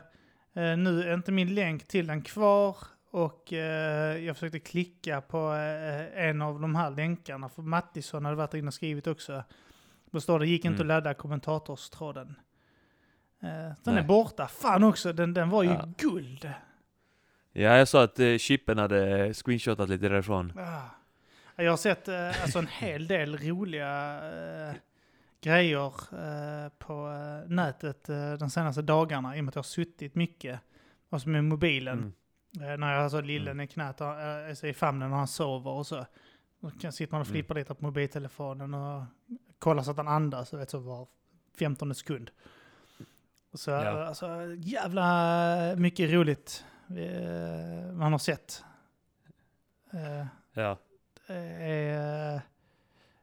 eh, 0.54 0.78
nu 0.78 1.04
är 1.04 1.14
inte 1.14 1.32
min 1.32 1.56
länk 1.56 1.88
till 1.88 2.08
den 2.08 2.22
kvar. 2.22 2.78
Och 3.12 3.54
eh, 3.54 4.18
jag 4.26 4.36
försökte 4.36 4.60
klicka 4.60 5.22
på 5.22 5.54
eh, 5.54 6.28
en 6.28 6.42
av 6.42 6.60
de 6.62 6.76
här 6.76 6.90
länkarna. 6.92 7.50
För 7.50 7.62
Mattisson 7.62 8.26
hade 8.26 8.38
varit 8.38 8.54
inne 8.54 8.68
och 8.68 8.74
skrivit 8.74 9.08
också. 9.08 9.44
Då 10.12 10.22
står 10.22 10.40
det 10.40 10.48
gick 10.48 10.66
inte 10.66 10.76
Mm. 10.76 10.82
att 10.82 10.88
ladda 10.88 11.14
kommentatorstråden. 11.14 12.36
Eh, 13.44 13.50
den 13.84 13.94
Nej. 13.94 13.98
är 13.98 14.04
borta. 14.08 14.48
Fan 14.48 14.84
också, 14.84 15.14
den, 15.14 15.34
den 15.34 15.50
var 15.50 15.64
ju 15.64 15.70
Ja. 15.70 15.90
guld. 15.98 16.50
Ja, 17.54 17.78
jag 17.78 17.88
sa 17.88 18.04
att 18.04 18.20
eh, 18.20 18.38
chippen 18.38 18.78
hade 18.78 19.34
screenshotat 19.34 19.90
lite 19.90 20.10
därifrån. 20.10 20.54
Ah. 20.60 21.62
Jag 21.64 21.72
har 21.72 21.78
sett 21.78 22.10
alltså 22.10 22.60
en 22.60 22.68
hel 22.68 23.08
del 23.08 23.38
roliga 23.38 24.20
grejer 25.41 25.86
eh, 26.13 26.69
på 26.69 26.93
eh, 27.12 27.50
nätet 27.50 28.10
eh, 28.10 28.34
de 28.34 28.50
senaste 28.50 28.82
dagarna. 28.82 29.38
I 29.38 29.39
och 29.39 29.43
med 29.43 29.50
att 29.52 29.56
jag 29.56 29.60
har 29.60 29.63
suttit 29.63 30.15
mycket. 30.15 30.60
Alltså 31.10 31.30
med 31.30 31.43
mobilen. 31.43 32.13
Mm. 32.58 32.71
Eh, 32.71 32.78
när 32.78 32.93
jag 32.93 33.02
har 33.02 33.10
så 33.10 33.21
lillen 33.21 33.60
i 33.60 33.67
knät, 33.67 34.02
och, 34.02 34.08
alltså 34.08 34.67
i 34.67 34.73
famnen 34.73 35.10
när 35.10 35.17
han 35.17 35.28
sover 35.28 35.71
och 35.71 35.88
så. 35.88 36.06
Då 36.60 36.71
kan 36.71 36.91
sitter 36.91 37.12
man 37.13 37.21
och 37.21 37.28
Mm. 37.28 37.34
flippar 37.34 37.56
lite 37.56 37.73
på 37.76 37.86
mobiltelefonen 37.86 38.73
och 38.73 39.04
kollar 39.60 39.84
så 39.84 39.91
att 39.91 39.97
han 39.97 40.08
andas, 40.08 40.50
så 40.50 40.58
vet 40.58 40.69
så 40.69 40.80
var 40.80 41.08
15 41.60 41.95
sekund. 41.95 42.32
Och 43.52 43.60
så, 43.60 43.71
Ja. 43.71 44.06
alltså, 44.06 44.28
jävla 44.58 45.76
mycket 45.76 46.10
roligt 46.12 46.65
man 47.93 48.12
har 48.12 48.19
sett. 48.19 48.63
Ja. 50.54 50.78
det 51.28 51.34
är, 51.34 52.41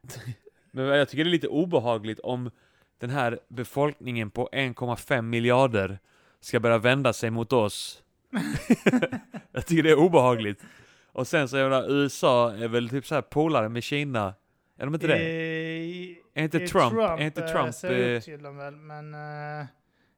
Men 0.75 0.85
jag 0.85 1.09
tycker 1.09 1.23
det 1.23 1.29
är 1.29 1.31
lite 1.31 1.47
obehagligt 1.47 2.19
om 2.19 2.51
den 2.99 3.09
här 3.09 3.39
befolkningen 3.47 4.31
på 4.31 4.49
1,5 4.53 5.21
miljarder 5.21 5.99
ska 6.39 6.59
börja 6.59 6.77
vända 6.77 7.13
sig 7.13 7.29
mot 7.29 7.53
oss. 7.53 8.03
jag 9.51 9.65
tycker 9.65 9.83
det 9.83 9.89
är 9.89 9.99
obehagligt. 9.99 10.63
Och 11.11 11.27
sen 11.27 11.49
så 11.49 11.57
är 11.57 11.69
det 11.69 11.85
USA 11.89 12.53
är 12.53 12.67
väl 12.67 12.89
typ 12.89 13.05
så 13.07 13.15
här 13.15 13.21
polare 13.21 13.69
med 13.69 13.83
Kina. 13.83 14.33
Är 14.77 14.85
de 14.85 14.93
inte 14.93 15.07
det? 15.07 15.15
Eh, 15.15 16.15
Är 16.33 16.43
inte 16.43 16.57
eh, 16.57 16.67
Trump, 16.67 16.99
är 16.99 17.21
inte 17.21 17.43
eh, 17.43 17.51
Trump, 17.51 17.75
ser 17.75 17.89
ut 17.89 18.23
till 18.23 18.43
dem 18.43 18.57
väl, 18.57 18.75
men 18.75 19.15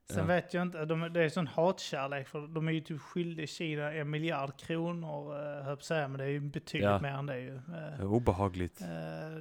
sen 0.10 0.20
Ja. 0.20 0.26
vet 0.26 0.54
jag 0.54 0.62
inte. 0.62 0.86
De, 0.86 1.14
det 1.14 1.24
är 1.24 1.30
sån 1.30 1.48
hatkärlek, 1.48 2.28
för 2.28 2.48
de 2.48 2.68
är 2.68 2.72
ju 2.72 2.82
typ 2.82 3.02
skyldiga 3.02 3.48
Kina 3.48 3.94
en 3.94 4.10
miljard 4.10 4.60
kronor, 4.60 5.34
uh, 5.36 5.64
höll 5.64 5.66
jag 5.70 5.82
säga, 5.84 6.08
men 6.08 6.18
det 6.18 6.24
är 6.24 6.30
ju 6.30 6.40
betydligt 6.40 6.90
Ja. 6.90 7.00
mer 7.00 7.10
än 7.10 7.26
det 7.26 7.40
ju. 7.40 7.56
Eh, 8.00 8.14
obehagligt. 8.14 8.82
eh, 8.82 8.88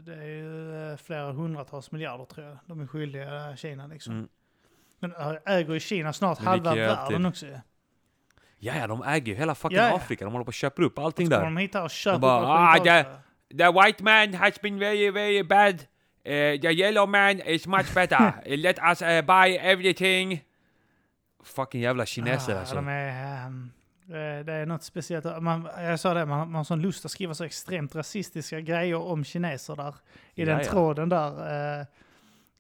det 0.03 0.15
är 0.15 0.27
ju 0.27 0.91
eh, 0.93 0.97
flera 0.97 1.33
hundratals 1.33 1.91
miljarder 1.93 2.25
tror 2.25 2.47
jag, 2.47 2.59
de 2.67 2.81
är 2.81 2.87
skyldiga 2.87 3.51
eh, 3.51 3.57
Kina 3.57 3.87
liksom. 3.87 4.13
Mm. 4.15 4.29
Men 4.99 5.13
äger 5.47 5.75
ju 5.75 5.81
Kina 5.81 6.13
snart 6.13 6.39
Men 6.39 6.49
halva 6.49 6.75
världen 6.75 7.27
också 7.27 7.47
ju. 7.47 7.59
Ja, 8.59 8.75
ja, 8.77 8.87
de 8.87 9.03
äger 9.03 9.33
ju 9.33 9.39
hela 9.39 9.55
fucking 9.55 9.79
Ja. 9.79 9.97
Afrika. 9.97 10.25
De 10.25 10.33
håller 10.33 10.45
på 10.45 10.49
att 10.49 10.55
köpa 10.55 10.83
upp 10.83 10.99
allting 10.99 11.29
där. 11.29 11.41
de 11.45 11.57
hit 11.57 11.75
här 11.75 11.85
och 11.85 11.91
köper 11.91 12.19
bara, 12.19 12.41
upp 12.41 12.47
"Ah, 12.49 12.77
också. 12.79 13.21
The 13.59 13.73
white 13.83 14.05
man 14.05 14.35
has 14.35 14.61
been 14.61 14.79
very, 14.79 15.11
very 15.11 15.43
bad. 15.43 15.75
Uh, 15.75 16.61
the 16.61 16.73
yellow 16.73 17.09
man 17.09 17.41
is 17.41 17.67
much 17.67 17.95
better. 17.95 18.33
Let 18.57 18.79
us 18.79 19.03
uh, 19.03 19.09
buy 19.23 19.57
everything. 19.57 20.41
Fucking 21.47 21.81
jävla 21.81 22.07
kineser 22.07 22.55
Ah, 22.57 22.59
alltså. 22.59 22.75
De 22.75 22.89
är, 22.89 23.45
ehm, 23.47 23.71
det, 24.07 24.43
det 24.43 24.53
är 24.53 24.67
något 24.67 24.83
speciellt. 24.83 25.43
Man, 25.43 25.69
jag 25.79 26.01
sa 26.01 26.15
det, 26.15 26.27
man, 26.27 26.39
man 26.39 26.55
har 26.55 26.65
sån 26.65 26.81
lust 26.83 27.05
att 27.05 27.11
skriva 27.11 27.35
så 27.35 27.45
extremt 27.45 27.95
rasistiska 27.97 28.61
grejer 28.61 28.97
om 28.97 29.25
kineser 29.25 29.77
där. 29.77 29.95
I 30.35 30.45
den 30.45 30.59
Ja, 30.59 30.65
ja. 30.65 30.71
tråden 30.71 31.09
där. 31.09 31.29
eh, 31.81 31.87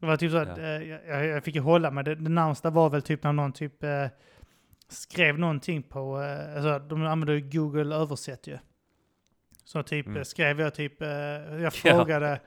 det 0.00 0.06
var 0.06 0.16
typ 0.16 0.30
så 0.32 0.36
att 0.38 0.58
Ja. 0.58 0.64
eh, 0.64 0.82
jag, 1.08 1.26
jag 1.26 1.44
fick 1.44 1.54
ju 1.54 1.60
hålla 1.60 1.90
mig. 1.90 2.04
Det, 2.04 2.14
det 2.14 2.30
närmsta 2.30 2.70
var 2.70 2.90
väl 2.90 3.02
typ 3.02 3.22
när 3.22 3.32
någon 3.32 3.52
typ 3.52 3.82
eh, 3.82 4.06
skrev 4.88 5.38
någonting 5.38 5.82
på, 5.82 6.16
alltså 6.56 6.78
de 6.78 7.06
använder 7.06 7.34
ju 7.34 7.40
Google 7.40 7.94
översätt 7.96 8.46
ju. 8.46 8.58
Så 9.64 9.82
typ 9.82 10.06
Mm. 10.06 10.24
skrev 10.24 10.60
jag 10.60 10.74
typ, 10.74 11.00
jag 11.60 11.72
frågade, 11.82 12.40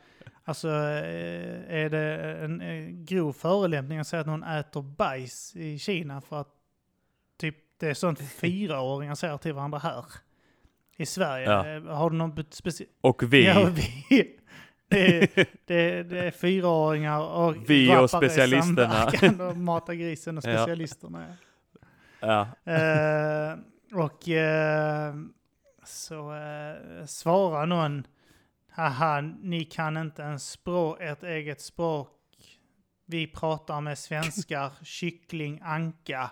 alltså 0.50 0.68
eh, 0.68 1.76
är 1.76 1.90
det 1.90 2.38
en 2.44 2.62
eh, 2.62 2.88
grov 2.90 3.34
förolämpning 3.34 4.00
att 4.00 4.08
säga 4.08 4.20
att 4.22 4.28
någon 4.28 4.44
äter 4.44 4.82
bajs 4.82 5.56
i 5.56 5.80
Kina 5.80 6.22
för 6.22 6.42
att 6.42 6.48
typ 7.38 7.56
det 7.80 7.90
är 7.90 7.94
sånt 7.94 8.20
fyraåringar 8.32 9.16
säger 9.16 9.38
till 9.38 9.54
varandra 9.54 9.80
här 9.80 10.06
i 10.98 11.06
Sverige. 11.06 11.46
Ja. 11.52 11.68
Eh, 11.68 11.84
Har 11.84 12.10
du 12.10 12.16
någon 12.18 12.46
speciell... 12.50 12.90
Och 13.02 13.34
vi. 13.34 13.46
Ja, 13.46 13.70
vi. 14.10 14.36
Det 14.92 15.18
är, 15.24 15.46
det, 15.66 16.04
det 16.04 16.20
är 16.26 16.32
fyraåringar 16.32 17.20
och 17.20 17.56
Vi 17.70 17.98
och 17.98 18.10
specialisterna. 18.10 19.12
och 19.50 19.58
Mata 19.58 19.96
grisen 19.96 20.38
och 20.38 20.44
Ja. 20.46 20.52
specialisterna. 20.58 21.26
Ja. 22.20 22.42
Eh, 22.74 23.58
och 23.94 24.30
eh, 24.30 25.14
så 25.86 26.34
eh, 26.34 27.06
svarar 27.06 27.66
någon, 27.66 28.08
haha, 28.80 29.22
ni 29.22 29.66
kan 29.66 29.98
inte 29.98 30.22
ens 30.22 30.50
språk, 30.52 30.98
ert 31.02 31.24
eget 31.24 31.62
språk. 31.62 32.10
Vi 33.06 33.28
pratar 33.28 33.82
med 33.82 33.98
svenskar, 33.98 34.72
kyckling, 34.84 35.60
anka. 35.64 36.30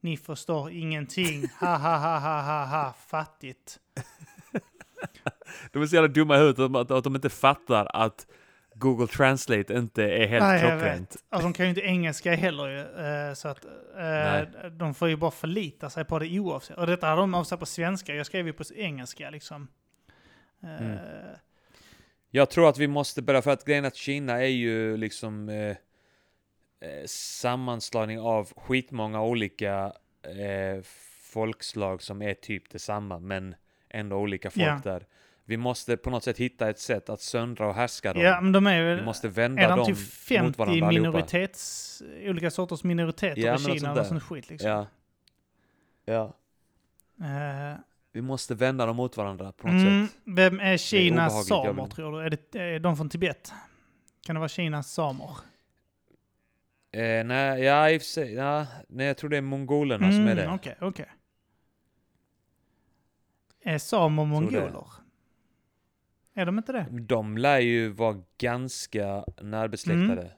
Ni 0.00 0.16
förstår 0.16 0.70
ingenting, 0.70 1.48
ha 1.60 1.76
ha 1.76 1.96
ha 1.96 2.18
ha 2.18 2.42
ha 2.42 2.64
ha, 2.64 2.92
fattigt. 3.06 3.78
De 5.72 5.82
är 5.82 5.86
så 5.86 5.94
jävla 5.94 6.08
dumma 6.08 6.36
i 6.36 6.38
huvudet 6.38 6.76
att, 6.76 6.90
att, 6.90 7.04
de 7.04 7.14
inte 7.14 7.30
fattar 7.30 7.86
att 7.96 8.26
Google 8.74 9.06
Translate 9.06 9.74
inte 9.74 10.02
är 10.04 10.26
helt 10.26 10.44
Nej, 10.44 10.60
klockrent. 10.60 11.16
Alltså, 11.28 11.48
de 11.48 11.52
kan 11.52 11.66
ju 11.66 11.70
inte 11.70 11.80
engelska 11.80 12.34
heller 12.34 12.68
ju. 12.68 12.80
eh, 13.06 13.34
så 13.34 13.48
att 13.48 13.64
eh, 13.98 14.68
de 14.70 14.94
får 14.94 15.08
ju 15.08 15.16
bara 15.16 15.30
förlita 15.30 15.90
sig 15.90 16.04
på 16.04 16.18
det 16.18 16.38
oavsett. 16.40 16.78
Och 16.78 16.86
detta 16.86 17.06
hade 17.06 17.20
de 17.20 17.34
avsatt 17.34 17.60
på 17.60 17.66
svenska. 17.66 18.14
Jag 18.14 18.26
skrev 18.26 18.46
ju 18.46 18.52
på 18.52 18.64
engelska 18.76 19.30
liksom. 19.30 19.68
Eh, 20.62 20.80
Mm. 20.80 20.98
Jag 22.36 22.50
tror 22.50 22.68
att 22.68 22.78
vi 22.78 22.86
måste 22.88 23.22
börja, 23.22 23.42
för 23.42 23.50
att 23.50 23.64
grejen 23.64 23.84
att 23.84 23.94
Kina 23.96 24.32
är 24.42 24.46
ju 24.46 24.96
liksom 24.96 25.48
eh, 25.48 25.56
eh, 26.80 27.04
sammanslagning 27.06 28.20
av 28.20 28.52
skitmånga 28.56 29.22
olika 29.22 29.92
eh, 30.22 30.82
folkslag 31.22 32.02
som 32.02 32.22
är 32.22 32.34
typ 32.34 32.70
detsamma, 32.70 33.18
men 33.18 33.54
ändå 33.88 34.16
olika 34.16 34.50
folk 34.50 34.66
Ja. 34.66 34.80
där. 34.84 35.06
Vi 35.44 35.56
måste 35.56 35.96
på 35.96 36.10
något 36.10 36.24
sätt 36.24 36.38
hitta 36.38 36.70
ett 36.70 36.78
sätt 36.78 37.08
att 37.08 37.20
söndra 37.20 37.68
och 37.68 37.74
härska 37.74 38.12
dem. 38.12 38.22
Ja, 38.22 38.40
men 38.40 38.52
de 38.52 38.66
är 38.66 38.82
Vi 38.82 38.90
ju... 39.00 39.04
måste 39.04 39.28
vända 39.28 39.62
Är 39.62 39.68
de 39.68 39.78
dem 39.78 39.86
typ 39.86 39.96
mot 39.96 40.04
50 40.08 40.58
varandra 40.58 40.86
allihopa. 40.86 41.10
minoritets... 41.10 42.02
Olika 42.22 42.50
sorters 42.50 42.84
minoriteter 42.84 43.40
Ja, 43.42 43.54
i 43.54 43.58
Kina 43.58 43.94
där. 43.94 44.04
sånt 44.04 44.22
skit 44.22 44.50
liksom. 44.50 44.70
Ja. 44.70 44.86
Ja. 46.04 46.36
Eh, 47.20 47.78
Vi 48.16 48.22
måste 48.22 48.54
vända 48.54 48.86
dem 48.86 48.96
mot 48.96 49.16
varandra 49.16 49.52
på 49.52 49.66
något 49.66 49.82
mm, 49.82 50.06
sätt. 50.06 50.16
vem 50.24 50.60
är 50.60 50.76
Kinas 50.76 51.34
jag 51.34 51.44
samer 51.44 51.86
tror 51.86 52.12
du? 52.12 52.26
Är 52.26 52.30
det 52.30 52.60
är 52.60 52.80
de 52.80 52.96
från 52.96 53.08
Tibet? 53.08 53.52
Kan 54.26 54.34
det 54.34 54.38
vara 54.38 54.48
Kinas 54.48 54.92
samer? 54.92 55.30
Eh, 56.92 57.24
nej, 57.24 57.62
ja, 57.62 57.90
i 57.90 57.98
och 57.98 58.02
för 58.02 58.06
sig, 58.06 58.34
ja, 58.34 58.66
nej, 58.88 59.06
jag 59.06 59.16
tror 59.16 59.30
det 59.30 59.36
är 59.36 59.40
mongolerna 59.40 60.12
som 60.12 60.26
är 60.26 60.34
det. 60.34 60.42
Mm, 60.42 60.54
Okej, 60.54 60.76
okej. 60.80 61.06
Är 63.62 63.78
samer 63.78 64.22
det. 64.22 64.28
mongoler? 64.28 64.86
Är 66.34 66.46
de 66.46 66.58
inte 66.58 66.72
det? 66.72 66.86
De 66.90 67.38
lär 67.38 67.58
ju 67.58 67.88
vara 67.88 68.22
ganska 68.38 69.24
närbesläktade. 69.42 70.22
Mm. 70.22 70.34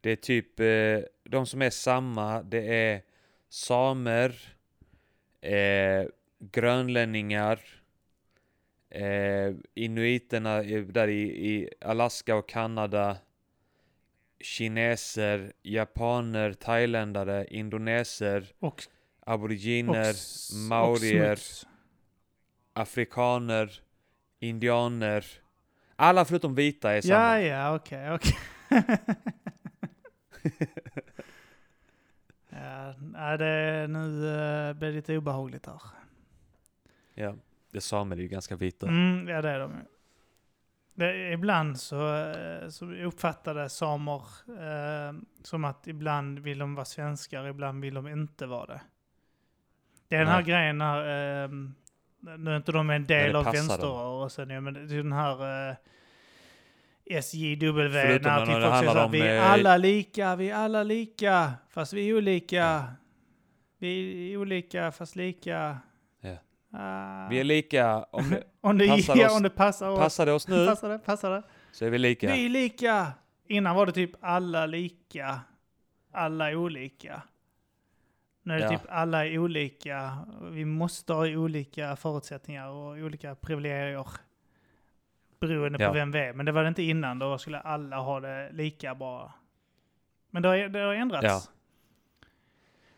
Det 0.00 0.10
är 0.10 0.16
typ, 0.16 0.60
eh, 0.60 1.08
de 1.24 1.46
som 1.46 1.62
är 1.62 1.70
samma, 1.70 2.42
det 2.42 2.92
är 2.92 3.02
samer, 3.48 4.56
eh, 5.40 6.06
grönlänningar, 6.52 7.60
eh, 8.90 9.54
inuiterna 9.74 10.62
där 10.82 11.08
i, 11.08 11.22
i 11.22 11.70
Alaska 11.80 12.36
och 12.36 12.48
Kanada, 12.48 13.16
kineser, 14.40 15.52
japaner, 15.62 16.52
thailändare, 16.52 17.46
indoneser, 17.50 18.52
Och, 18.58 18.82
aboriginer, 19.26 20.10
och, 20.10 20.16
och 20.52 20.68
maorier, 20.68 21.36
smuts. 21.36 21.66
afrikaner, 22.72 23.80
indianer. 24.40 25.24
Alla 25.96 26.24
förutom 26.24 26.54
vita 26.54 26.92
är 26.92 27.00
samma. 27.00 27.40
Ja, 27.40 27.40
ja, 27.40 27.76
okej, 27.76 28.12
okej. 28.12 28.36
ja, 32.48 32.94
nej, 32.98 33.38
det, 33.38 33.86
nu 33.88 33.98
uh, 33.98 34.72
blir 34.72 34.88
det 34.88 34.94
lite 34.94 35.16
obehagligt 35.16 35.66
här. 35.66 35.80
Ja, 37.14 37.34
det 37.72 37.80
samer 37.80 38.16
är 38.16 38.20
ju 38.20 38.28
ganska 38.28 38.56
vita. 38.56 38.86
Mm, 38.86 39.28
ja, 39.28 39.42
det 39.42 39.50
är 39.50 39.58
de. 39.58 39.72
Det, 40.94 41.32
ibland 41.32 41.80
så, 41.80 42.16
eh, 42.16 42.68
så 42.68 42.92
uppfattade 42.92 43.68
samer 43.68 44.22
eh, 44.48 45.14
som 45.42 45.64
att 45.64 45.86
ibland 45.86 46.38
vill 46.38 46.58
de 46.58 46.74
vara 46.74 46.84
svenskar, 46.84 47.46
ibland 47.46 47.82
vill 47.82 47.94
de 47.94 48.08
inte 48.08 48.46
vara 48.46 48.66
det. 48.66 48.80
Det 50.08 50.16
är 50.16 50.20
den 50.20 50.28
här 50.28 50.42
Nej. 50.42 50.44
grejen 50.44 50.78
när, 50.78 50.98
eh, 51.44 51.48
nu 52.38 52.50
är 52.50 52.56
inte 52.56 52.72
de 52.72 52.90
en 52.90 53.06
del 53.06 53.32
det 53.32 53.38
av 53.38 53.44
vänsterrörelsen, 53.44 54.50
ja, 54.50 54.60
men 54.60 54.74
det 54.74 54.80
är 54.80 55.02
den 55.02 55.12
här 55.12 55.68
eh, 55.70 55.76
SJW, 57.06 57.90
Förutom 57.90 58.32
när 58.32 58.40
det 58.40 58.46
folk 58.46 58.62
säger 58.62 58.92
så 58.92 58.98
här, 58.98 59.08
vi 59.08 59.20
är 59.20 59.36
eh, 59.36 59.52
alla 59.52 59.76
lika, 59.76 60.36
vi 60.36 60.50
är 60.50 60.54
alla 60.54 60.82
lika, 60.82 61.52
fast 61.68 61.92
vi 61.92 62.08
är 62.08 62.16
olika. 62.16 62.84
Vi 63.78 64.32
är 64.32 64.36
olika 64.36 64.92
fast 64.92 65.16
lika. 65.16 65.78
Ah. 66.76 67.28
Vi 67.28 67.40
är 67.40 67.44
lika, 67.44 68.02
om 68.10 68.30
det 68.30 68.42
Om 68.60 68.78
det, 68.78 68.88
Passar 68.88 69.16
ja, 69.16 69.26
oss- 69.26 69.36
om 69.36 69.42
det 69.42 69.50
passar 69.50 69.88
oss. 69.90 69.98
passar 69.98 70.26
det 70.26 70.32
oss 70.32 70.48
nu 70.48 70.66
Passar 70.66 70.88
det? 70.88 70.98
Passar 70.98 71.30
det? 71.30 71.42
så 71.72 71.84
är 71.84 71.90
vi 71.90 71.98
lika. 71.98 72.32
Vi 72.32 72.44
är 72.44 72.48
lika! 72.48 73.12
Innan 73.46 73.76
var 73.76 73.86
det 73.86 73.92
typ 73.92 74.10
alla 74.20 74.66
lika, 74.66 75.40
alla 76.12 76.50
olika. 76.56 77.22
Nu 78.42 78.54
är 78.54 78.58
det 78.58 78.64
Ja. 78.64 78.70
typ 78.70 78.80
alla 78.88 79.26
är 79.26 79.38
olika. 79.38 80.18
Vi 80.50 80.64
måste 80.64 81.12
ha 81.12 81.26
olika 81.28 81.96
förutsättningar 81.96 82.68
och 82.68 82.90
olika 82.96 83.34
privilegier. 83.34 84.06
Beroende 85.40 85.82
Ja. 85.82 85.88
på 85.88 85.94
vem 85.94 86.10
vi 86.10 86.18
är. 86.18 86.32
Men 86.32 86.46
det 86.46 86.52
var 86.52 86.62
det 86.62 86.68
inte 86.68 86.82
innan. 86.82 87.18
Då 87.18 87.38
skulle 87.38 87.60
alla 87.60 87.96
ha 87.96 88.20
det 88.20 88.50
lika 88.52 88.94
bra. 88.94 89.32
Men 90.30 90.42
det 90.42 90.48
har, 90.48 90.56
det 90.56 90.78
har 90.80 90.94
ändrats. 90.94 91.24
Ja. 91.24 91.40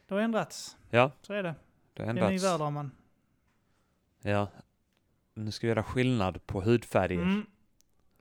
Det 0.09 0.15
har 0.15 0.21
ändrats. 0.23 0.77
Ja, 0.91 1.11
Så 1.23 1.33
är 1.33 1.43
det. 1.43 1.55
det 1.95 2.03
har 2.03 2.07
Det 2.07 2.07
är 2.07 2.09
en 2.09 2.15
ny 2.15 2.21
ändrats. 2.23 2.45
värld 2.45 2.61
har 2.61 2.71
man. 2.71 2.91
Ja. 4.31 4.49
Nu 5.35 5.51
ska 5.51 5.67
vi 5.67 5.69
göra 5.69 5.83
skillnad 5.83 6.47
på 6.47 6.61
hudfärger 6.61 7.23
Mm. 7.23 7.47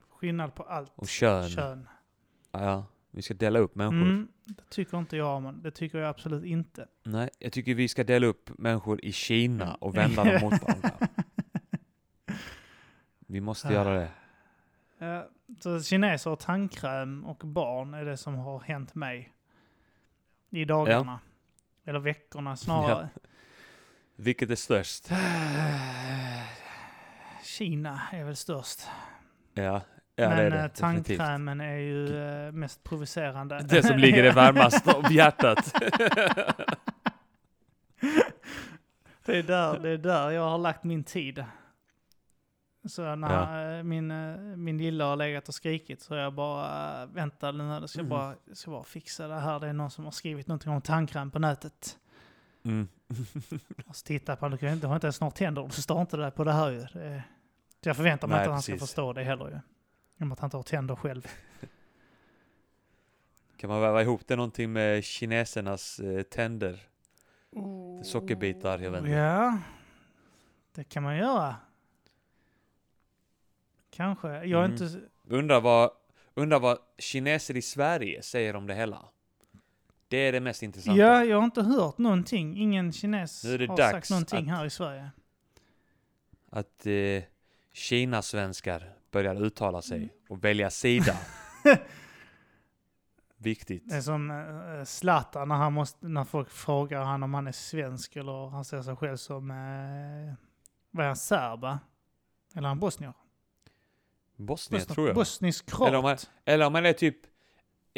Skillnad 0.08 0.54
på 0.54 0.62
allt. 0.62 0.92
och 0.94 1.08
kön. 1.08 1.48
Kön. 1.48 1.88
Ja, 2.50 2.86
vi 3.10 3.22
ska 3.22 3.34
dela 3.34 3.58
upp 3.58 3.74
människor. 3.74 4.02
Mm, 4.08 4.28
det 4.44 4.70
tycker 4.70 4.98
inte 4.98 5.16
jag, 5.16 5.42
men 5.42 5.62
det 5.62 5.70
tycker 5.70 5.98
jag 5.98 6.08
absolut 6.08 6.44
inte. 6.44 6.88
Nej, 7.02 7.30
jag 7.38 7.52
tycker 7.52 7.74
vi 7.74 7.88
ska 7.88 8.04
dela 8.04 8.26
upp 8.26 8.50
människor 8.58 9.04
i 9.04 9.12
Kina 9.12 9.74
och 9.74 9.96
vända 9.96 10.24
dem 10.24 10.40
mot 10.50 10.62
varandra. 10.62 10.90
Vi 13.28 13.40
måste 13.40 13.72
göra 13.72 13.94
det. 13.94 14.10
Eh, 15.06 15.22
Så 15.60 15.82
kineser 15.82 16.30
och 16.30 16.38
tandkräm 16.38 17.24
och 17.24 17.36
barn 17.46 17.94
är 17.94 18.04
det 18.04 18.16
som 18.16 18.34
har 18.34 18.60
hänt 18.60 18.94
mig 18.94 19.32
i 20.50 20.64
dagarna. 20.64 21.20
Eller 21.84 21.98
veckorna 21.98 22.56
snarare. 22.56 23.08
Vilket 24.16 24.50
är 24.50 24.54
störst? 24.56 25.08
Kina 27.42 28.00
är 28.12 28.24
väl 28.24 28.36
störst. 28.36 28.80
Ja, 29.54 29.62
ja 29.62 29.80
det 30.16 30.28
Men 30.28 30.38
är 30.38 30.44
eh, 30.44 30.50
det. 30.50 30.56
Definitivt. 30.68 31.18
tandkrämen 31.18 31.60
är 31.60 31.76
ju 31.76 32.18
eh, 32.46 32.52
mest 32.52 32.84
provocerande. 32.84 33.58
Det 33.68 33.82
som 33.82 33.98
ligger 33.98 34.22
det 34.22 34.32
varmast 34.32 34.86
om 34.94 35.04
hjärtat. 35.10 35.74
det, 39.24 39.38
är 39.38 39.42
där, 39.42 39.78
det 39.78 39.90
är 39.90 39.98
där 39.98 40.30
jag 40.30 40.48
har 40.50 40.58
lagt 40.58 40.84
min 40.84 41.04
tid. 41.04 41.44
Så 42.88 43.14
när 43.16 43.76
eh, 43.78 43.82
min, 43.82 44.10
eh, 44.10 44.36
min 44.38 44.78
lilla 44.78 45.04
har 45.04 45.16
legat 45.16 45.48
och 45.48 45.54
skrikit 45.54 46.00
så 46.00 46.14
jag 46.14 46.32
bara 46.34 47.06
väntar 47.06 47.52
nu, 47.52 47.64
jag 47.64 47.90
ska, 47.90 47.98
Mm. 48.00 48.10
bara, 48.10 48.34
jag 48.48 48.56
ska 48.56 48.70
bara 48.70 48.84
fixa 48.84 49.28
det 49.28 49.40
här. 49.40 49.60
Det 49.60 49.68
är 49.68 49.72
någon 49.72 49.90
som 49.90 50.04
har 50.04 50.12
skrivit 50.12 50.46
någonting 50.46 50.72
om 50.72 50.82
tandkräm 50.82 51.30
på 51.30 51.38
nätet. 51.38 51.98
Mm. 52.66 52.88
Och 53.86 53.96
så 53.96 54.04
tittar 54.06 54.36
på, 54.36 54.48
du 54.48 54.66
ju 54.66 54.72
inte, 54.72 54.86
har 54.86 54.94
inte 54.94 55.06
ens 55.06 55.20
några 55.20 55.30
tänder, 55.30 55.62
du 55.76 55.82
står 55.82 56.00
inte 56.00 56.16
där 56.16 56.30
på 56.30 56.44
det 56.44 56.52
här 56.52 56.70
ju. 56.70 56.78
Det 56.80 57.22
jag 57.80 57.96
förväntar 57.96 58.28
mig 58.28 58.34
Nej, 58.36 58.42
inte 58.44 58.50
att 58.50 58.54
han 58.54 58.62
ska 58.62 58.72
precis. 58.72 58.88
förstå 58.88 59.12
det 59.12 59.24
heller 59.24 59.48
ju. 59.48 59.58
Om 60.24 60.32
att 60.32 60.40
han 60.40 60.46
inte 60.46 60.56
har 60.56 60.62
tänder 60.62 60.96
själv. 60.96 61.26
Kan 63.56 63.70
man 63.70 63.80
väva 63.80 64.02
ihop 64.02 64.20
det 64.26 64.36
någonting 64.36 64.72
med 64.72 65.04
kinesernas 65.04 65.98
eh, 65.98 66.22
tänder? 66.22 66.80
Sockerbitar, 68.04 68.78
jag 68.78 68.90
vet 68.90 68.98
inte. 69.00 69.10
Ja, 69.10 69.58
det 70.74 70.84
kan 70.84 71.02
man 71.02 71.16
göra. 71.16 71.56
Kanske. 73.90 74.28
Jag 74.28 74.60
är 74.60 74.64
Mm. 74.64 74.72
inte... 74.72 75.00
Undrar 75.28 75.60
vad, 75.60 75.90
undrar 76.34 76.60
vad 76.60 76.78
kineser 76.98 77.56
i 77.56 77.62
Sverige 77.62 78.22
säger 78.22 78.56
om 78.56 78.66
det 78.66 78.74
hela? 78.74 79.08
Det 80.08 80.16
är 80.16 80.32
det 80.32 80.40
mest 80.40 80.62
intressanta. 80.62 81.00
Ja, 81.00 81.24
jag 81.24 81.36
har 81.36 81.44
inte 81.44 81.62
hört 81.62 81.98
någonting. 81.98 82.56
Ingen 82.56 82.92
kines 82.92 83.44
har 83.44 83.76
sagt 83.90 84.10
någonting 84.10 84.50
här 84.50 84.64
i 84.64 84.70
Sverige. 84.70 85.10
Att 86.50 86.86
eh, 86.86 87.22
Kina-svenskar 87.72 88.92
börjar 89.10 89.42
uttala 89.42 89.82
sig 89.82 89.96
Mm. 89.98 90.08
och 90.28 90.44
välja 90.44 90.70
sida. 90.70 91.16
Viktigt. 93.38 93.88
Det 93.88 93.94
är 93.96 94.00
som 94.00 94.30
äh, 94.30 94.84
Zlatan 94.84 95.48
när, 95.48 95.54
han 95.56 95.72
måste, 95.72 96.08
när 96.08 96.24
folk 96.24 96.50
frågar 96.50 97.04
han 97.04 97.22
om 97.22 97.34
han 97.34 97.46
är 97.46 97.52
svensk 97.52 98.16
eller 98.16 98.48
han 98.48 98.64
ser 98.64 98.82
sig 98.82 98.96
själv 98.96 99.16
som, 99.16 99.50
äh, 99.50 100.34
vad 100.90 101.04
är 101.04 101.06
han, 101.08 101.16
serba? 101.16 101.78
Eller 102.54 102.62
är 102.62 102.68
han 102.68 102.78
bosnier? 102.80 103.12
Bosnien 104.36 104.82
Bosnier- 104.82 104.94
tror 104.94 105.06
jag. 105.06 105.14
Bosnisk 105.14 105.70
kroat. 105.70 105.88
Eller 105.88 106.18
Eller 106.54 106.66
om 106.66 106.74
han 106.74 106.86
är 106.86 106.92
typ, 106.92 107.16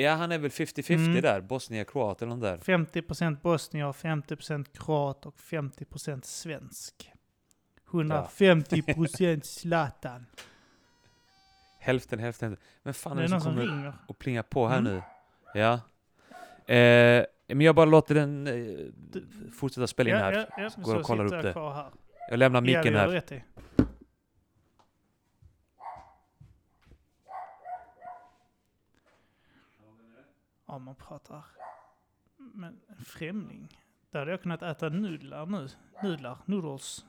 ja 0.02 0.14
han 0.14 0.32
är 0.32 0.38
väl 0.38 0.50
50-50 0.50 0.94
Mm. 0.94 1.22
där, 1.22 1.40
Bosnien, 1.40 1.84
kroat 1.84 2.22
eller 2.22 2.30
nåt 2.36 2.40
där. 2.42 2.56
50% 2.58 3.40
bosnier, 3.42 3.92
50% 3.92 4.66
kroat 4.78 5.26
och 5.26 5.34
50% 5.36 6.20
svensk. 6.24 7.12
150% 7.90 9.40
Zlatan. 9.44 10.26
Hälften, 11.80 12.18
hälften. 12.18 12.56
Men 12.82 12.94
fan 12.94 13.16
Det 13.16 13.22
är 13.22 13.26
det 13.28 13.30
någon 13.30 13.40
som 13.40 13.50
kommer 13.56 13.66
ringer. 13.66 13.92
och 14.08 14.18
plingar 14.18 14.42
på 14.42 14.68
här 14.68 14.78
Mm. 14.78 14.92
nu? 14.94 15.02
Ja. 15.60 15.72
Eh, 16.74 17.24
men 17.46 17.60
jag 17.60 17.74
bara 17.74 17.86
låter 17.86 18.14
den 18.14 18.46
eh, 18.46 18.78
fortsätta 19.52 19.86
spela 19.86 20.10
in 20.10 20.16
här. 20.16 20.32
Ja, 20.32 20.38
ja, 20.56 20.62
ja. 20.62 20.70
Så 20.70 20.80
går 20.80 20.92
jag 20.94 21.00
och 21.00 21.06
kollar 21.06 21.24
upp 21.24 21.42
det. 21.42 21.52
här. 21.60 21.90
Jag 22.30 22.38
lämnar 22.38 22.58
Ja, 22.60 22.78
micken 22.78 22.94
här. 22.94 23.32
Ja, 30.68 30.78
man 30.78 30.94
pratar. 30.94 31.44
Men 32.36 32.80
en 32.88 33.04
främling. 33.04 33.68
Där 34.10 34.18
hade 34.18 34.30
jag 34.30 34.42
kunnat 34.42 34.62
äta 34.62 34.88
nudlar 34.88 35.46
nu. 35.46 35.68
Nudlar, 36.02 36.38
noodles. 36.44 37.04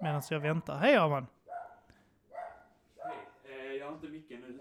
Medan 0.00 0.22
jag 0.30 0.40
väntar. 0.40 0.78
Hej 0.78 0.96
Arman! 0.96 1.26
Eh, 3.44 3.72
jag 3.78 3.86
har 3.86 3.92
inte 3.92 4.06
micken 4.08 4.40
nu. 4.40 4.58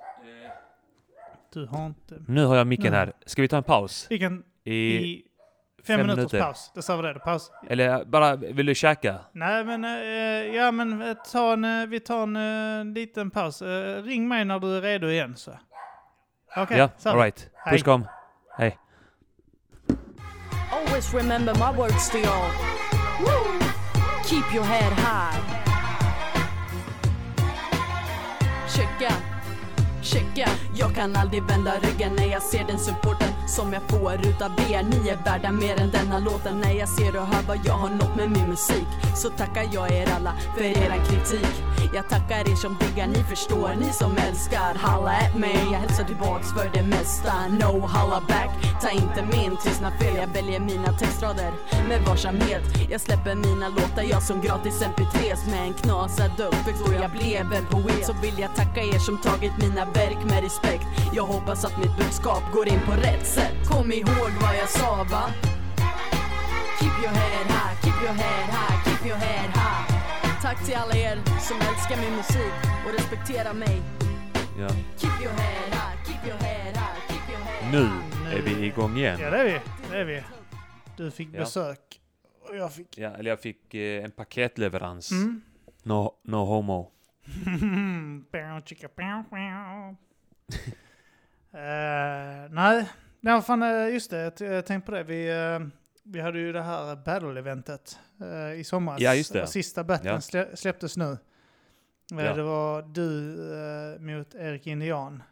Du 1.53 1.65
har 1.65 1.85
inte... 1.85 2.23
Nu 2.27 2.45
har 2.45 2.55
jag 2.55 2.67
micken 2.67 2.93
här. 2.93 3.13
Ska 3.25 3.41
vi 3.41 3.47
ta 3.47 3.57
en 3.57 3.63
paus? 3.63 4.07
Vi 4.09 4.19
kan 4.19 4.43
I 4.63 4.73
i 4.73 5.27
Fem, 5.77 5.97
Fem 5.97 6.07
minuters 6.07 6.17
minuter. 6.33 6.41
paus. 6.47 6.71
Det 6.75 6.81
sa 6.81 6.97
vi 6.97 7.13
det. 7.13 7.19
Paus. 7.19 7.51
Eller 7.67 8.05
bara, 8.05 8.35
vill 8.35 8.65
du 8.65 8.75
käka? 8.75 9.19
Nej, 9.31 9.65
men 9.65 9.85
eh, 9.85 10.55
ja, 10.55 10.71
men 10.71 11.01
eh, 11.01 11.13
ta 11.31 11.53
en, 11.53 11.65
eh, 11.65 11.87
vi 11.87 11.99
tar 11.99 12.23
en 12.23 12.35
eh, 12.89 12.93
liten 12.93 13.31
paus. 13.31 13.61
Eh, 13.61 14.03
ring 14.03 14.27
mig 14.27 14.45
när 14.45 14.59
du 14.59 14.77
är 14.77 14.81
redo 14.81 15.07
igen 15.07 15.35
så. 15.35 15.51
Okej, 16.57 16.77
ja, 16.77 16.89
så. 16.97 17.09
alright. 17.09 17.49
Hej. 17.53 17.73
Puss 17.73 17.83
kom. 17.83 18.05
Hej. 18.57 18.77
Always 20.71 21.13
remember 21.13 21.53
my 21.53 21.71
words 21.77 22.09
to 22.09 22.19
y'all. 22.19 22.51
Keep 24.25 24.53
your 24.53 24.63
head 24.63 24.93
high. 24.93 25.39
Checka, 28.67 29.13
checka. 30.01 30.49
Jag 30.75 30.95
kan 30.95 31.15
aldrig 31.15 31.43
vända 31.43 31.73
ryggen 31.81 32.15
när 32.15 32.25
jag 32.25 32.43
ser 32.43 32.65
den 32.67 32.79
supporten 32.79 33.27
som 33.47 33.73
jag 33.73 33.81
får 33.81 34.13
utav 34.13 34.51
er. 34.71 34.83
Ni 34.83 35.09
är 35.09 35.17
värda 35.25 35.51
mer 35.51 35.81
än 35.81 35.91
denna 35.91 36.19
låten. 36.19 36.59
När 36.61 36.73
jag 36.73 36.89
ser 36.89 37.15
och 37.15 37.27
hör 37.27 37.43
vad 37.47 37.57
jag 37.65 37.73
har 37.73 37.89
nått 37.89 38.15
med 38.15 38.31
min 38.31 38.49
musik 38.49 38.87
så 39.15 39.29
tackar 39.29 39.65
jag 39.73 39.91
er 39.91 40.09
alla 40.15 40.33
för 40.57 40.63
eran 40.63 41.05
kritik. 41.05 41.63
Jag 41.93 42.09
tackar 42.09 42.49
er 42.51 42.55
som 42.55 42.77
diggar, 42.79 43.07
ni 43.07 43.23
förstår, 43.23 43.75
ni 43.79 43.91
som 43.93 44.17
älskar. 44.17 44.75
Halla 44.75 45.11
at 45.11 45.35
mig, 45.35 45.67
jag 45.71 45.79
hälsar 45.79 46.03
tillbaks 46.03 46.47
för 46.53 46.69
det 46.73 46.83
mesta. 46.83 47.33
No 47.47 47.81
halla 47.85 48.21
back, 48.27 48.49
ta 48.81 48.89
inte 48.89 49.21
min 49.37 49.57
tystnad 49.57 49.93
fel. 49.99 50.15
Jag 50.15 50.27
väljer 50.27 50.59
mina 50.59 50.93
textrader 50.93 51.51
med 51.87 52.01
varsamhet. 52.01 52.63
Jag 52.89 53.01
släpper 53.01 53.35
mina 53.35 53.69
låtar, 53.69 54.03
jag 54.03 54.23
som 54.23 54.41
gratis 54.41 54.83
mp3s 54.83 55.49
med 55.49 55.63
en 55.67 55.73
knasad 55.73 56.31
uppväxt 56.39 56.81
och 56.87 56.93
jag 56.93 57.11
blev 57.11 57.53
en 57.53 57.65
poet. 57.65 58.05
Så 58.05 58.13
vill 58.21 58.39
jag 58.39 58.55
tacka 58.55 58.81
er 58.81 58.99
som 58.99 59.17
tagit 59.17 59.57
mina 59.57 59.85
verk 59.85 60.17
med 60.29 60.43
respekt. 60.43 60.85
Jag 61.13 61.23
hoppas 61.23 61.65
att 61.65 61.77
mitt 61.77 61.97
budskap 61.97 62.43
går 62.53 62.67
in 62.67 62.79
på 62.85 62.91
rätt 62.91 63.27
sätt. 63.27 63.55
Kom 63.69 63.91
ihåg 63.91 64.31
vad 64.41 64.55
jag 64.61 64.69
sa 64.69 65.05
va? 65.11 65.23
Keep 66.79 67.03
your 67.03 67.13
head 67.13 67.45
high, 67.45 67.73
keep 67.81 68.01
your 68.03 68.13
head 68.13 68.49
high, 68.49 68.83
keep 68.83 69.05
your 69.05 69.17
head. 69.17 69.40
Tack 70.41 70.65
till 70.65 70.75
alla 70.75 70.95
er 70.95 71.15
som 71.39 71.57
älskar 71.57 72.01
min 72.01 72.15
musik 72.15 72.53
och 72.85 72.91
respekterar 72.93 73.53
mig. 73.53 73.81
Ja. 74.59 74.69
Keep 74.97 75.21
your 75.23 75.33
head 75.33 75.71
high, 75.71 76.03
keep 76.05 76.27
your 76.29 76.37
head 76.39 76.73
high, 76.73 77.07
keep 77.07 77.33
your 77.33 77.43
head 77.43 77.71
Nu 77.71 77.83
high. 78.29 78.37
är 78.37 78.41
vi 78.41 78.65
igång 78.65 78.97
igen. 78.97 79.19
Ja, 79.19 79.29
det 79.29 79.37
är 79.37 79.43
vi. 79.45 79.59
Det 79.91 79.97
är 79.97 80.05
vi. 80.05 80.23
Du 80.97 81.11
fick 81.11 81.29
Ja. 81.33 81.39
besök 81.39 82.01
och 82.49 82.55
jag 82.55 82.73
fick... 82.73 82.97
Ja, 82.97 83.09
eller 83.09 83.29
jag 83.29 83.39
fick 83.39 83.73
eh, 83.73 84.03
en 84.03 84.11
paketleverans. 84.11 85.11
Mm. 85.11 85.41
No, 85.83 86.13
no 86.23 86.35
homo. 86.45 86.91
Eh, 91.53 92.49
nej, 92.49 92.89
nej 93.19 93.41
fan, 93.41 93.63
eh, 93.63 93.93
just 93.93 94.11
det. 94.11 94.39
Jag 94.41 94.65
tänkte 94.65 94.91
på 94.91 94.97
det. 94.97 95.03
Vi, 95.03 95.29
eh, 95.29 95.59
vi 96.03 96.21
hade 96.21 96.39
ju 96.39 96.51
det 96.53 96.61
här 96.61 96.95
battle-eventet 96.95 97.99
eh, 98.21 98.59
i 98.59 98.63
somras. 98.63 98.99
Ja, 99.01 99.15
just 99.15 99.33
det. 99.33 99.47
Sista 99.47 99.83
battlen 99.83 100.13
Ja. 100.13 100.21
slä, 100.21 100.47
släpptes 100.55 100.97
nu. 100.97 101.11
Eh, 101.11 101.17
Ja. 102.25 102.33
Det 102.33 102.43
var 102.43 102.81
du 102.81 103.31
eh, 103.95 103.99
mot 104.01 104.35
Erik 104.35 104.67
Indian. 104.67 105.23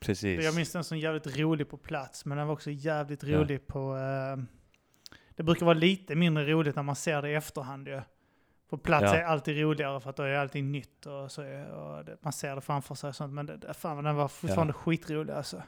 Precis. 0.00 0.44
Jag 0.44 0.54
minns 0.54 0.72
den 0.72 0.84
som 0.84 0.98
jävligt 0.98 1.38
rolig 1.38 1.68
på 1.68 1.76
plats, 1.76 2.24
men 2.24 2.38
den 2.38 2.46
var 2.46 2.54
också 2.54 2.70
jävligt 2.70 3.22
Ja. 3.22 3.38
rolig 3.38 3.66
på... 3.66 3.96
Eh, 3.96 4.42
det 5.36 5.42
brukar 5.42 5.66
vara 5.66 5.78
lite 5.78 6.14
mindre 6.14 6.44
roligt 6.44 6.76
när 6.76 6.82
man 6.82 6.96
ser 6.96 7.22
det 7.22 7.30
i 7.30 7.34
efterhand 7.34 7.88
ju. 7.88 8.00
På 8.70 8.78
plats 8.78 9.02
Ja. 9.04 9.14
är 9.16 9.22
alltid 9.24 9.60
roligare 9.60 10.00
för 10.00 10.10
att 10.10 10.16
då 10.16 10.22
är 10.22 10.34
allting 10.36 10.72
nytt 10.72 11.06
och, 11.06 11.32
så, 11.32 11.42
och 11.42 12.04
det, 12.04 12.16
man 12.20 12.32
ser 12.32 12.54
det 12.54 12.60
framför 12.60 12.94
sig 12.94 13.08
och 13.08 13.16
sånt. 13.16 13.32
Men 13.32 13.46
det, 13.46 13.74
fan, 13.74 14.04
den 14.04 14.14
var 14.16 14.28
fortfarande 14.28 14.72
skitrolig 14.72 15.32
alltså. 15.32 15.62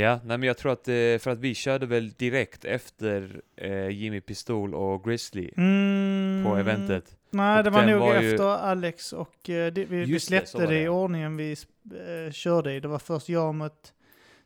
Ja, 0.00 0.20
nej 0.24 0.38
men 0.38 0.42
jag 0.46 0.56
tror 0.58 0.72
att, 0.72 0.88
eh, 0.88 0.94
för 0.94 1.28
att 1.28 1.38
vi 1.38 1.54
körde 1.54 1.86
väl 1.86 2.10
direkt 2.10 2.64
efter 2.64 3.40
eh, 3.56 3.88
Jimmy 3.88 4.20
Pistol 4.20 4.74
och 4.74 5.04
Grizzly 5.04 5.50
Mm, 5.56 6.44
på 6.44 6.56
eventet. 6.56 7.16
Nej, 7.30 7.58
Och 7.58 7.64
det 7.64 7.70
var 7.70 7.86
nog 7.86 8.00
var 8.00 8.20
ju- 8.20 8.30
efter 8.32 8.44
Alex 8.44 9.12
och 9.12 9.50
eh, 9.50 9.72
det, 9.72 9.84
vi, 9.84 10.04
vi 10.04 10.20
släppte 10.20 10.58
det, 10.58 10.66
det, 10.66 10.82
i 10.82 10.88
ordningen 10.88 11.36
vi 11.36 11.52
eh, 11.52 12.32
körde 12.32 12.72
i. 12.74 12.80
Det 12.80 12.88
var 12.88 12.98
först 12.98 13.28
jag 13.28 13.54
mot 13.54 13.92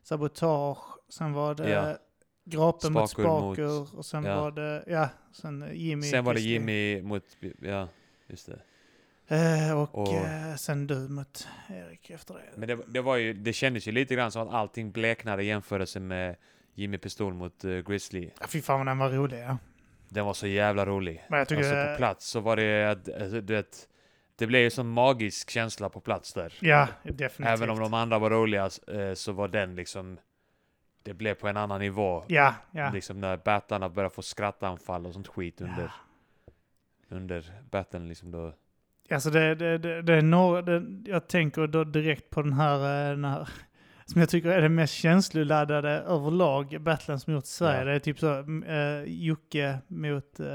Sabotage, 0.03 0.79
sen 1.09 1.33
var 1.33 1.55
det 1.55 1.71
Ja. 1.71 1.97
Grapen 2.45 2.93
mot 2.93 3.11
Spaker 3.11 3.79
mot- 3.81 3.95
och 3.95 4.05
sen 4.05 4.25
ja. 4.25 4.41
var 4.41 4.51
det, 4.51 4.85
ja, 4.87 5.09
sen 5.33 5.65
Jimmy. 5.73 6.03
Sen 6.03 6.25
var 6.25 6.35
det. 6.35 6.41
Jimmy 6.41 7.03
mot, 7.03 7.25
ja, 7.63 7.89
just 8.29 8.47
det. 8.47 8.59
Eh, 9.31 9.79
och 9.81 9.99
Och- 9.99 10.15
eh, 10.15 10.55
sen 10.57 10.87
du 10.87 10.95
mot 11.09 11.49
Erik 11.69 12.11
efter 12.11 12.35
det. 12.35 12.41
Men 12.57 12.69
det, 12.69 12.79
det 12.87 13.01
var 13.01 13.17
ju, 13.17 13.33
det 13.33 13.53
kändes 13.53 13.89
ju 13.89 13.93
lite 13.93 14.15
grann 14.15 14.31
som 14.33 14.49
att 14.49 14.55
allting 14.55 14.93
bleknade 14.93 15.43
i 15.43 15.47
jämförelse 15.47 16.01
med 16.01 16.37
Jimmy 16.75 16.99
Pistol 16.99 17.35
mot 17.35 17.65
eh, 17.65 17.71
Grizzly. 17.71 18.31
Ja, 18.41 18.47
fy 18.47 18.63
fan 18.63 18.79
vad 18.79 18.87
den 18.87 18.99
var 18.99 19.11
rolig 19.11 19.39
ja. 19.43 19.59
Den 20.09 20.27
var 20.27 20.35
så 20.35 20.47
jävla 20.47 20.87
rolig. 20.87 21.25
Men 21.29 21.39
jag 21.39 21.49
tycker 21.49 21.63
Alltså 21.63 21.75
det- 21.77 21.93
på 21.95 21.97
plats 21.97 22.27
så 22.27 22.41
var 22.41 22.57
det, 22.57 22.91
alltså, 23.21 23.41
du 23.41 23.55
vet, 23.55 23.89
det 24.37 24.47
blev 24.47 24.63
ju 24.63 24.71
sån 24.71 24.89
magisk 24.89 25.51
känsla 25.51 25.89
på 25.89 26.01
plats 26.01 26.33
där. 26.33 26.55
Ja, 26.61 26.89
definitivt. 27.03 27.47
Även 27.47 27.71
om 27.71 27.79
de 27.79 27.95
andra 27.95 28.19
var 28.19 28.31
roliga 28.31 28.71
så 29.15 29.33
var 29.33 29.49
den 29.49 29.75
liksom, 29.77 30.19
det 31.03 31.15
blev 31.15 31.35
på 31.35 31.49
en 31.49 31.57
annan 31.57 31.81
nivå. 31.81 32.25
Ja, 32.29 32.55
ja. 32.71 32.91
Liksom 32.91 33.21
när 33.21 33.37
battlarna 33.37 33.89
började 33.89 34.15
få 34.15 34.23
skrattanfall 34.23 35.07
och 35.07 35.13
sånt 35.13 35.29
skit 35.29 35.61
under, 35.61 35.83
ja. 35.83 35.91
under 37.09 37.53
battlen 37.71 38.09
liksom 38.09 38.31
då. 38.31 38.53
Alltså 39.11 39.31
det, 39.31 39.55
det, 39.55 39.79
det, 39.79 40.03
det 40.03 40.15
är 40.15 40.23
några, 40.23 40.63
det, 40.63 40.83
jag 41.11 41.29
tänker 41.29 41.67
då 41.67 41.85
direkt 41.85 42.31
på 42.31 42.43
den 42.43 42.53
här, 42.53 42.77
eh, 42.77 43.11
den 43.11 43.25
här, 43.25 43.49
som 44.05 44.21
jag 44.21 44.31
tycker 44.31 44.49
är 44.49 44.63
den 44.63 44.75
mest 44.75 44.95
känsloladdade 44.95 45.91
överlag, 45.91 46.77
battlen 46.81 47.21
som 47.21 47.33
gjorts 47.33 47.51
i 47.51 47.53
Sverige. 47.55 47.79
Ja. 47.79 47.85
Det 47.85 47.93
är 47.93 47.99
typ 47.99 48.19
så, 48.19 48.39
uh, 48.41 49.03
Jocke 49.07 49.79
mot 49.87 50.41
uh, 50.41 50.47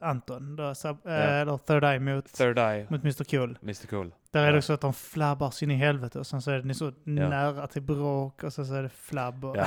Anton, 0.00 0.56
då, 0.56 0.74
sub, 0.74 0.96
Ja. 1.04 1.10
eller 1.10 1.58
Third 1.58 1.84
Eye 1.84 1.98
mot, 2.00 2.32
Third 2.34 2.58
Eye, 2.58 2.86
mot 2.90 3.02
Mr 3.02 3.24
Cool. 3.24 3.58
Mr 3.62 3.86
Cool. 3.86 4.14
Där 4.30 4.46
är 4.46 4.52
det 4.52 4.58
också 4.58 4.72
att 4.72 4.80
de 4.80 4.94
flabbar 4.94 5.50
sin 5.50 5.70
i 5.70 5.74
helvete 5.74 6.18
och 6.18 6.26
sen 6.26 6.42
så 6.42 6.50
är 6.50 6.58
det 6.58 6.74
så 6.74 6.92
nära 7.04 7.66
till 7.66 7.82
bråk 7.82 8.42
och 8.42 8.52
sen 8.52 8.66
så 8.66 8.74
är 8.74 8.82
det 8.82 8.88
flabb. 8.88 9.44
Och 9.44 9.56
Ja. 9.56 9.66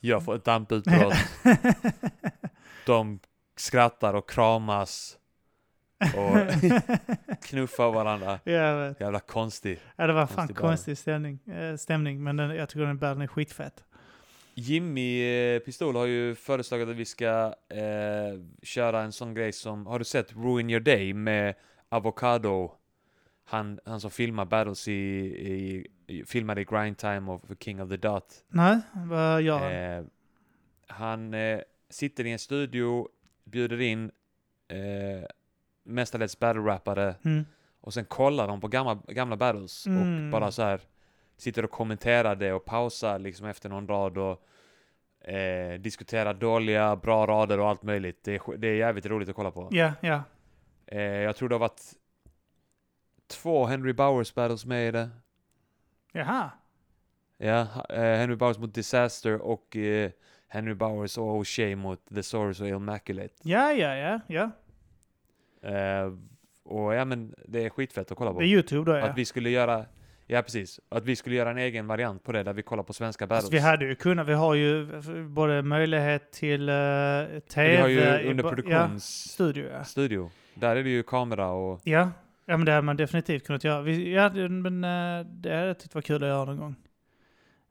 Jag 0.00 0.24
får 0.24 0.34
ett 0.34 0.44
damputbrott. 0.44 1.14
De 2.86 3.20
skrattar 3.56 4.14
och 4.14 4.30
kramas 4.30 5.18
och 6.16 7.42
knuffar 7.42 7.92
varandra. 7.92 8.40
Ja, 8.44 8.52
jag 8.52 8.88
vet. 8.88 9.00
Jävla 9.00 9.20
konstig. 9.20 9.78
ja, 9.96 10.06
det 10.06 10.12
var 10.12 10.26
fan 10.26 10.36
Konstig 10.36 10.56
konstig 10.56 10.98
stämning, 10.98 11.38
eh, 11.46 11.76
stämning 11.76 12.22
men 12.22 12.36
den, 12.36 12.50
jag 12.56 12.68
tycker 12.68 12.86
den 12.86 13.20
är 13.20 13.26
skitfett. 13.26 13.84
Jimmy 14.54 15.22
eh, 15.22 15.58
Pistol 15.58 15.96
har 15.96 16.06
ju 16.06 16.34
föreslagit 16.34 16.88
att 16.88 16.96
vi 16.96 17.04
ska 17.04 17.54
eh, 17.68 18.40
köra 18.62 19.02
en 19.02 19.12
sån 19.12 19.34
grej 19.34 19.52
som, 19.52 19.86
har 19.86 19.98
du 19.98 20.04
sett 20.04 20.32
Ruin 20.36 20.70
Your 20.70 20.80
Day 20.80 21.14
med 21.14 21.54
Avocado? 21.88 22.72
Han, 23.44 23.80
han 23.84 24.00
som 24.00 24.10
filmar 24.10 24.44
battles 24.44 24.88
i, 24.88 24.92
i, 24.92 25.86
i 26.06 26.24
filmade 26.24 26.60
i 26.60 26.64
Grind 26.64 26.98
Time 26.98 27.32
och 27.32 27.42
King 27.60 27.82
of 27.82 27.88
the 27.88 27.96
Dot. 27.96 28.44
Nej, 28.48 28.80
vad 28.94 29.42
gör 29.42 29.58
han? 29.58 29.72
Eh, 29.72 30.04
han 30.86 31.34
eh, 31.34 31.60
sitter 31.90 32.26
i 32.26 32.32
en 32.32 32.38
studio, 32.38 33.08
bjuder 33.44 33.80
in 33.80 34.10
eh, 34.68 35.24
mestadels 35.82 36.38
battle-rappare 36.38 37.14
Mm. 37.24 37.44
och 37.80 37.94
sen 37.94 38.04
kollar 38.04 38.48
de 38.48 38.60
på 38.60 38.68
gamla, 38.68 38.94
gamla 39.08 39.36
battles 39.36 39.86
Mm. 39.86 40.24
och 40.26 40.30
bara 40.40 40.50
så 40.50 40.62
här 40.62 40.80
sitter 41.36 41.64
och 41.64 41.70
kommenterar 41.70 42.36
det 42.36 42.52
och 42.52 42.64
pausar 42.64 43.18
liksom 43.18 43.46
efter 43.46 43.68
någon 43.68 43.88
rad 43.88 44.18
och 44.18 44.42
eh, 45.28 45.80
diskuterar 45.80 46.34
dåliga, 46.34 46.96
bra 46.96 47.26
rader 47.26 47.60
och 47.60 47.68
allt 47.68 47.82
möjligt. 47.82 48.24
Det 48.24 48.34
är, 48.34 48.56
det 48.56 48.68
är 48.68 48.74
jävligt 48.74 49.06
roligt 49.06 49.28
att 49.28 49.34
kolla 49.36 49.50
på. 49.50 49.68
Ja, 49.70 49.92
ja. 50.00 50.22
Eh, 50.86 51.00
jag 51.02 51.36
tror 51.36 51.48
det 51.48 51.54
har 51.54 51.60
varit 51.60 51.82
två 53.26 53.66
Henry 53.66 53.92
Bowers 53.92 54.34
battles 54.34 54.66
med 54.66 54.88
i 54.88 54.90
det. 54.90 55.10
Jaha. 56.12 56.50
Ja, 57.38 57.60
eh, 57.88 58.02
Henry 58.02 58.36
Bowers 58.36 58.58
mot 58.58 58.74
Disaster 58.74 59.38
och 59.42 59.76
eh, 59.76 60.10
Henry 60.48 60.74
Bowers 60.74 61.18
och 61.18 61.42
O'Shea 61.42 61.76
mot 61.76 62.08
The 62.14 62.22
Source 62.22 62.62
och 62.62 62.68
Immaculate. 62.68 63.34
Ja, 63.42 63.72
ja, 63.72 63.94
ja, 63.96 64.20
ja. 64.26 64.50
Eh, 65.62 66.12
och 66.64 66.94
ja 66.94 67.04
men 67.04 67.34
det 67.48 67.64
är 67.64 67.70
skitfett 67.70 68.12
att 68.12 68.18
kolla 68.18 68.32
på. 68.32 68.38
Det 68.40 68.46
är 68.46 68.48
YouTube 68.48 68.92
då 68.92 68.98
ja. 68.98 69.04
Att 69.04 69.18
vi 69.18 69.24
skulle 69.24 69.50
göra, 69.50 69.84
ja 70.26 70.42
precis, 70.42 70.80
att 70.88 71.04
vi 71.04 71.16
skulle 71.16 71.36
göra 71.36 71.50
en 71.50 71.58
egen 71.58 71.86
variant 71.86 72.24
på 72.24 72.32
det 72.32 72.42
där 72.42 72.52
vi 72.52 72.62
kollar 72.62 72.82
på 72.82 72.92
svenska 72.92 73.26
battles. 73.26 73.44
Alltså, 73.44 73.52
vi 73.52 73.58
hade 73.58 73.84
ju 73.84 73.94
kunnat, 73.94 74.28
vi 74.28 74.32
har 74.34 74.54
ju 74.54 74.86
både 75.28 75.62
möjlighet 75.62 76.32
till 76.32 76.68
uh, 76.68 77.38
tv 77.38 77.68
vi 77.70 77.76
har 77.76 77.88
ju 77.88 78.30
under 78.30 78.42
ba- 78.42 78.70
Ja, 78.70 78.90
studio 78.98 79.68
ja. 79.72 79.84
studio. 79.84 80.30
Där 80.54 80.76
är 80.76 80.82
det 80.84 80.90
ju 80.90 81.02
kamera 81.02 81.48
och 81.50 81.80
Ja. 81.84 82.10
ja, 82.46 82.56
men 82.56 82.64
det 82.64 82.72
hade 82.72 82.82
man 82.82 82.96
definitivt 82.96 83.46
kunnat 83.46 83.64
göra. 83.64 83.80
Vi, 83.82 84.12
ja, 84.14 84.30
men 84.34 84.84
uh, 84.84 85.26
det 85.26 85.54
hade 85.54 85.66
jag 85.66 85.78
tyckt 85.78 85.94
var 85.94 86.02
kul 86.02 86.22
att 86.22 86.28
göra 86.28 86.44
någon 86.44 86.56
gång. 86.56 86.76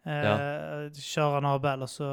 Uh, 0.07 0.93
Köra 0.93 1.39
några 1.39 1.59
battles 1.59 1.99
och 1.99 2.07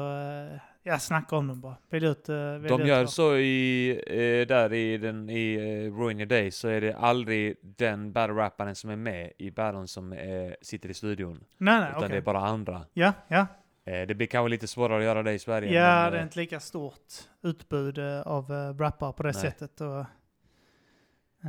ja, 0.89 0.99
snacka 0.99 1.35
om 1.35 1.47
dem 1.47 1.61
bara. 1.61 1.75
Välja 1.89 2.09
ut, 2.09 2.29
uh, 2.29 2.35
välja 2.35 2.69
de 2.69 2.81
ut 2.81 2.87
gör 2.87 2.99
vad- 2.99 3.09
så 3.09 3.35
i, 3.37 3.89
eh, 4.07 4.47
där 4.47 4.73
i, 4.73 4.97
den, 4.97 5.29
i 5.29 5.53
eh, 5.55 5.97
Ruin 5.99 6.19
Your 6.19 6.29
Day 6.29 6.51
så 6.51 6.67
är 6.67 6.81
det 6.81 6.95
aldrig 6.95 7.57
den 7.61 8.13
battle-rapparen 8.13 8.75
som 8.75 8.89
är 8.89 8.95
med 8.95 9.31
i 9.37 9.51
battlen 9.51 9.87
som 9.87 10.13
eh, 10.13 10.51
sitter 10.61 10.89
i 10.89 10.93
studion. 10.93 11.43
Nej, 11.57 11.79
nej, 11.79 11.89
utan 11.89 11.97
okej. 11.97 12.09
det 12.09 12.17
är 12.17 12.21
bara 12.21 12.39
andra. 12.39 12.85
Ja, 12.93 13.13
ja. 13.27 13.47
Eh, 13.85 14.07
det 14.07 14.15
blir 14.15 14.27
kanske 14.27 14.49
lite 14.49 14.67
svårare 14.67 14.97
att 14.97 15.03
göra 15.03 15.23
det 15.23 15.33
i 15.33 15.39
Sverige. 15.39 15.73
Ja, 15.73 16.03
men, 16.03 16.11
det 16.11 16.17
är 16.17 16.21
eh, 16.21 16.23
inte 16.23 16.39
lika 16.39 16.59
stort 16.59 17.13
utbud 17.43 17.97
eh, 17.97 18.21
av 18.21 18.49
rappare 18.79 19.13
på 19.13 19.23
det 19.23 19.31
Nej. 19.31 19.41
sättet. 19.41 19.81
Och, 19.81 19.99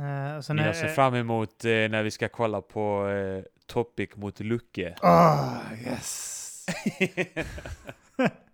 eh, 0.01 0.37
och 0.37 0.45
sen 0.45 0.59
är, 0.59 0.65
jag 0.65 0.75
ser 0.75 0.87
fram 0.87 1.15
emot 1.15 1.65
eh, 1.65 1.69
när 1.69 2.03
vi 2.03 2.11
ska 2.11 2.29
kolla 2.29 2.61
på 2.61 3.07
eh, 3.09 3.43
Topic 3.65 4.09
mot 4.15 4.39
Lucke. 4.39 4.95
Ah, 5.01 5.57
yes! 5.85 6.65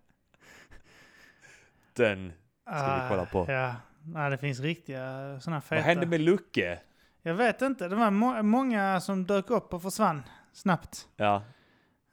Den. 1.98 2.34
Ska 2.66 2.96
vi 3.04 3.10
kolla 3.10 3.26
på. 3.26 3.42
Ah, 3.42 3.52
Ja, 3.52 3.76
Nej, 4.14 4.30
det 4.30 4.38
finns 4.38 4.60
riktiga 4.60 5.40
sådana 5.40 5.62
feta. 5.62 5.76
Vad 5.76 5.84
hände 5.84 6.06
med 6.06 6.22
Lucke? 6.22 6.80
Jag 7.22 7.34
vet 7.34 7.62
inte, 7.62 7.88
det 7.88 7.96
var 7.96 8.12
må 8.12 8.44
många 8.44 9.02
som 9.02 9.26
dök 9.26 9.50
upp 9.50 9.74
och 9.74 9.82
försvann 9.82 10.24
snabbt. 10.54 11.08
Ja. 11.16 11.44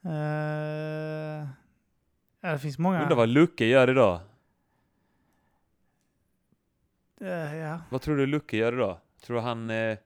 Eh, 0.05 1.47
ja, 2.41 2.51
det 2.51 2.59
finns 2.59 2.77
många. 2.77 3.01
Undrar 3.01 3.15
vad 3.15 3.29
Lucke 3.29 3.65
gör 3.65 3.89
idag? 3.89 4.19
Eh, 7.21 7.55
ja. 7.55 7.79
Vad 7.89 8.01
tror 8.01 8.17
du 8.17 8.25
Lucke 8.25 8.57
gör 8.57 8.73
idag? 8.73 8.97
Tror 9.25 9.41
han 9.41 9.69
eh, 9.69 9.97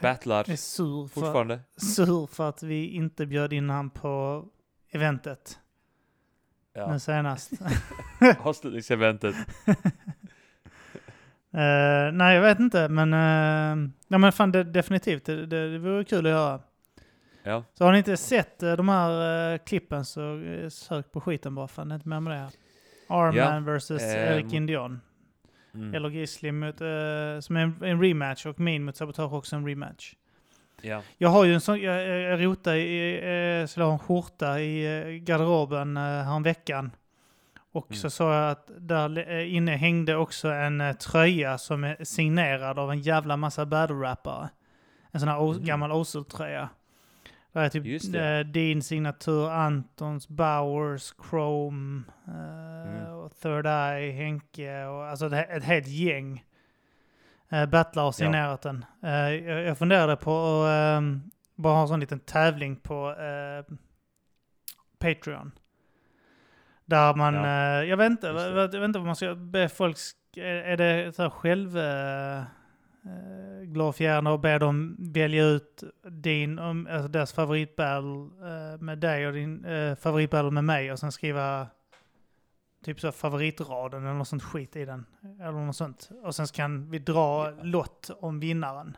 battlar 0.00 0.50
är 0.50 0.56
sur 0.56 1.08
för, 1.08 1.20
fortfarande? 1.20 1.60
sur 1.76 2.26
för 2.26 2.48
att 2.48 2.62
vi 2.62 2.88
inte 2.88 3.26
bjöd 3.26 3.52
in 3.52 3.70
han 3.70 3.90
på 3.90 4.44
eventet 4.90 5.58
Ja. 6.72 6.92
nu 6.92 6.98
senast. 6.98 7.52
Avslutningseventet. 8.42 9.34
Eh, 11.52 12.12
nej, 12.12 12.34
jag 12.34 12.42
vet 12.42 12.58
inte, 12.58 12.88
men, 12.88 13.14
uh, 13.14 13.90
ja, 14.08 14.18
men 14.18 14.32
fan, 14.32 14.52
det, 14.52 14.64
definitivt. 14.64 15.24
Det, 15.24 15.46
det, 15.46 15.72
det 15.72 15.78
vore 15.78 16.04
kul 16.04 16.26
att 16.26 16.32
göra. 16.32 16.60
Ja. 17.42 17.64
Så 17.74 17.84
har 17.84 17.92
ni 17.92 17.98
inte 17.98 18.16
sett 18.16 18.62
uh, 18.62 18.72
de 18.72 18.88
här 18.88 19.52
uh, 19.52 19.58
klippen 19.58 20.04
så 20.04 20.20
uh, 20.20 20.68
sök 20.68 21.12
på 21.12 21.20
skiten 21.20 21.54
bara. 21.54 21.68
Fan, 21.68 21.88
det 21.88 21.92
är 21.92 21.96
inte 21.96 22.08
med 22.08 22.22
med 22.22 22.32
det 22.32 22.38
här. 22.38 22.50
Arman 23.08 23.64
versus 23.64 24.02
ehm, 24.02 24.32
Eric 24.32 24.52
Indion. 24.52 25.00
Mm. 25.74 25.94
Eller 25.94 26.10
Gisli 26.10 26.52
mot, 26.52 26.80
uh, 26.80 27.40
som 27.40 27.56
är 27.56 27.60
en, 27.60 27.76
en 27.82 28.02
rematch 28.02 28.46
och 28.46 28.60
min 28.60 28.84
mot 28.84 28.96
Sabotage 28.96 29.32
också 29.32 29.56
en 29.56 29.66
rematch. 29.66 30.14
Ja. 30.82 31.02
Jag 31.18 31.28
har 31.28 31.44
ju 31.44 31.54
en 31.54 31.60
sån, 31.60 31.80
jag, 31.80 32.08
jag 32.08 32.20
jag 32.20 32.44
rotade 32.44 32.78
i, 32.78 33.60
uh, 33.60 33.66
så 33.66 33.80
la 33.80 33.92
en 33.92 33.98
skjorta 33.98 34.60
i 34.60 35.02
uh, 35.04 35.22
garderoben 35.24 35.96
uh, 35.96 36.02
häromveckan. 36.02 36.90
Och 37.72 37.86
Mm. 37.90 37.96
så 37.96 38.10
såg 38.10 38.32
jag 38.32 38.50
att 38.50 38.70
där 38.78 39.30
eh, 39.30 39.54
inne 39.54 39.76
hängde 39.76 40.16
också 40.16 40.48
en 40.48 40.80
eh, 40.80 40.92
tröja 40.92 41.58
som 41.58 41.84
är 41.84 42.04
signerad 42.04 42.78
av 42.78 42.90
en 42.90 43.00
jävla 43.00 43.36
massa 43.36 43.66
battle-rappare. 43.66 44.48
En 45.10 45.20
sån 45.20 45.28
här 45.28 45.50
Mm. 45.52 45.64
gammal 45.64 45.92
Osul-tröja. 45.92 46.68
Där 47.52 47.60
är 47.62 47.68
typ 47.68 48.12
det. 48.12 48.38
eh, 48.38 48.46
din 48.46 48.82
signatur, 48.82 49.50
Antons, 49.50 50.28
Bowers, 50.28 51.12
Chrome, 51.30 52.02
eh, 52.26 53.00
Mm. 53.02 53.12
och 53.14 53.32
Third 53.42 53.66
Eye, 53.66 54.12
Henke 54.12 54.84
och 54.86 55.04
alltså 55.06 55.26
ett, 55.26 55.50
ett 55.50 55.64
helt 55.64 55.86
gäng 55.88 56.44
eh, 57.50 57.66
battlare 57.66 58.04
har 58.04 58.12
signerat 58.12 58.62
den. 58.62 58.84
Eh, 59.02 59.10
jag, 59.34 59.62
jag 59.62 59.78
funderade 59.78 60.16
på 60.16 60.62
att 60.62 61.02
eh, 61.02 61.06
bara 61.54 61.74
ha 61.74 61.82
en 61.82 61.88
sån 61.88 62.00
liten 62.00 62.20
tävling 62.20 62.76
på 62.76 63.10
eh, 63.10 63.74
Patreon. 64.98 65.52
Där 66.84 67.14
man, 67.14 67.34
Ja. 67.34 67.46
eh, 67.80 67.88
jag, 67.88 67.96
vet 67.96 68.10
inte, 68.10 68.32
vad- 68.32 68.42
jag 68.46 68.80
vet 68.80 68.84
inte 68.84 68.98
vad 68.98 69.06
man 69.06 69.16
ska 69.16 69.34
be 69.34 69.68
folk, 69.68 69.96
är, 70.36 70.76
det 70.76 71.12
så 71.16 71.22
här 71.22 71.30
själv 71.30 71.76
glorifierande 73.62 74.30
och 74.30 74.40
be 74.40 74.58
dem 74.58 74.96
välja 74.98 75.44
ut 75.44 75.82
din, 76.08 76.58
alltså 76.58 77.08
deras 77.08 77.32
favoritbattle 77.32 78.30
med 78.80 78.98
dig 78.98 79.26
och 79.26 79.32
din 79.32 79.66
favoritbattle 80.00 80.50
med 80.50 80.64
mig 80.64 80.92
och 80.92 80.98
sen 80.98 81.12
skriva 81.12 81.66
typ 82.84 83.00
så 83.00 83.12
favoritraden 83.12 84.04
eller 84.04 84.14
något 84.14 84.28
sånt 84.28 84.42
skit 84.42 84.76
i 84.76 84.84
den. 84.84 85.06
Eller 85.40 85.52
något 85.52 85.76
sånt. 85.76 86.08
Och 86.22 86.34
sen 86.34 86.46
kan 86.46 86.90
vi 86.90 86.98
dra 86.98 87.50
lott 87.50 88.10
om 88.20 88.40
vinnaren. 88.40 88.96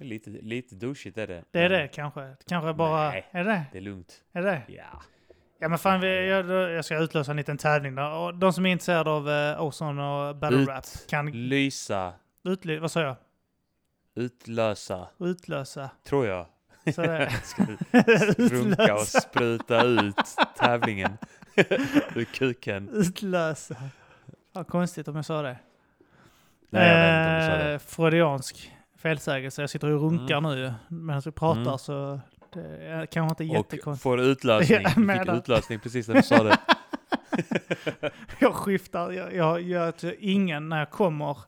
Lite, 0.00 0.30
lite 0.30 0.74
douchigt 0.74 1.18
är 1.18 1.26
det. 1.26 1.44
Det 1.50 1.60
är 1.62 1.68
det 1.68 1.88
kanske. 1.88 2.36
Kanske 2.46 2.72
bara... 2.72 3.08
Nej. 3.10 3.28
Är 3.30 3.44
det? 3.44 3.64
Det 3.72 3.78
är 3.78 3.82
lugnt. 3.82 4.24
Är 4.32 4.42
det? 4.42 4.62
Ja. 4.68 5.02
Ja 5.60 5.68
men 5.68 5.78
fan, 5.78 6.00
vi, 6.00 6.28
jag, 6.28 6.46
jag 6.50 6.84
ska 6.84 6.98
utlösa 6.98 7.30
en 7.30 7.36
liten 7.36 7.58
tävling 7.58 7.94
där. 7.94 8.12
Och 8.12 8.34
de 8.34 8.52
som 8.52 8.66
är 8.66 8.70
intresserade 8.72 9.10
av 9.10 9.28
uh, 9.28 9.62
Ozone 9.62 10.02
och 10.02 10.36
battle 10.36 10.64
rap 10.64 10.84
kan 11.08 11.30
Lysa. 11.48 12.12
utly- 12.44 12.78
vad 12.80 12.90
sa 12.90 13.00
jag? 13.00 13.16
Utlösa. 14.14 15.08
Utlösa. 15.18 15.90
Tror 16.04 16.26
jag. 16.26 16.46
Så 16.94 17.02
det, 17.02 17.30
Ska 17.44 17.62
runka 18.38 18.94
och 18.94 19.00
utlösa. 19.00 19.20
spruta 19.20 19.82
ut 19.84 20.16
tävlingen 20.58 21.18
ur 22.14 22.24
kuken. 22.24 22.88
Utlösa. 22.92 23.74
Vad 24.52 24.66
konstigt 24.66 25.08
om 25.08 25.16
jag 25.16 25.24
sa 25.24 25.42
det. 25.42 25.56
Nej, 26.70 26.88
jag 26.88 26.96
vet 26.98 27.18
inte 27.18 27.30
om 27.30 27.40
du 27.40 27.46
sa 27.46 27.64
det. 27.68 27.72
Eh, 27.72 27.78
Freudiansk 27.78 28.72
felsägelse. 28.98 29.62
Jag 29.62 29.70
sitter 29.70 29.90
och 29.90 30.00
runkar 30.00 30.40
nu 30.40 30.58
ju. 30.58 30.72
Medan 30.88 31.22
vi 31.24 31.30
pratar 31.30 31.60
Mm. 31.60 31.78
så 31.78 32.20
det 32.52 32.60
är 32.86 33.06
kanske 33.06 33.32
inte 33.44 33.52
Och 33.52 33.64
jättekonstigt. 33.64 34.02
får 34.02 34.20
utlösning. 34.20 34.78
Du 34.96 35.18
fick 35.18 35.28
utlösning 35.28 35.78
precis 35.80 36.08
när 36.08 36.14
du 36.14 36.22
sa 36.22 36.42
det. 36.42 36.56
jag 38.38 38.54
skiftar. 38.54 39.10
Jag, 39.12 39.34
jag, 39.34 39.62
jag, 39.62 39.94
jag, 40.02 40.14
ingen, 40.18 40.68
när 40.68 40.78
jag 40.78 40.90
kommer 40.90 41.38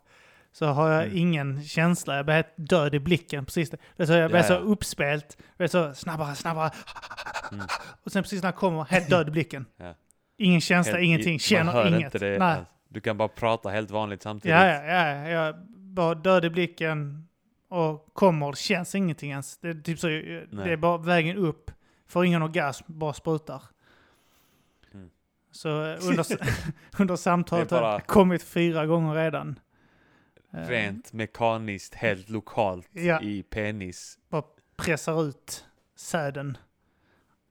så 0.53 0.67
har 0.67 0.91
jag 0.91 1.03
Mm. 1.05 1.17
ingen 1.17 1.65
känsla. 1.65 2.17
Jag 2.17 2.25
blir 2.25 2.35
helt 2.35 2.55
död 2.57 2.95
i 2.95 2.99
blicken. 3.01 3.45
Precis 3.45 3.71
det. 3.97 4.07
så, 4.07 4.13
jag 4.13 4.31
blir 4.31 4.41
Ja, 4.41 4.47
så 4.47 4.53
ja. 4.53 4.59
uppspelt. 4.59 5.37
Jag 5.39 5.57
blir 5.59 5.69
så 5.69 5.95
snabbare, 5.95 6.35
snabbare. 6.35 6.71
Mm. 7.53 7.65
Och 8.03 8.13
sen 8.13 8.23
precis 8.23 8.43
när 8.43 8.49
jag 8.49 8.57
kommer, 8.57 8.85
helt 8.85 9.11
död 9.11 9.29
i 9.29 9.31
blicken. 9.31 9.67
Ja. 9.77 9.95
Ingen 10.37 10.61
känsla, 10.61 10.93
Helt- 10.93 11.05
ingenting. 11.05 11.39
Känner 11.39 11.97
inget. 11.97 12.21
Nej. 12.21 12.39
Alltså, 12.41 12.67
Du 12.89 13.01
kan 13.01 13.17
bara 13.17 13.29
prata 13.29 13.69
helt 13.69 13.91
vanligt 13.91 14.23
samtidigt. 14.23 14.57
Ja, 14.59 14.67
ja, 14.67 14.83
ja, 14.85 15.07
ja. 15.17 15.29
Jag 15.29 15.55
bara 15.71 16.15
död 16.15 16.45
i 16.45 16.51
blicken 16.51 17.29
och 17.69 18.09
kommer, 18.15 18.51
det 18.51 18.57
känns 18.59 18.95
ingenting 18.95 19.31
ens. 19.31 19.59
Det 19.59 19.69
är 19.69 19.75
typ 19.75 19.99
så, 19.99 20.07
det 20.07 20.73
är 20.73 20.77
bara 20.77 20.99
vägen 20.99 21.37
upp. 21.37 21.71
Får 22.09 22.25
ingen 22.25 22.43
orgasm, 22.43 22.85
bara 22.87 23.13
sprutar. 23.13 23.63
Mm. 24.95 25.11
Så 25.53 25.69
eh, 25.85 25.99
under, 26.09 26.27
under 26.99 27.17
samtalet 27.17 27.69
bara- 27.69 27.81
har 27.87 27.93
jag 27.93 28.07
kommit 28.07 28.43
fyra 28.43 28.87
gånger 28.87 29.15
redan. 29.15 29.59
Eh, 30.55 30.69
Rent 30.69 31.13
mekaniskt, 31.13 31.95
helt 31.95 32.29
lokalt 32.29 32.89
Ja. 32.93 33.21
i 33.21 33.43
penis. 33.43 34.19
Pressar 34.77 35.23
ut 35.29 35.65
säden 35.97 36.57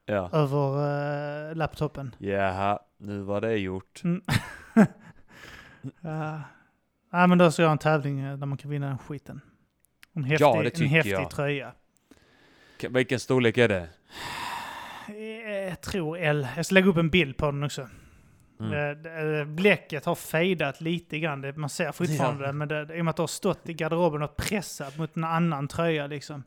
Ja. 0.05 0.29
över 0.33 1.49
uh, 1.49 1.55
laptopen. 1.55 2.15
Jaha, 2.17 2.79
nu 2.97 3.19
var 3.21 3.41
det 3.41 3.55
gjort. 3.57 4.01
Mm. 4.03 4.21
Ja. 6.01 6.41
Nej, 7.11 7.27
men 7.27 7.37
då 7.37 7.51
ska 7.51 7.61
jag 7.61 7.69
ha 7.69 7.71
en 7.71 7.77
tävling 7.77 8.19
eh, 8.19 8.37
där 8.37 8.45
man 8.45 8.57
kan 8.57 8.71
vinna 8.71 8.87
den 8.87 8.97
skiten. 8.97 9.41
En 10.13 10.23
häftig, 10.23 10.45
Ja, 10.45 10.61
det 10.63 10.79
en 10.81 10.87
häftig 10.87 11.11
jag. 11.11 11.31
tröja. 11.31 11.71
Vilken 12.89 13.19
storlek 13.19 13.57
är 13.57 13.67
det? 13.67 13.89
Jag 15.69 15.81
tror 15.81 16.17
L. 16.17 16.47
Jag 16.55 16.65
ska 16.65 16.73
lägga 16.73 16.87
upp 16.87 16.97
en 16.97 17.09
bild 17.09 17.37
på 17.37 17.45
den 17.45 17.63
också. 17.63 17.89
Mm. 18.59 18.73
Eh, 18.73 19.39
eh, 19.39 19.45
Bläcket 19.45 20.05
har 20.05 20.15
fejdat 20.15 20.81
lite 20.81 21.19
grann. 21.19 21.41
Det- 21.41 21.57
Man 21.57 21.69
ser 21.69 21.91
fortfarande 21.91 22.41
Ja. 22.43 22.47
det, 22.47 22.53
men 22.53 22.67
det, 22.67 22.97
i 22.97 23.01
och 23.01 23.05
med 23.05 23.09
att 23.09 23.15
det 23.15 23.23
har 23.23 23.27
stått 23.27 23.69
i 23.69 23.73
garderoben 23.73 24.21
och 24.23 24.35
pressat 24.35 24.97
mot 24.97 25.17
en 25.17 25.23
annan 25.23 25.67
tröja 25.67 26.07
liksom, 26.07 26.43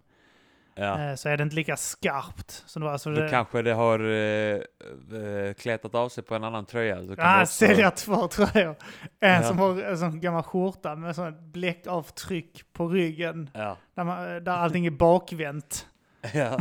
Ja. 0.74 1.00
eh, 1.10 1.14
så 1.14 1.28
är 1.28 1.36
det 1.36 1.42
inte 1.42 1.56
lika 1.56 1.76
skarpt. 1.76 2.50
Så 2.66 2.78
det 2.78 2.84
var 2.84 2.92
alltså 2.92 3.10
Då 3.14 3.20
det, 3.20 3.28
kanske 3.28 3.62
det 3.62 3.72
har 3.72 3.98
eh, 4.00 5.52
kletat 5.54 5.94
av 5.94 6.08
sig 6.08 6.24
på 6.24 6.34
en 6.34 6.44
annan 6.44 6.66
tröja. 6.66 7.06
Så 7.06 7.16
kan 7.16 7.24
Ah, 7.26 7.42
också- 7.42 7.52
sälja 7.66 7.90
två 7.90 8.28
tröjor. 8.28 8.74
En 9.20 9.30
Ja. 9.32 9.42
som 9.42 9.58
har 9.58 9.82
en 9.82 9.98
sån 9.98 10.20
gammal 10.20 10.42
skjorta 10.42 10.94
med 10.96 11.14
sån 11.16 11.52
bläckavtryck 11.52 12.64
på 12.72 12.88
ryggen. 12.88 13.50
Ja. 13.52 13.76
Där, 13.94 14.04
man, 14.04 14.44
där 14.44 14.52
allting 14.52 14.86
är 14.86 14.90
bakvänt. 14.90 15.86
ja. 16.34 16.58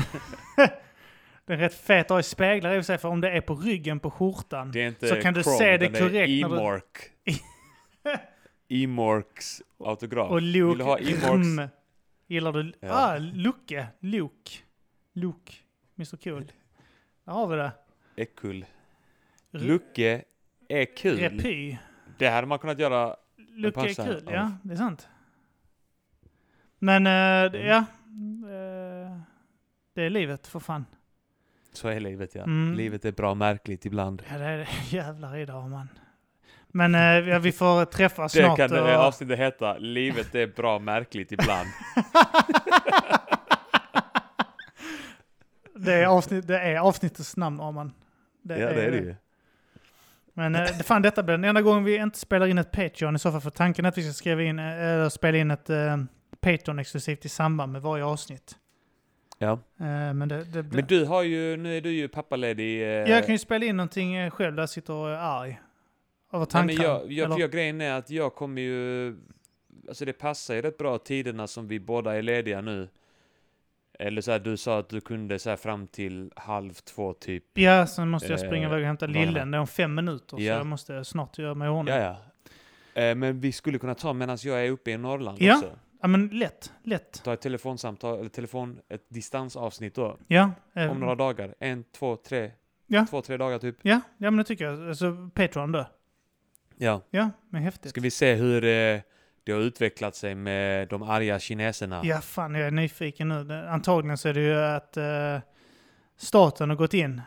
Det 1.52 1.56
är 1.56 1.60
rätt 1.60 1.74
fet 1.74 2.06
att 2.06 2.10
ha 2.10 2.20
i 2.20 2.24
speglar 2.24 2.76
i 2.80 2.84
sig, 2.84 2.98
för 2.98 3.10
om 3.10 3.22
det 3.22 3.30
är 3.32 3.42
på 3.42 3.56
ryggen 3.56 4.00
på 4.00 4.12
skjortan. 4.12 4.72
Det 4.72 5.02
är 5.04 5.08
Så 5.08 5.16
kan 5.22 5.34
du 5.34 5.44
Chrome, 5.44 5.58
se 5.58 5.78
det 5.78 5.88
korrekt 5.88 6.02
är 6.02 6.04
när 6.04 6.10
du- 6.28 6.42
E-Mork. 6.42 6.98
E-Morks 8.68 9.62
autograf. 9.80 10.32
Och 10.32 10.38
Vill 10.38 10.54
du 10.54 10.84
ha 10.84 10.98
Luke? 10.98 11.28
Rum. 11.32 11.68
Gillar 12.28 12.52
du? 12.54 12.74
Ja. 12.80 12.90
Ah, 12.92 13.18
Luke. 13.18 13.88
Luke. 14.00 14.52
Luke. 15.14 15.54
Mr 15.98 16.18
Cool. 16.24 16.52
Där 17.26 17.34
har 17.34 17.48
vi 17.48 17.56
det. 17.56 17.72
Är 18.16 18.26
kul. 18.26 18.66
R- 19.54 19.60
Lucke 19.60 20.24
är 20.70 20.86
kul. 20.98 21.18
Repy. 21.20 21.78
Det 22.18 22.28
hade 22.28 22.48
man 22.48 22.60
kunnat 22.60 22.80
göra. 22.80 23.16
Luke 23.38 23.80
är 23.80 23.94
kul, 24.06 24.28
av. 24.28 24.34
ja. 24.34 24.52
Det 24.64 24.74
är 24.74 24.78
sant. 24.78 25.08
Men, 26.80 27.08
eh, 27.08 27.54
Mm. 27.62 27.68
ja. 27.68 27.78
Eh, 27.78 29.18
det 29.94 30.04
är 30.04 30.10
livet, 30.10 30.48
för 30.48 30.60
fan. 30.60 30.86
Så 31.74 31.88
är 31.88 32.00
livet 32.00 32.36
ja. 32.36 32.44
Mm. 32.44 32.74
Livet 32.78 33.06
är 33.06 33.12
bra 33.12 33.36
märkligt 33.36 33.86
ibland. 33.86 34.24
Ja, 34.32 34.38
det 34.38 34.46
är 34.46 34.58
det. 34.58 34.68
Jävlar 34.96 35.38
idag, 35.38 35.70
man. 35.70 35.88
Men 36.68 36.96
eh, 36.96 37.40
vi 37.40 37.52
får 37.52 37.86
träffas 37.86 38.34
Det 38.34 38.44
snart. 38.44 38.58
kan 38.58 38.70
det 38.70 38.82
och- 38.82 38.90
avsnittet 39.04 39.40
heta. 39.40 39.78
Livet 39.78 40.36
är 40.36 40.48
bra 40.48 40.80
märkligt 40.80 41.32
ibland. 41.32 41.68
det, 45.76 45.94
är 45.94 46.06
avsnitt, 46.06 46.48
det 46.48 46.60
är 46.60 46.78
avsnittets 46.80 47.38
namn, 47.38 47.60
Arman. 47.62 47.94
Det 48.42 48.60
ja, 48.60 48.70
det 48.70 48.86
är 48.86 48.92
det 48.92 48.98
ju. 48.98 49.16
Men 50.34 50.56
eh, 50.56 50.62
det 50.78 50.84
fan 50.84 51.02
detta 51.02 51.24
blir 51.24 51.34
den 51.34 51.44
enda 51.44 51.62
gången 51.62 51.84
vi 51.84 51.96
inte 51.96 52.20
spelar 52.20 52.48
in 52.48 52.58
ett 52.58 52.72
Patreon 52.72 53.16
i 53.16 53.20
så 53.20 53.32
fall. 53.32 53.42
För 53.42 53.50
tanken 53.50 53.86
är 53.86 53.90
att 53.90 53.98
vi 53.98 54.04
ska 54.04 54.14
skriva 54.14 54.42
in, 54.44 54.60
eh, 54.60 54.66
eller 54.66 55.10
spela 55.10 55.38
in 55.38 55.52
ett 55.52 55.70
eh, 55.70 55.98
Patreon 56.40 56.80
exklusivt 56.80 57.26
i 57.26 57.30
samband 57.30 57.72
med 57.72 57.82
varje 57.82 58.04
avsnitt. 58.06 58.56
Ja. 59.42 59.52
Eh, 59.80 60.14
men 60.14 60.28
det, 60.28 60.44
det. 60.44 60.64
Men 60.64 60.86
du 60.88 61.06
har 61.06 61.24
ju, 61.24 61.58
nu 61.58 61.78
är 61.78 61.82
du 61.82 61.92
ju 61.92 62.08
pappaledig. 62.08 62.82
Eh, 62.82 62.88
Jag 62.88 63.26
kan 63.26 63.32
ju 63.36 63.40
spela 63.40 63.66
in 63.66 63.78
någonting 63.78 64.16
eh, 64.16 64.30
själv 64.32 64.56
där 64.56 64.62
jag 64.64 64.70
sitter 64.70 64.94
och 64.94 65.10
är 65.10 65.16
arg. 65.16 65.60
Över 66.34 66.48
nej, 66.54 66.66
men 66.66 66.76
jag, 66.76 67.12
jag, 67.12 67.40
jag, 67.40 67.52
grejen 67.52 67.82
är 67.82 67.94
att 67.94 68.10
jag 68.10 68.36
kommer 68.36 68.62
ju... 68.62 69.16
Alltså 69.88 70.06
det 70.06 70.14
passar 70.14 70.54
ju 70.56 70.62
rätt 70.62 70.78
bra 70.78 70.98
tiderna 70.98 71.48
som 71.48 71.68
vi 71.68 71.80
båda 71.80 72.16
är 72.18 72.22
lediga 72.22 72.62
nu. 72.62 72.90
Eller 74.00 74.22
så 74.22 74.32
här, 74.32 74.40
du 74.40 74.58
sa 74.58 74.80
att 74.80 74.90
du 74.90 75.02
kunde 75.02 75.40
så 75.40 75.50
här 75.50 75.58
fram 75.58 75.88
till 75.88 76.32
halv 76.36 76.74
två 76.74 77.14
typ. 77.14 77.44
Ja, 77.54 77.88
sen 77.88 78.10
måste 78.10 78.28
jag 78.32 78.40
springa 78.40 78.68
iväg 78.68 78.80
och 78.80 78.86
hämta 78.88 79.06
lillen. 79.06 79.52
Det 79.52 79.58
är 79.58 79.60
om 79.62 79.68
fem 79.68 79.96
minuter, 79.96 80.38
så 80.38 80.44
Ja. 80.44 80.54
jag 80.58 80.66
måste 80.66 81.06
snart 81.06 81.38
göra 81.38 81.54
mig 81.54 81.66
i 81.68 81.70
ordning. 81.72 81.96
Ja, 81.96 82.02
Ja. 82.94 83.02
Eh, 83.02 83.16
men 83.16 83.40
vi 83.40 83.52
skulle 83.52 83.80
kunna 83.80 83.96
ta 83.96 84.14
medan 84.14 84.38
jag 84.44 84.66
är 84.66 84.72
uppe 84.72 84.92
i 84.92 84.98
Norrland 84.98 85.38
Ja. 85.42 85.56
också. 85.58 85.70
Men 86.08 86.28
lätt, 86.28 86.74
lätt. 86.84 87.24
Ta 87.24 87.34
ett 87.34 87.42
telefonsamtal, 87.42 88.20
eller 88.20 88.30
telefon, 88.30 88.80
ett 88.90 89.06
distansavsnitt 89.10 89.96
då. 89.96 90.18
Ja, 90.28 90.52
eh, 90.74 90.92
Om 90.92 91.00
några 91.00 91.16
dagar. 91.16 91.56
En, 91.60 91.84
två, 91.84 92.16
tre. 92.16 92.52
Ja. 92.88 93.06
Två, 93.10 93.22
tre 93.22 93.38
dagar 93.38 93.60
typ. 93.60 93.76
ja, 93.82 94.02
ja, 94.18 94.32
men 94.32 94.38
det 94.38 94.44
tycker 94.44 94.66
jag. 94.66 94.90
Alltså, 94.90 95.30
Patreon 95.34 95.72
då. 95.72 95.86
Ja. 96.78 97.02
Ja, 97.10 97.30
men 97.50 97.62
häftigt. 97.64 97.90
Ska 97.90 98.02
vi 98.02 98.12
se 98.12 98.34
hur 98.34 98.64
eh, 98.64 99.00
det 99.44 99.52
har 99.52 99.60
utvecklat 99.60 100.16
sig 100.16 100.36
med 100.36 100.88
de 100.88 101.04
arga 101.04 101.40
kineserna. 101.40 102.02
Ja, 102.04 102.22
fan 102.22 102.56
jag 102.56 102.68
är 102.68 102.72
nyfiken 102.72 103.30
nu. 103.30 103.44
Det- 103.44 103.70
Antagligen 103.72 104.18
så 104.18 104.30
är 104.30 104.34
det 104.34 104.42
ju 104.42 104.56
att 104.56 104.98
eh, 104.98 105.40
staten 106.18 106.70
har 106.70 106.78
gått 106.78 106.94
in. 106.94 107.22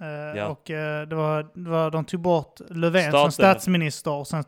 Eh, 0.00 0.06
Ja. 0.38 0.48
Och 0.48 0.70
eh, 0.70 1.08
det, 1.08 1.14
var, 1.16 1.50
det 1.54 1.70
var, 1.70 1.90
de 1.90 2.04
tog 2.04 2.20
bort 2.20 2.60
Löfven 2.70 3.02
som 3.02 3.10
Staten. 3.10 3.32
statsminister. 3.32 4.10
Och 4.12 4.26
sen, 4.28 4.44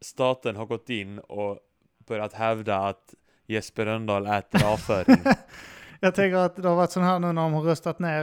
Staten 0.00 0.56
har 0.56 0.66
gått 0.66 0.90
in 0.90 1.18
och 1.18 1.58
börjat 2.06 2.32
hävda 2.32 2.76
att 2.78 3.14
Jesper 3.46 3.84
Rönndahl 3.84 4.26
äter 4.26 4.64
avföring. 4.72 5.16
jag 6.00 6.14
tänker 6.14 6.36
att 6.36 6.56
det 6.56 6.68
har 6.68 6.76
varit 6.76 6.90
så 6.90 7.00
här 7.00 7.18
nu 7.18 7.32
när 7.32 7.42
de 7.42 7.52
har 7.52 7.62
röstat 7.62 7.98
ner 7.98 8.22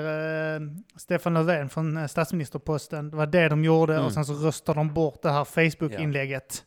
eh, 0.55 0.59
Stefan 0.95 1.33
Löfven 1.33 1.69
från 1.69 1.97
eh, 1.97 2.07
statsministerposten. 2.07 3.09
Det 3.11 3.17
var 3.17 3.25
det 3.25 3.49
de 3.49 3.63
gjorde 3.63 3.93
Mm. 3.93 4.05
och 4.05 4.13
sen 4.13 4.25
så 4.25 4.33
röstade 4.33 4.79
de 4.79 4.93
bort 4.93 5.21
det 5.21 5.31
här 5.31 5.43
Facebook-inlägget. 5.45 6.65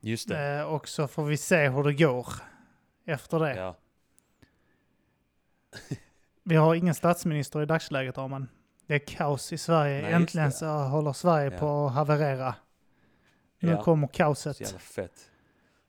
Just 0.00 0.28
det. 0.28 0.58
Eh, 0.58 0.62
och 0.62 0.88
så 0.88 1.08
får 1.08 1.24
vi 1.24 1.36
se 1.36 1.68
hur 1.68 1.82
det 1.84 1.92
går 1.94 2.26
efter 3.06 3.38
det. 3.38 3.56
Ja. 3.56 3.74
Vi 6.44 6.56
har 6.56 6.74
ingen 6.74 6.94
statsminister 6.94 7.62
i 7.62 7.66
dagsläget, 7.66 8.18
Arman. 8.18 8.48
Det 8.86 8.94
är 8.94 8.98
kaos 9.16 9.52
i 9.52 9.58
Sverige. 9.58 10.02
Nej, 10.02 10.12
Äntligen 10.12 10.52
så 10.52 10.66
håller 10.66 11.12
Sverige 11.12 11.50
Ja. 11.52 11.58
på 11.58 11.86
att 11.86 11.92
haverera. 11.94 12.54
Nu 13.60 13.70
Ja. 13.70 13.82
kommer 13.82 14.06
Så 14.06 14.12
kaoset. 14.12 14.60
jävla 14.60 14.78
fett. 14.78 15.30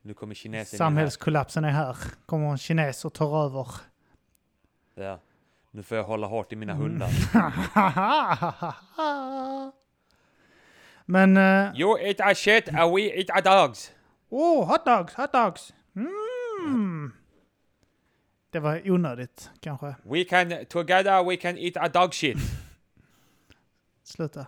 Nu 0.01 0.13
kommer 0.13 0.35
kinesen 0.35 0.75
in 0.75 0.77
Samhällskollapsen 0.77 1.65
är 1.65 1.69
här. 1.69 1.97
Kommer 2.25 2.51
en 2.51 2.57
kines 2.57 3.05
och 3.05 3.13
tar 3.13 3.45
över. 3.45 3.67
Ja. 4.95 5.19
Nu 5.71 5.83
får 5.83 5.97
jag 5.97 6.03
hålla 6.03 6.27
hårt 6.27 6.53
i 6.53 6.55
mina 6.55 6.73
Mm. 6.73 6.83
hundar. 6.83 7.09
Men... 11.05 11.37
eh, 11.37 11.71
You 11.79 11.99
eat 11.99 12.19
a 12.21 12.35
shit 12.35 12.69
and 12.69 12.95
we 12.95 13.01
eat 13.01 13.29
a 13.29 13.41
dogs. 13.41 13.91
Oh, 14.29 14.65
hot 14.67 14.85
dogs, 14.85 15.13
hot 15.13 15.33
dogs! 15.33 15.73
Mm. 15.95 17.13
Det 18.51 18.59
var 18.59 18.81
onödigt, 18.91 19.49
kanske. 19.59 19.95
We 20.03 20.23
can, 20.23 20.65
together 20.65 21.23
we 21.23 21.37
can 21.37 21.57
eat 21.57 21.77
a 21.77 21.87
dog 21.87 22.13
shit. 22.13 22.37
Sluta. 24.03 24.45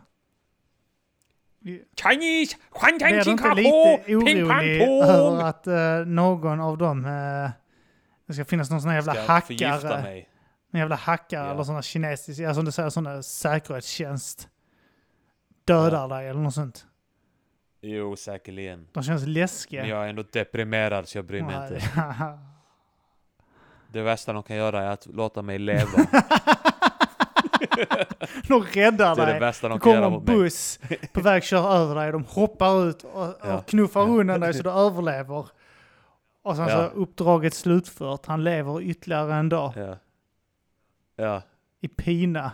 Chinese! 1.63 2.57
Huan 2.71 2.97
Blir 2.97 3.23
du 3.25 3.31
inte 3.31 3.53
lite 3.53 3.69
orolig 4.15 4.79
Pong! 4.87 5.01
över 5.03 5.43
att 5.43 5.67
eh, 5.67 6.05
någon 6.05 6.59
av 6.59 6.77
dem... 6.77 7.05
eh, 7.05 7.49
det 8.27 8.33
ska 8.33 8.45
finnas 8.45 8.69
någon 8.71 8.81
sån 8.81 8.89
här 8.89 8.97
jävla 8.97 9.13
Ska 9.13 9.21
hackare. 9.33 10.01
mig. 10.01 10.29
En 10.73 10.79
jävla 10.79 10.95
hackare 10.95 11.45
Ja. 11.45 11.51
eller 11.53 11.63
sån 11.63 11.75
här 11.75 11.81
kinesisk, 11.81 12.39
ja 12.39 12.53
som 12.53 12.65
du 12.65 12.71
säger, 12.71 13.01
där 13.03 13.21
säkerhetstjänst. 13.21 14.47
Dödar 15.65 16.07
dig 16.07 16.27
eller 16.27 16.39
något 16.41 16.53
sånt. 16.53 16.85
Jo, 17.81 18.15
säkerligen. 18.15 18.87
De 18.91 19.03
känns 19.03 19.27
läskiga. 19.27 19.81
Men 19.81 19.89
jag 19.89 20.05
är 20.05 20.07
ändå 20.09 20.23
deprimerad 20.31 21.07
så 21.07 21.17
jag 21.17 21.25
bryr 21.25 21.41
mig 21.43 21.55
Nej. 21.59 21.73
inte. 21.73 21.99
Det 23.93 24.01
värsta 24.01 24.33
de 24.33 24.43
kan 24.43 24.55
göra 24.55 24.83
är 24.83 24.87
att 24.89 25.05
låta 25.05 25.41
mig 25.41 25.59
leva. 25.59 26.05
de 28.47 28.63
räddar 28.63 29.15
Det 29.15 29.21
det 29.21 29.39
dig. 29.39 29.51
Det 29.61 29.67
de 29.69 29.79
kommer 29.79 30.01
en 30.01 30.11
mig. 30.11 30.21
buss 30.21 30.79
på 31.13 31.21
väg 31.21 31.37
att 31.37 31.43
köra 31.43 31.73
över 31.73 31.95
dig. 31.95 32.11
De 32.11 32.25
hoppar 32.25 32.89
ut 32.89 33.03
och, 33.03 33.35
Ja. 33.43 33.57
och 33.57 33.65
knuffar 33.67 34.09
undan 34.09 34.39
dig 34.39 34.53
så 34.53 34.63
du 34.63 34.69
överlever. 34.69 35.45
Och 36.43 36.55
sen 36.55 36.67
Ja. 36.67 36.75
så 36.75 36.83
uppdraget 36.83 37.53
slutfört. 37.53 38.25
Han 38.25 38.43
lever 38.43 38.81
ytterligare 38.81 39.33
en 39.35 39.49
dag 39.49 39.73
Ja. 39.75 39.97
Ja. 41.15 41.41
i 41.81 41.87
pina. 41.87 42.51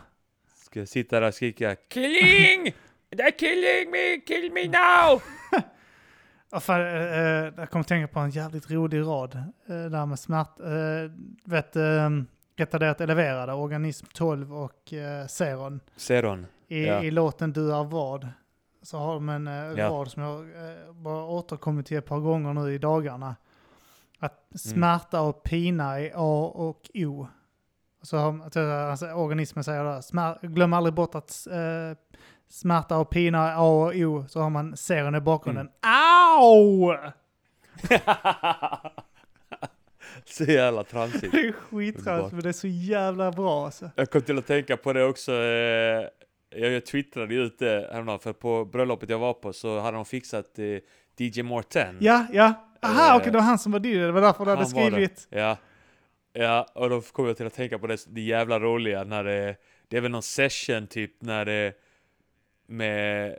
Ska 0.66 0.80
jag 0.80 0.88
sitta 0.88 1.20
där 1.20 1.28
och 1.28 1.34
skrika 1.34 1.76
Killing! 1.76 2.74
They're 3.12 3.32
killing 3.40 3.92
me! 3.92 4.18
Kill 4.28 4.52
me 4.54 4.64
now! 4.68 5.22
Och 6.52 6.64
fan, 6.64 6.82
eh, 6.82 6.88
jag 7.58 7.70
kommer 7.70 7.84
tänka 7.84 8.08
på 8.14 8.20
en 8.20 8.30
jävligt 8.30 8.72
rolig 8.72 9.02
rad. 9.02 9.36
Eh, 9.36 9.86
där 9.86 10.06
med 10.06 10.20
smärt... 10.20 10.60
Eh, 10.60 11.12
vet, 11.46 11.76
eh, 11.76 12.10
retarderat 12.58 13.02
eleverade, 13.02 13.54
organism 13.54 14.06
12 14.14 14.54
och 14.56 14.94
eh, 14.94 15.28
Seron. 15.28 15.80
Seron. 15.96 16.46
I, 16.68 16.86
Ja. 16.86 17.04
I 17.04 17.12
låten 17.12 17.54
Du 17.54 17.74
är 17.76 17.84
vad. 17.84 18.28
Så 18.82 18.98
har 18.98 19.14
de 19.14 19.30
en 19.30 19.48
eh, 19.48 19.54
Ja. 19.54 19.90
rad 19.90 20.12
som 20.12 20.24
jag 20.24 20.40
eh, 20.40 20.94
bara 20.94 21.24
återkommit 21.24 21.86
till 21.86 21.98
ett 21.98 22.06
par 22.06 22.20
gånger 22.20 22.54
nu 22.54 22.74
i 22.74 22.78
dagarna. 22.78 23.36
Att 24.20 24.34
Mm. 24.52 24.58
smärta 24.58 25.22
och 25.22 25.44
pina 25.44 26.00
är 26.00 26.12
A 26.16 26.52
och 26.56 26.92
O. 26.96 27.28
Så 28.02 28.18
har, 28.18 28.60
alltså, 28.90 29.06
organismen 29.12 29.64
säger 29.64 29.84
det. 29.84 30.02
Smär, 30.02 30.38
glöm 30.42 30.74
aldrig 30.74 30.94
bort 30.94 31.16
att 31.16 31.48
eh, 31.52 31.98
smärta 32.50 32.98
och 32.98 33.10
pina 33.10 33.52
är 33.52 33.56
A 33.56 33.60
och 33.86 33.94
O. 33.96 34.26
Så 34.30 34.40
har 34.42 34.50
man 34.50 34.78
seron 34.78 35.16
i 35.16 35.20
bakgrunden. 35.22 35.70
Mm. 35.84 35.96
Au! 36.42 36.96
Så 40.26 40.44
jävla 40.44 40.84
tramsigt. 40.84 41.32
Det 41.32 41.40
är 41.40 41.52
skittrams, 41.52 42.32
men 42.32 42.42
det 42.42 42.50
är 42.50 42.54
så 42.54 42.68
jävla 42.68 43.32
bra 43.32 43.66
alltså. 43.66 43.90
Jag 43.96 44.10
kom 44.10 44.22
till 44.22 44.38
att 44.38 44.48
tänka 44.48 44.78
på 44.78 44.94
det 44.94 45.04
också. 45.04 45.32
Eh, 45.32 46.08
jag, 46.50 46.72
jag 46.72 46.86
twittrade 46.86 47.36
ut 47.36 47.60
det 47.60 47.90
häromdagen 47.92 48.20
för 48.20 48.34
på 48.34 48.66
bröllopet 48.66 49.10
jag 49.10 49.20
var 49.20 49.34
på 49.34 49.54
så 49.54 49.80
hade 49.80 49.98
de 49.98 50.06
fixat 50.06 50.60
eh, 50.60 50.66
DJ 51.18 51.42
Morten. 51.42 51.98
Ja, 52.00 52.26
ja. 52.32 52.54
Aha, 52.82 53.12
Eh, 53.12 53.16
okej, 53.16 53.32
det 53.32 53.38
var 53.38 53.46
han 53.46 53.60
som 53.60 53.72
var 53.72 53.80
DJ. 53.80 53.98
Det 53.98 54.12
var 54.12 54.22
därför 54.22 54.46
du 54.46 54.52
hade 54.52 54.66
skrivit. 54.66 55.28
Ja. 55.30 55.58
Ja, 56.34 56.68
och 56.74 56.90
då 56.90 57.02
kom 57.02 57.28
jag 57.28 57.38
till 57.38 57.48
att 57.48 57.54
tänka 57.54 57.80
på 57.80 57.88
det, 57.88 58.06
det 58.08 58.22
jävla 58.22 58.60
roliga 58.60 59.04
när 59.04 59.24
det, 59.24 59.56
det 59.88 59.98
är 59.98 60.02
väl 60.02 60.12
någon 60.12 60.24
session 60.24 60.88
typ 60.88 61.22
när 61.22 61.46
det 61.46 61.74
med 62.68 63.38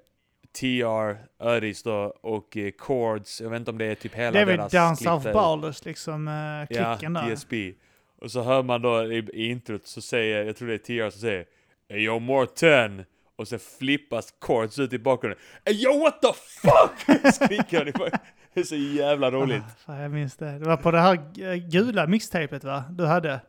TR, 0.61 1.17
Öris 1.45 1.83
då 1.83 2.15
och 2.21 2.57
eh, 2.57 2.71
Chords, 2.79 3.41
jag 3.41 3.51
vet 3.51 3.59
inte 3.59 3.71
om 3.71 3.79
det 3.79 3.85
är 3.85 3.95
typ 3.95 4.15
hela 4.15 4.31
Det 4.31 4.41
är 4.41 4.45
väl 4.45 4.57
deras 4.57 4.73
Dance 4.73 5.11
of. 5.11 5.23
Ballers, 5.25 5.85
liksom, 5.85 6.27
Ja, 6.71 6.95
klicken 6.97 7.13
där. 7.13 7.31
DSB. 7.37 7.73
Och 8.21 8.31
så 8.31 8.43
hör 8.43 8.63
man 8.63 8.83
då 8.83 9.13
i, 9.13 9.17
i 9.33 9.47
introt 9.51 9.87
så 9.87 10.01
säger, 10.01 10.45
jag 10.45 10.57
tror 10.57 10.69
det 10.69 10.75
är 10.75 10.79
TR 10.79 11.11
som 11.11 11.21
säger 11.21 11.45
"Hey, 11.89 11.99
Yo 12.05 12.19
Morten! 12.19 13.05
Och 13.37 13.49
sen 13.49 13.59
flippas 13.79 14.35
Chords 14.41 14.79
ut 14.79 14.93
i 14.93 14.99
bakgrunden. 14.99 15.39
Yo 15.71 16.01
what 16.01 16.23
the 16.23 16.33
fuck! 16.33 17.33
Skriker 17.35 17.79
han 17.79 17.89
i. 17.89 17.93
Det 18.55 18.61
är 18.61 18.65
så 18.65 18.77
jävla 18.77 19.31
roligt. 19.31 19.63
Ah, 19.67 19.71
fan, 19.87 19.97
jag 19.99 20.11
minns 20.11 20.37
det. 20.37 20.59
Det 20.59 20.65
var 20.65 20.77
på 20.77 20.91
det 20.91 21.01
här 21.01 21.15
eh, 21.41 21.55
gula 21.55 22.07
mixtapet 22.07 22.65
va? 22.65 22.85
Du 22.91 23.07
hade? 23.07 23.41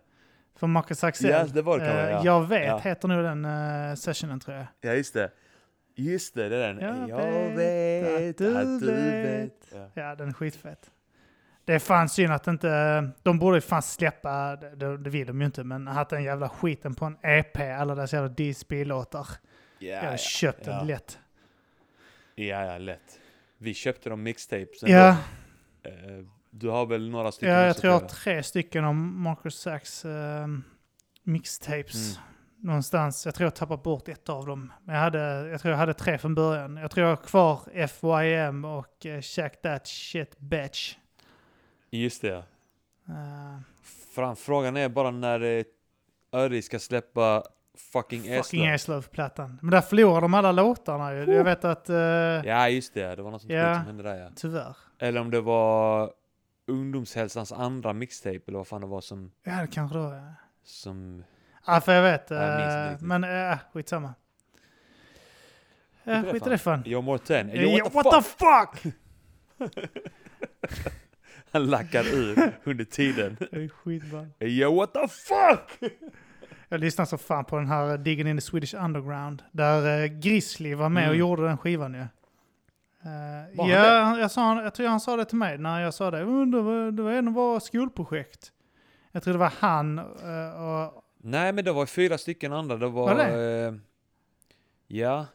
Från 0.59 0.71
Marcus 0.71 1.03
Axel. 1.03 1.29
Ja, 1.29 1.43
det 1.43 1.61
var 1.61 1.79
det 1.79 1.85
kanske, 1.85 2.03
Eh, 2.03 2.09
ja. 2.11 2.21
Jag 2.25 2.47
vet, 2.47 2.65
Ja. 2.67 2.77
heter 2.83 3.07
nog 3.07 3.23
den 3.23 3.45
uh, 3.45 3.95
sessionen 3.95 4.39
tror 4.39 4.57
jag. 4.57 4.65
Ja 4.81 4.93
just 4.93 5.13
det. 5.13 5.31
Just 5.99 6.33
det, 6.33 6.49
det 6.49 6.55
är 6.55 6.73
den. 6.73 7.07
Jag 7.09 7.55
vet 7.55 8.41
att 8.41 8.79
du 8.79 8.91
vet. 8.91 9.67
Ja. 9.73 9.89
Ja, 9.93 10.15
den 10.15 10.27
är 10.29 10.33
skitfett. 10.33 10.91
Det 11.65 11.73
är 11.73 11.79
fan 11.79 12.09
synd 12.09 12.33
att 12.33 12.47
inte... 12.47 13.09
De 13.23 13.39
borde 13.39 13.61
fan 13.61 13.81
släppa, 13.81 14.55
det, 14.55 14.97
det 14.97 15.09
vill 15.09 15.27
de 15.27 15.39
ju 15.39 15.45
inte, 15.45 15.63
men 15.63 15.87
att 15.87 16.09
den 16.09 16.23
jävla 16.23 16.49
skiten 16.49 16.95
på 16.95 17.05
en 17.05 17.17
EP, 17.23 17.57
alla 17.79 17.95
deras 17.95 18.13
jävla 18.13 18.29
DSP-låtar. 18.29 19.27
Ja, 19.79 19.87
jag 19.87 19.97
ja, 19.97 20.05
hade 20.05 20.17
köpt 20.17 20.67
ja. 20.67 20.71
den 20.71 20.87
lätt. 20.87 21.19
Ja, 22.35 22.65
ja, 22.65 22.77
lätt. 22.77 23.19
Vi 23.57 23.73
köpte 23.73 24.09
dem 24.09 24.23
mixtapes. 24.23 24.81
Ja, 24.81 25.17
Eh, 25.83 26.25
Du 26.49 26.69
har 26.69 26.85
väl 26.85 27.09
några 27.09 27.31
stycken 27.31 27.53
ja 27.55 27.65
jag 27.65 27.77
tror 27.77 27.93
jag 27.93 27.99
har 27.99 28.07
tre 28.07 28.43
stycken 28.43 28.85
av 28.85 28.95
Marcus 28.95 29.55
Sachs 29.59 30.05
eh, 30.05 30.47
mixtapes. 31.23 32.17
Mm. 32.17 32.28
Någonstans. 32.61 33.25
Jag 33.25 33.35
tror 33.35 33.45
jag 33.45 33.55
tappat 33.55 33.83
bort 33.83 34.07
ett 34.09 34.29
av 34.29 34.45
dem. 34.45 34.73
Men 34.83 34.95
jag, 34.95 35.01
hade, 35.01 35.47
jag 35.49 35.61
tror 35.61 35.71
jag 35.71 35.77
hade 35.77 35.93
tre 35.93 36.17
från 36.17 36.35
början. 36.35 36.77
Jag 36.77 36.91
tror 36.91 37.07
jag 37.07 37.15
har 37.15 37.23
kvar 37.23 37.59
FYM 37.87 38.65
och 38.65 39.05
uh, 39.05 39.21
Shack 39.21 39.61
That 39.61 39.87
Shit 39.87 40.39
Bitch. 40.39 40.95
Just 41.91 42.21
det. 42.21 42.27
ja. 42.27 42.43
Eh, 43.13 43.59
Fram, 44.15 44.35
frågan 44.35 44.77
är 44.77 44.89
bara 44.89 45.11
när 45.11 45.41
eh, 45.41 45.63
Öri 46.31 46.61
ska 46.61 46.79
släppa 46.79 47.43
fucking 47.93 48.21
Fucking 48.21 48.33
Eslöv. 48.65 48.73
Eslöv-plattan. 48.73 49.59
Men 49.61 49.71
där 49.71 49.81
förlorade 49.81 50.21
de 50.21 50.33
alla 50.33 50.51
låtarna 50.51 51.13
ju. 51.13 51.33
Jag 51.33 51.43
vet 51.43 51.65
att... 51.65 51.89
eh, 51.89 51.95
Ja, 51.95 52.69
just 52.69 52.93
det. 52.93 53.15
Det 53.15 53.21
var 53.21 53.31
något 53.31 53.43
Ja. 53.49 53.75
som 53.75 53.85
hände 53.85 54.03
där 54.03 54.15
ja. 54.15 54.29
Tyvärr. 54.35 54.75
Eller 54.99 55.21
om 55.21 55.31
det 55.31 55.41
var 55.41 56.11
Ungdomshälsans 56.67 57.51
andra 57.51 57.93
mixtape 57.93 58.39
eller 58.47 58.57
vad 58.57 58.67
fan 58.67 58.81
det 58.81 58.87
var 58.87 59.01
som... 59.01 59.31
Ja, 59.43 59.51
det 59.61 59.67
kanske 59.67 59.97
då 59.97 60.03
är. 60.09 60.33
som 60.63 61.23
Ja, 61.73 61.81
för 61.81 61.93
jag 61.93 62.01
vet. 62.03 62.29
Jag 62.29 62.91
eh, 62.91 62.97
men 63.01 63.23
äh, 63.23 63.57
skitsamma. 63.73 64.13
Ja, 66.03 66.23
Skit 66.31 66.47
i 66.47 66.49
det 66.49 66.57
fan. 66.57 66.83
Yo 66.85 67.01
more 67.01 67.19
ten. 67.19 67.49
Eh, 67.49 67.63
Yo, 67.63 67.83
what, 67.89 67.93
the 67.93 68.09
what 68.09 68.25
fuck? 68.25 68.81
the 68.81 68.91
fuck? 68.91 68.93
Han 71.51 71.65
lackar 71.69 72.03
ur 72.13 72.51
under 72.63 72.85
tiden. 72.85 73.37
Är 73.51 73.67
skitbra. 73.69 74.25
Yo 74.39 74.75
what 74.75 74.93
the 74.93 75.07
fuck? 75.07 75.91
Jag 76.69 76.79
lyssnade 76.79 77.09
så 77.09 77.17
fan 77.17 77.45
på 77.45 77.55
den 77.57 77.67
här 77.67 77.97
Digging 77.97 78.27
in 78.27 78.37
the 78.37 78.41
Swedish 78.41 78.75
Underground. 78.83 79.43
Där 79.51 80.01
uh, 80.03 80.05
Grizzly 80.19 80.73
var 80.75 80.89
med 80.89 81.03
och 81.03 81.07
Mm. 81.15 81.19
gjorde 81.19 81.47
den 81.47 81.57
skivan 81.57 81.93
ju. 81.93 81.99
Uh, 81.99 83.69
ja, 83.71 84.03
han, 84.03 84.19
jag, 84.19 84.31
sa, 84.31 84.61
jag 84.63 84.73
tror 84.73 84.87
han 84.87 84.99
sa 84.99 85.15
det 85.15 85.25
till 85.25 85.37
mig 85.37 85.57
när 85.57 85.81
jag 85.81 85.93
sa 85.93 86.11
det. 86.11 86.19
"Mm, 86.19 86.51
Det 86.51 86.61
var, 86.61 86.91
det 86.91 87.03
var 87.03 87.11
en 87.11 87.27
av 87.27 87.33
våra 87.33 87.59
skolprojekt. 87.59 88.51
Jag 89.11 89.23
tror 89.23 89.33
det 89.33 89.39
var 89.39 89.53
han 89.59 89.99
eh, 89.99 90.61
och... 90.63 91.03
Nej 91.21 91.53
men 91.53 91.65
det 91.65 91.71
var 91.71 91.85
fyra 91.85 92.17
stycken 92.17 92.53
andra. 92.53 92.77
Det 92.77 92.87
var... 92.87 93.15
Var 93.15 93.25
Eh, 93.25 93.73
ja. 94.87 95.27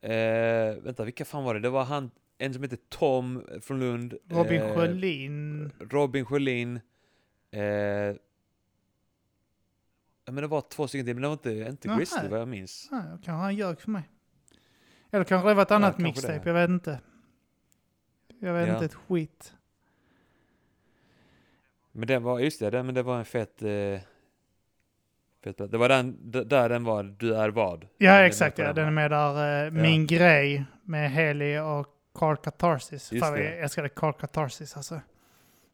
Eh, 0.00 0.76
vänta, 0.76 1.04
vilka 1.04 1.24
fan 1.24 1.44
var 1.44 1.54
det? 1.54 1.60
Det 1.60 1.70
var 1.70 1.84
han, 1.84 2.10
en 2.38 2.54
som 2.54 2.62
heter 2.62 2.78
Tom 2.88 3.42
från 3.62 3.80
Lund. 3.80 4.14
Robin 4.28 4.62
eh, 4.62 4.74
Sjölin. 4.74 5.72
Robin 5.80 6.24
Sjölin. 6.24 6.80
Eh, 7.50 7.62
ja, 7.62 8.16
men 10.24 10.34
det 10.34 10.46
var 10.46 10.60
två 10.60 10.88
stycken 10.88 11.06
till, 11.06 11.14
men 11.14 11.22
det 11.22 11.28
var 11.28 11.32
inte, 11.32 11.50
inte. 11.70 11.88
Grizzly 11.88 12.28
vad 12.28 12.40
jag 12.40 12.48
minns. 12.48 12.88
Ja, 12.90 13.02
kanske 13.02 13.30
han 13.32 13.56
ljög 13.56 13.80
för 13.80 13.90
mig. 13.90 14.02
Eller 15.10 15.24
kanske 15.24 15.48
det 15.48 15.54
var 15.54 15.62
ett 15.62 15.70
annat 15.70 15.96
kanske 15.96 16.02
mixtape, 16.02 16.38
det. 16.38 16.48
jag 16.50 16.54
vet 16.54 16.70
inte. 16.70 17.00
Jag 18.38 18.54
vet 18.54 18.68
Ja. 18.68 18.74
inte 18.74 18.84
ett 18.84 18.94
skit. 18.94 19.54
Men 21.92 22.08
det 22.08 22.18
var, 22.18 22.38
just 22.38 22.60
det, 22.60 22.70
det, 22.70 22.82
men 22.82 22.94
det 22.94 23.02
var 23.02 23.18
en 23.18 23.24
fet... 23.24 23.62
Eh, 23.62 24.00
fet 25.54 25.70
det 25.72 25.78
var 25.78 25.88
den, 25.88 26.30
där 26.48 26.68
den 26.68 26.84
var, 26.84 27.02
Du 27.02 27.34
är 27.36 27.48
vad. 27.48 27.80
Den 27.80 27.88
Ja, 27.98 28.12
är 28.12 28.24
exakt. 28.24 28.58
Ja, 28.58 28.72
den 28.72 28.86
är 28.86 28.90
med 28.90 29.10
där. 29.10 29.58
eh, 29.58 29.64
Ja. 29.64 29.70
Min 29.70 30.06
grej 30.06 30.64
med 30.84 31.10
Heli 31.10 31.58
och 31.58 31.86
Carl 32.18 32.36
Catharsis. 32.36 33.12
Just 33.12 33.24
Fan, 33.26 33.34
det. 33.34 33.44
jag 33.44 33.58
älskade 33.60 33.88
Carl 33.88 34.12
Catharsis 34.12 34.76
alltså. 34.76 35.00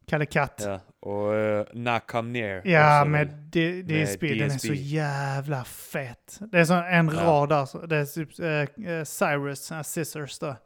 Kalle 0.06 0.26
Katt. 0.26 0.62
Ja, 0.64 0.70
Ja, 1.02 1.10
och 1.10 1.32
uh, 1.34 1.64
Now 1.72 1.98
Come 1.98 2.30
Near. 2.32 2.58
också 2.58 3.08
med. 3.10 3.28
D- 3.28 3.72
Med 3.72 3.84
DSB. 4.06 4.34
Den 4.34 4.50
är 4.50 4.58
så 4.58 4.72
jävla 4.74 5.64
fet. 5.64 6.38
Det 6.52 6.58
är 6.60 6.64
så 6.64 6.74
en 6.74 7.08
Ja. 7.14 7.20
rad 7.22 7.48
där. 7.48 7.86
Det 7.86 7.96
är 7.96 8.04
typ 8.04 8.38
eh, 8.40 8.92
eh, 8.92 9.04
Cyrus, 9.04 9.72
uh, 9.72 9.82
Scissors 9.82 10.38
då. 10.38 10.56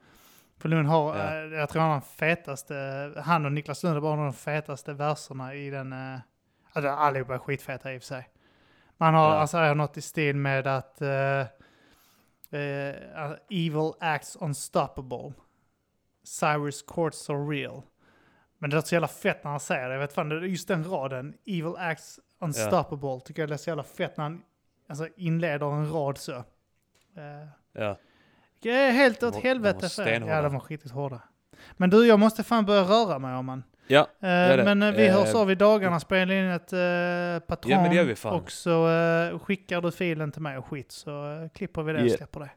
För 0.58 0.68
Lund 0.68 0.88
har, 0.88 1.16
Ja. 1.16 1.22
eh, 1.44 1.58
jag 1.58 1.68
tror 1.68 1.82
han 1.82 1.90
har 1.90 2.00
de 2.00 2.06
fetaste, 2.06 3.12
han 3.24 3.44
och 3.46 3.52
Niklas 3.52 3.82
Lund 3.82 3.96
är 3.96 4.00
bara 4.00 4.16
de 4.24 4.32
fetaste 4.32 4.92
verserna 4.92 5.54
i 5.54 5.70
den. 5.70 5.92
Uh, 5.92 6.18
alltså 6.72 6.90
allihopa 6.90 7.34
är 7.34 7.38
skitfeta 7.38 7.94
i 7.94 7.98
och 7.98 8.02
för 8.02 8.06
sig. 8.06 8.28
Man 8.96 9.14
har, 9.14 9.34
Ja. 9.34 9.40
alltså, 9.40 9.74
något 9.74 9.96
i 9.96 10.02
stil 10.02 10.36
med 10.36 10.66
att 10.66 11.02
eh, 11.02 11.40
eh, 12.60 13.32
Evil 13.50 13.92
acts 14.00 14.36
unstoppable. 14.40 15.32
Cyrus 16.24 16.82
courts 16.82 17.30
are 17.30 17.38
real. 17.38 17.82
Men 18.58 18.70
det 18.70 18.76
är 18.76 18.80
så 18.80 18.94
jävla 18.94 19.08
fett 19.08 19.44
när 19.44 19.50
han 19.50 19.60
säger 19.60 19.88
det. 19.88 19.92
Jag 19.94 20.00
vet 20.00 20.12
fan, 20.12 20.50
just 20.50 20.68
den 20.68 20.84
raden. 20.84 21.34
Evil 21.46 21.74
acts 21.78 22.20
unstoppable. 22.38 23.20
Tycker 23.20 23.42
jag 23.42 23.48
det 23.48 23.54
är 23.54 23.58
så 23.58 23.70
jävla 23.70 23.82
fett 23.82 24.16
när 24.16 24.24
han 24.24 24.42
alltså, 24.88 25.08
inleder 25.16 25.66
en 25.72 25.92
rad 25.92 26.18
så. 26.18 26.32
Eh, 26.32 27.46
Ja. 27.72 27.96
helt 28.72 29.22
åt 29.22 29.34
var- 29.34 29.40
de 29.42 29.48
helvete. 29.48 29.78
var 29.82 29.88
stenhårda. 29.88 30.34
Ja, 30.36 30.42
de 30.42 30.52
var 30.54 30.60
riktigt 30.68 30.92
hårda. 30.92 31.22
Men 31.76 31.90
du, 31.90 32.06
jag 32.06 32.18
måste 32.18 32.42
fan 32.44 32.66
börja 32.66 32.82
röra 32.82 33.18
mig 33.18 33.34
om 33.36 33.46
man. 33.46 33.62
Ja, 33.88 34.06
Eh, 34.20 34.28
Gör 34.28 34.56
det. 34.56 34.64
men 34.64 34.82
eh, 34.82 34.92
vi 34.92 35.06
Eh, 35.06 35.14
hörs 35.14 35.34
av 35.34 35.50
i 35.50 35.54
dagarna, 35.54 36.00
spelar 36.00 36.34
in 36.34 36.44
ett 36.50 36.72
eh, 36.72 37.46
patron. 37.48 37.72
Ja, 37.72 37.80
men 37.80 37.90
det 37.90 37.96
gör 37.96 38.04
vi 38.04 38.14
fan. 38.16 38.40
Och 38.40 38.50
så 38.50 38.88
eh, 38.90 39.38
skickar 39.38 39.80
du 39.80 39.90
filen 39.92 40.32
till 40.32 40.42
mig 40.42 40.58
och 40.58 40.66
skit 40.66 40.92
så 40.92 41.32
eh, 41.32 41.48
klipper 41.48 41.82
vi 41.82 41.92
det 41.92 41.98
och 41.98 42.04
Yeah. 42.06 42.16
släpper 42.16 42.40
det. 42.40 42.50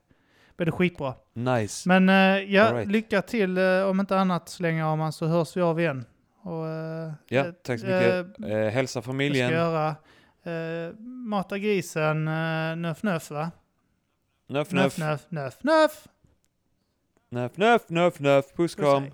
Blir 0.58 0.66
det 0.66 0.72
skitbra. 0.72 1.14
nice. 1.34 1.90
Men 1.90 2.10
eh, 2.10 2.54
ja, 2.54 2.64
All 2.64 2.76
right. 2.76 2.92
lycka 2.92 3.22
till 3.22 3.58
eh, 3.58 3.64
om 3.90 4.00
inte 4.00 4.18
annat 4.20 4.50
så 4.50 4.64
länge 4.64 4.86
Arman 4.86 5.14
så 5.14 5.26
hörs 5.28 5.58
vi 5.58 5.62
av 5.62 5.80
igen. 5.80 6.06
Och, 6.42 6.68
eh, 6.68 7.12
Ja, 7.28 7.46
eh, 7.46 7.52
tack 7.64 7.80
så 7.80 7.88
eh, 7.88 8.26
mycket. 8.26 8.40
Eh, 8.52 8.58
hälsa 8.58 8.80
Jag 8.80 8.90
ska 8.90 9.02
familjen. 9.02 9.52
göra 9.52 9.88
eh, 10.44 10.94
mata 11.28 11.58
grisen 11.58 12.28
uh, 12.28 12.76
nöff 12.76 13.04
nöff 13.04 13.32
va? 13.32 13.52
Nöff, 14.48 14.72
Nöff 14.72 14.98
nöff. 14.98 14.98
nöff 14.98 15.26
nöff 15.30 15.58
nöff. 15.64 16.08
Nöff, 17.32 17.52
nöff, 17.58 17.82
nöff, 17.90 18.20
nöff. 18.20 18.46
Puss, 18.46 18.56
Puss, 18.56 18.76
kram. 18.76 19.02
hej. 19.04 19.14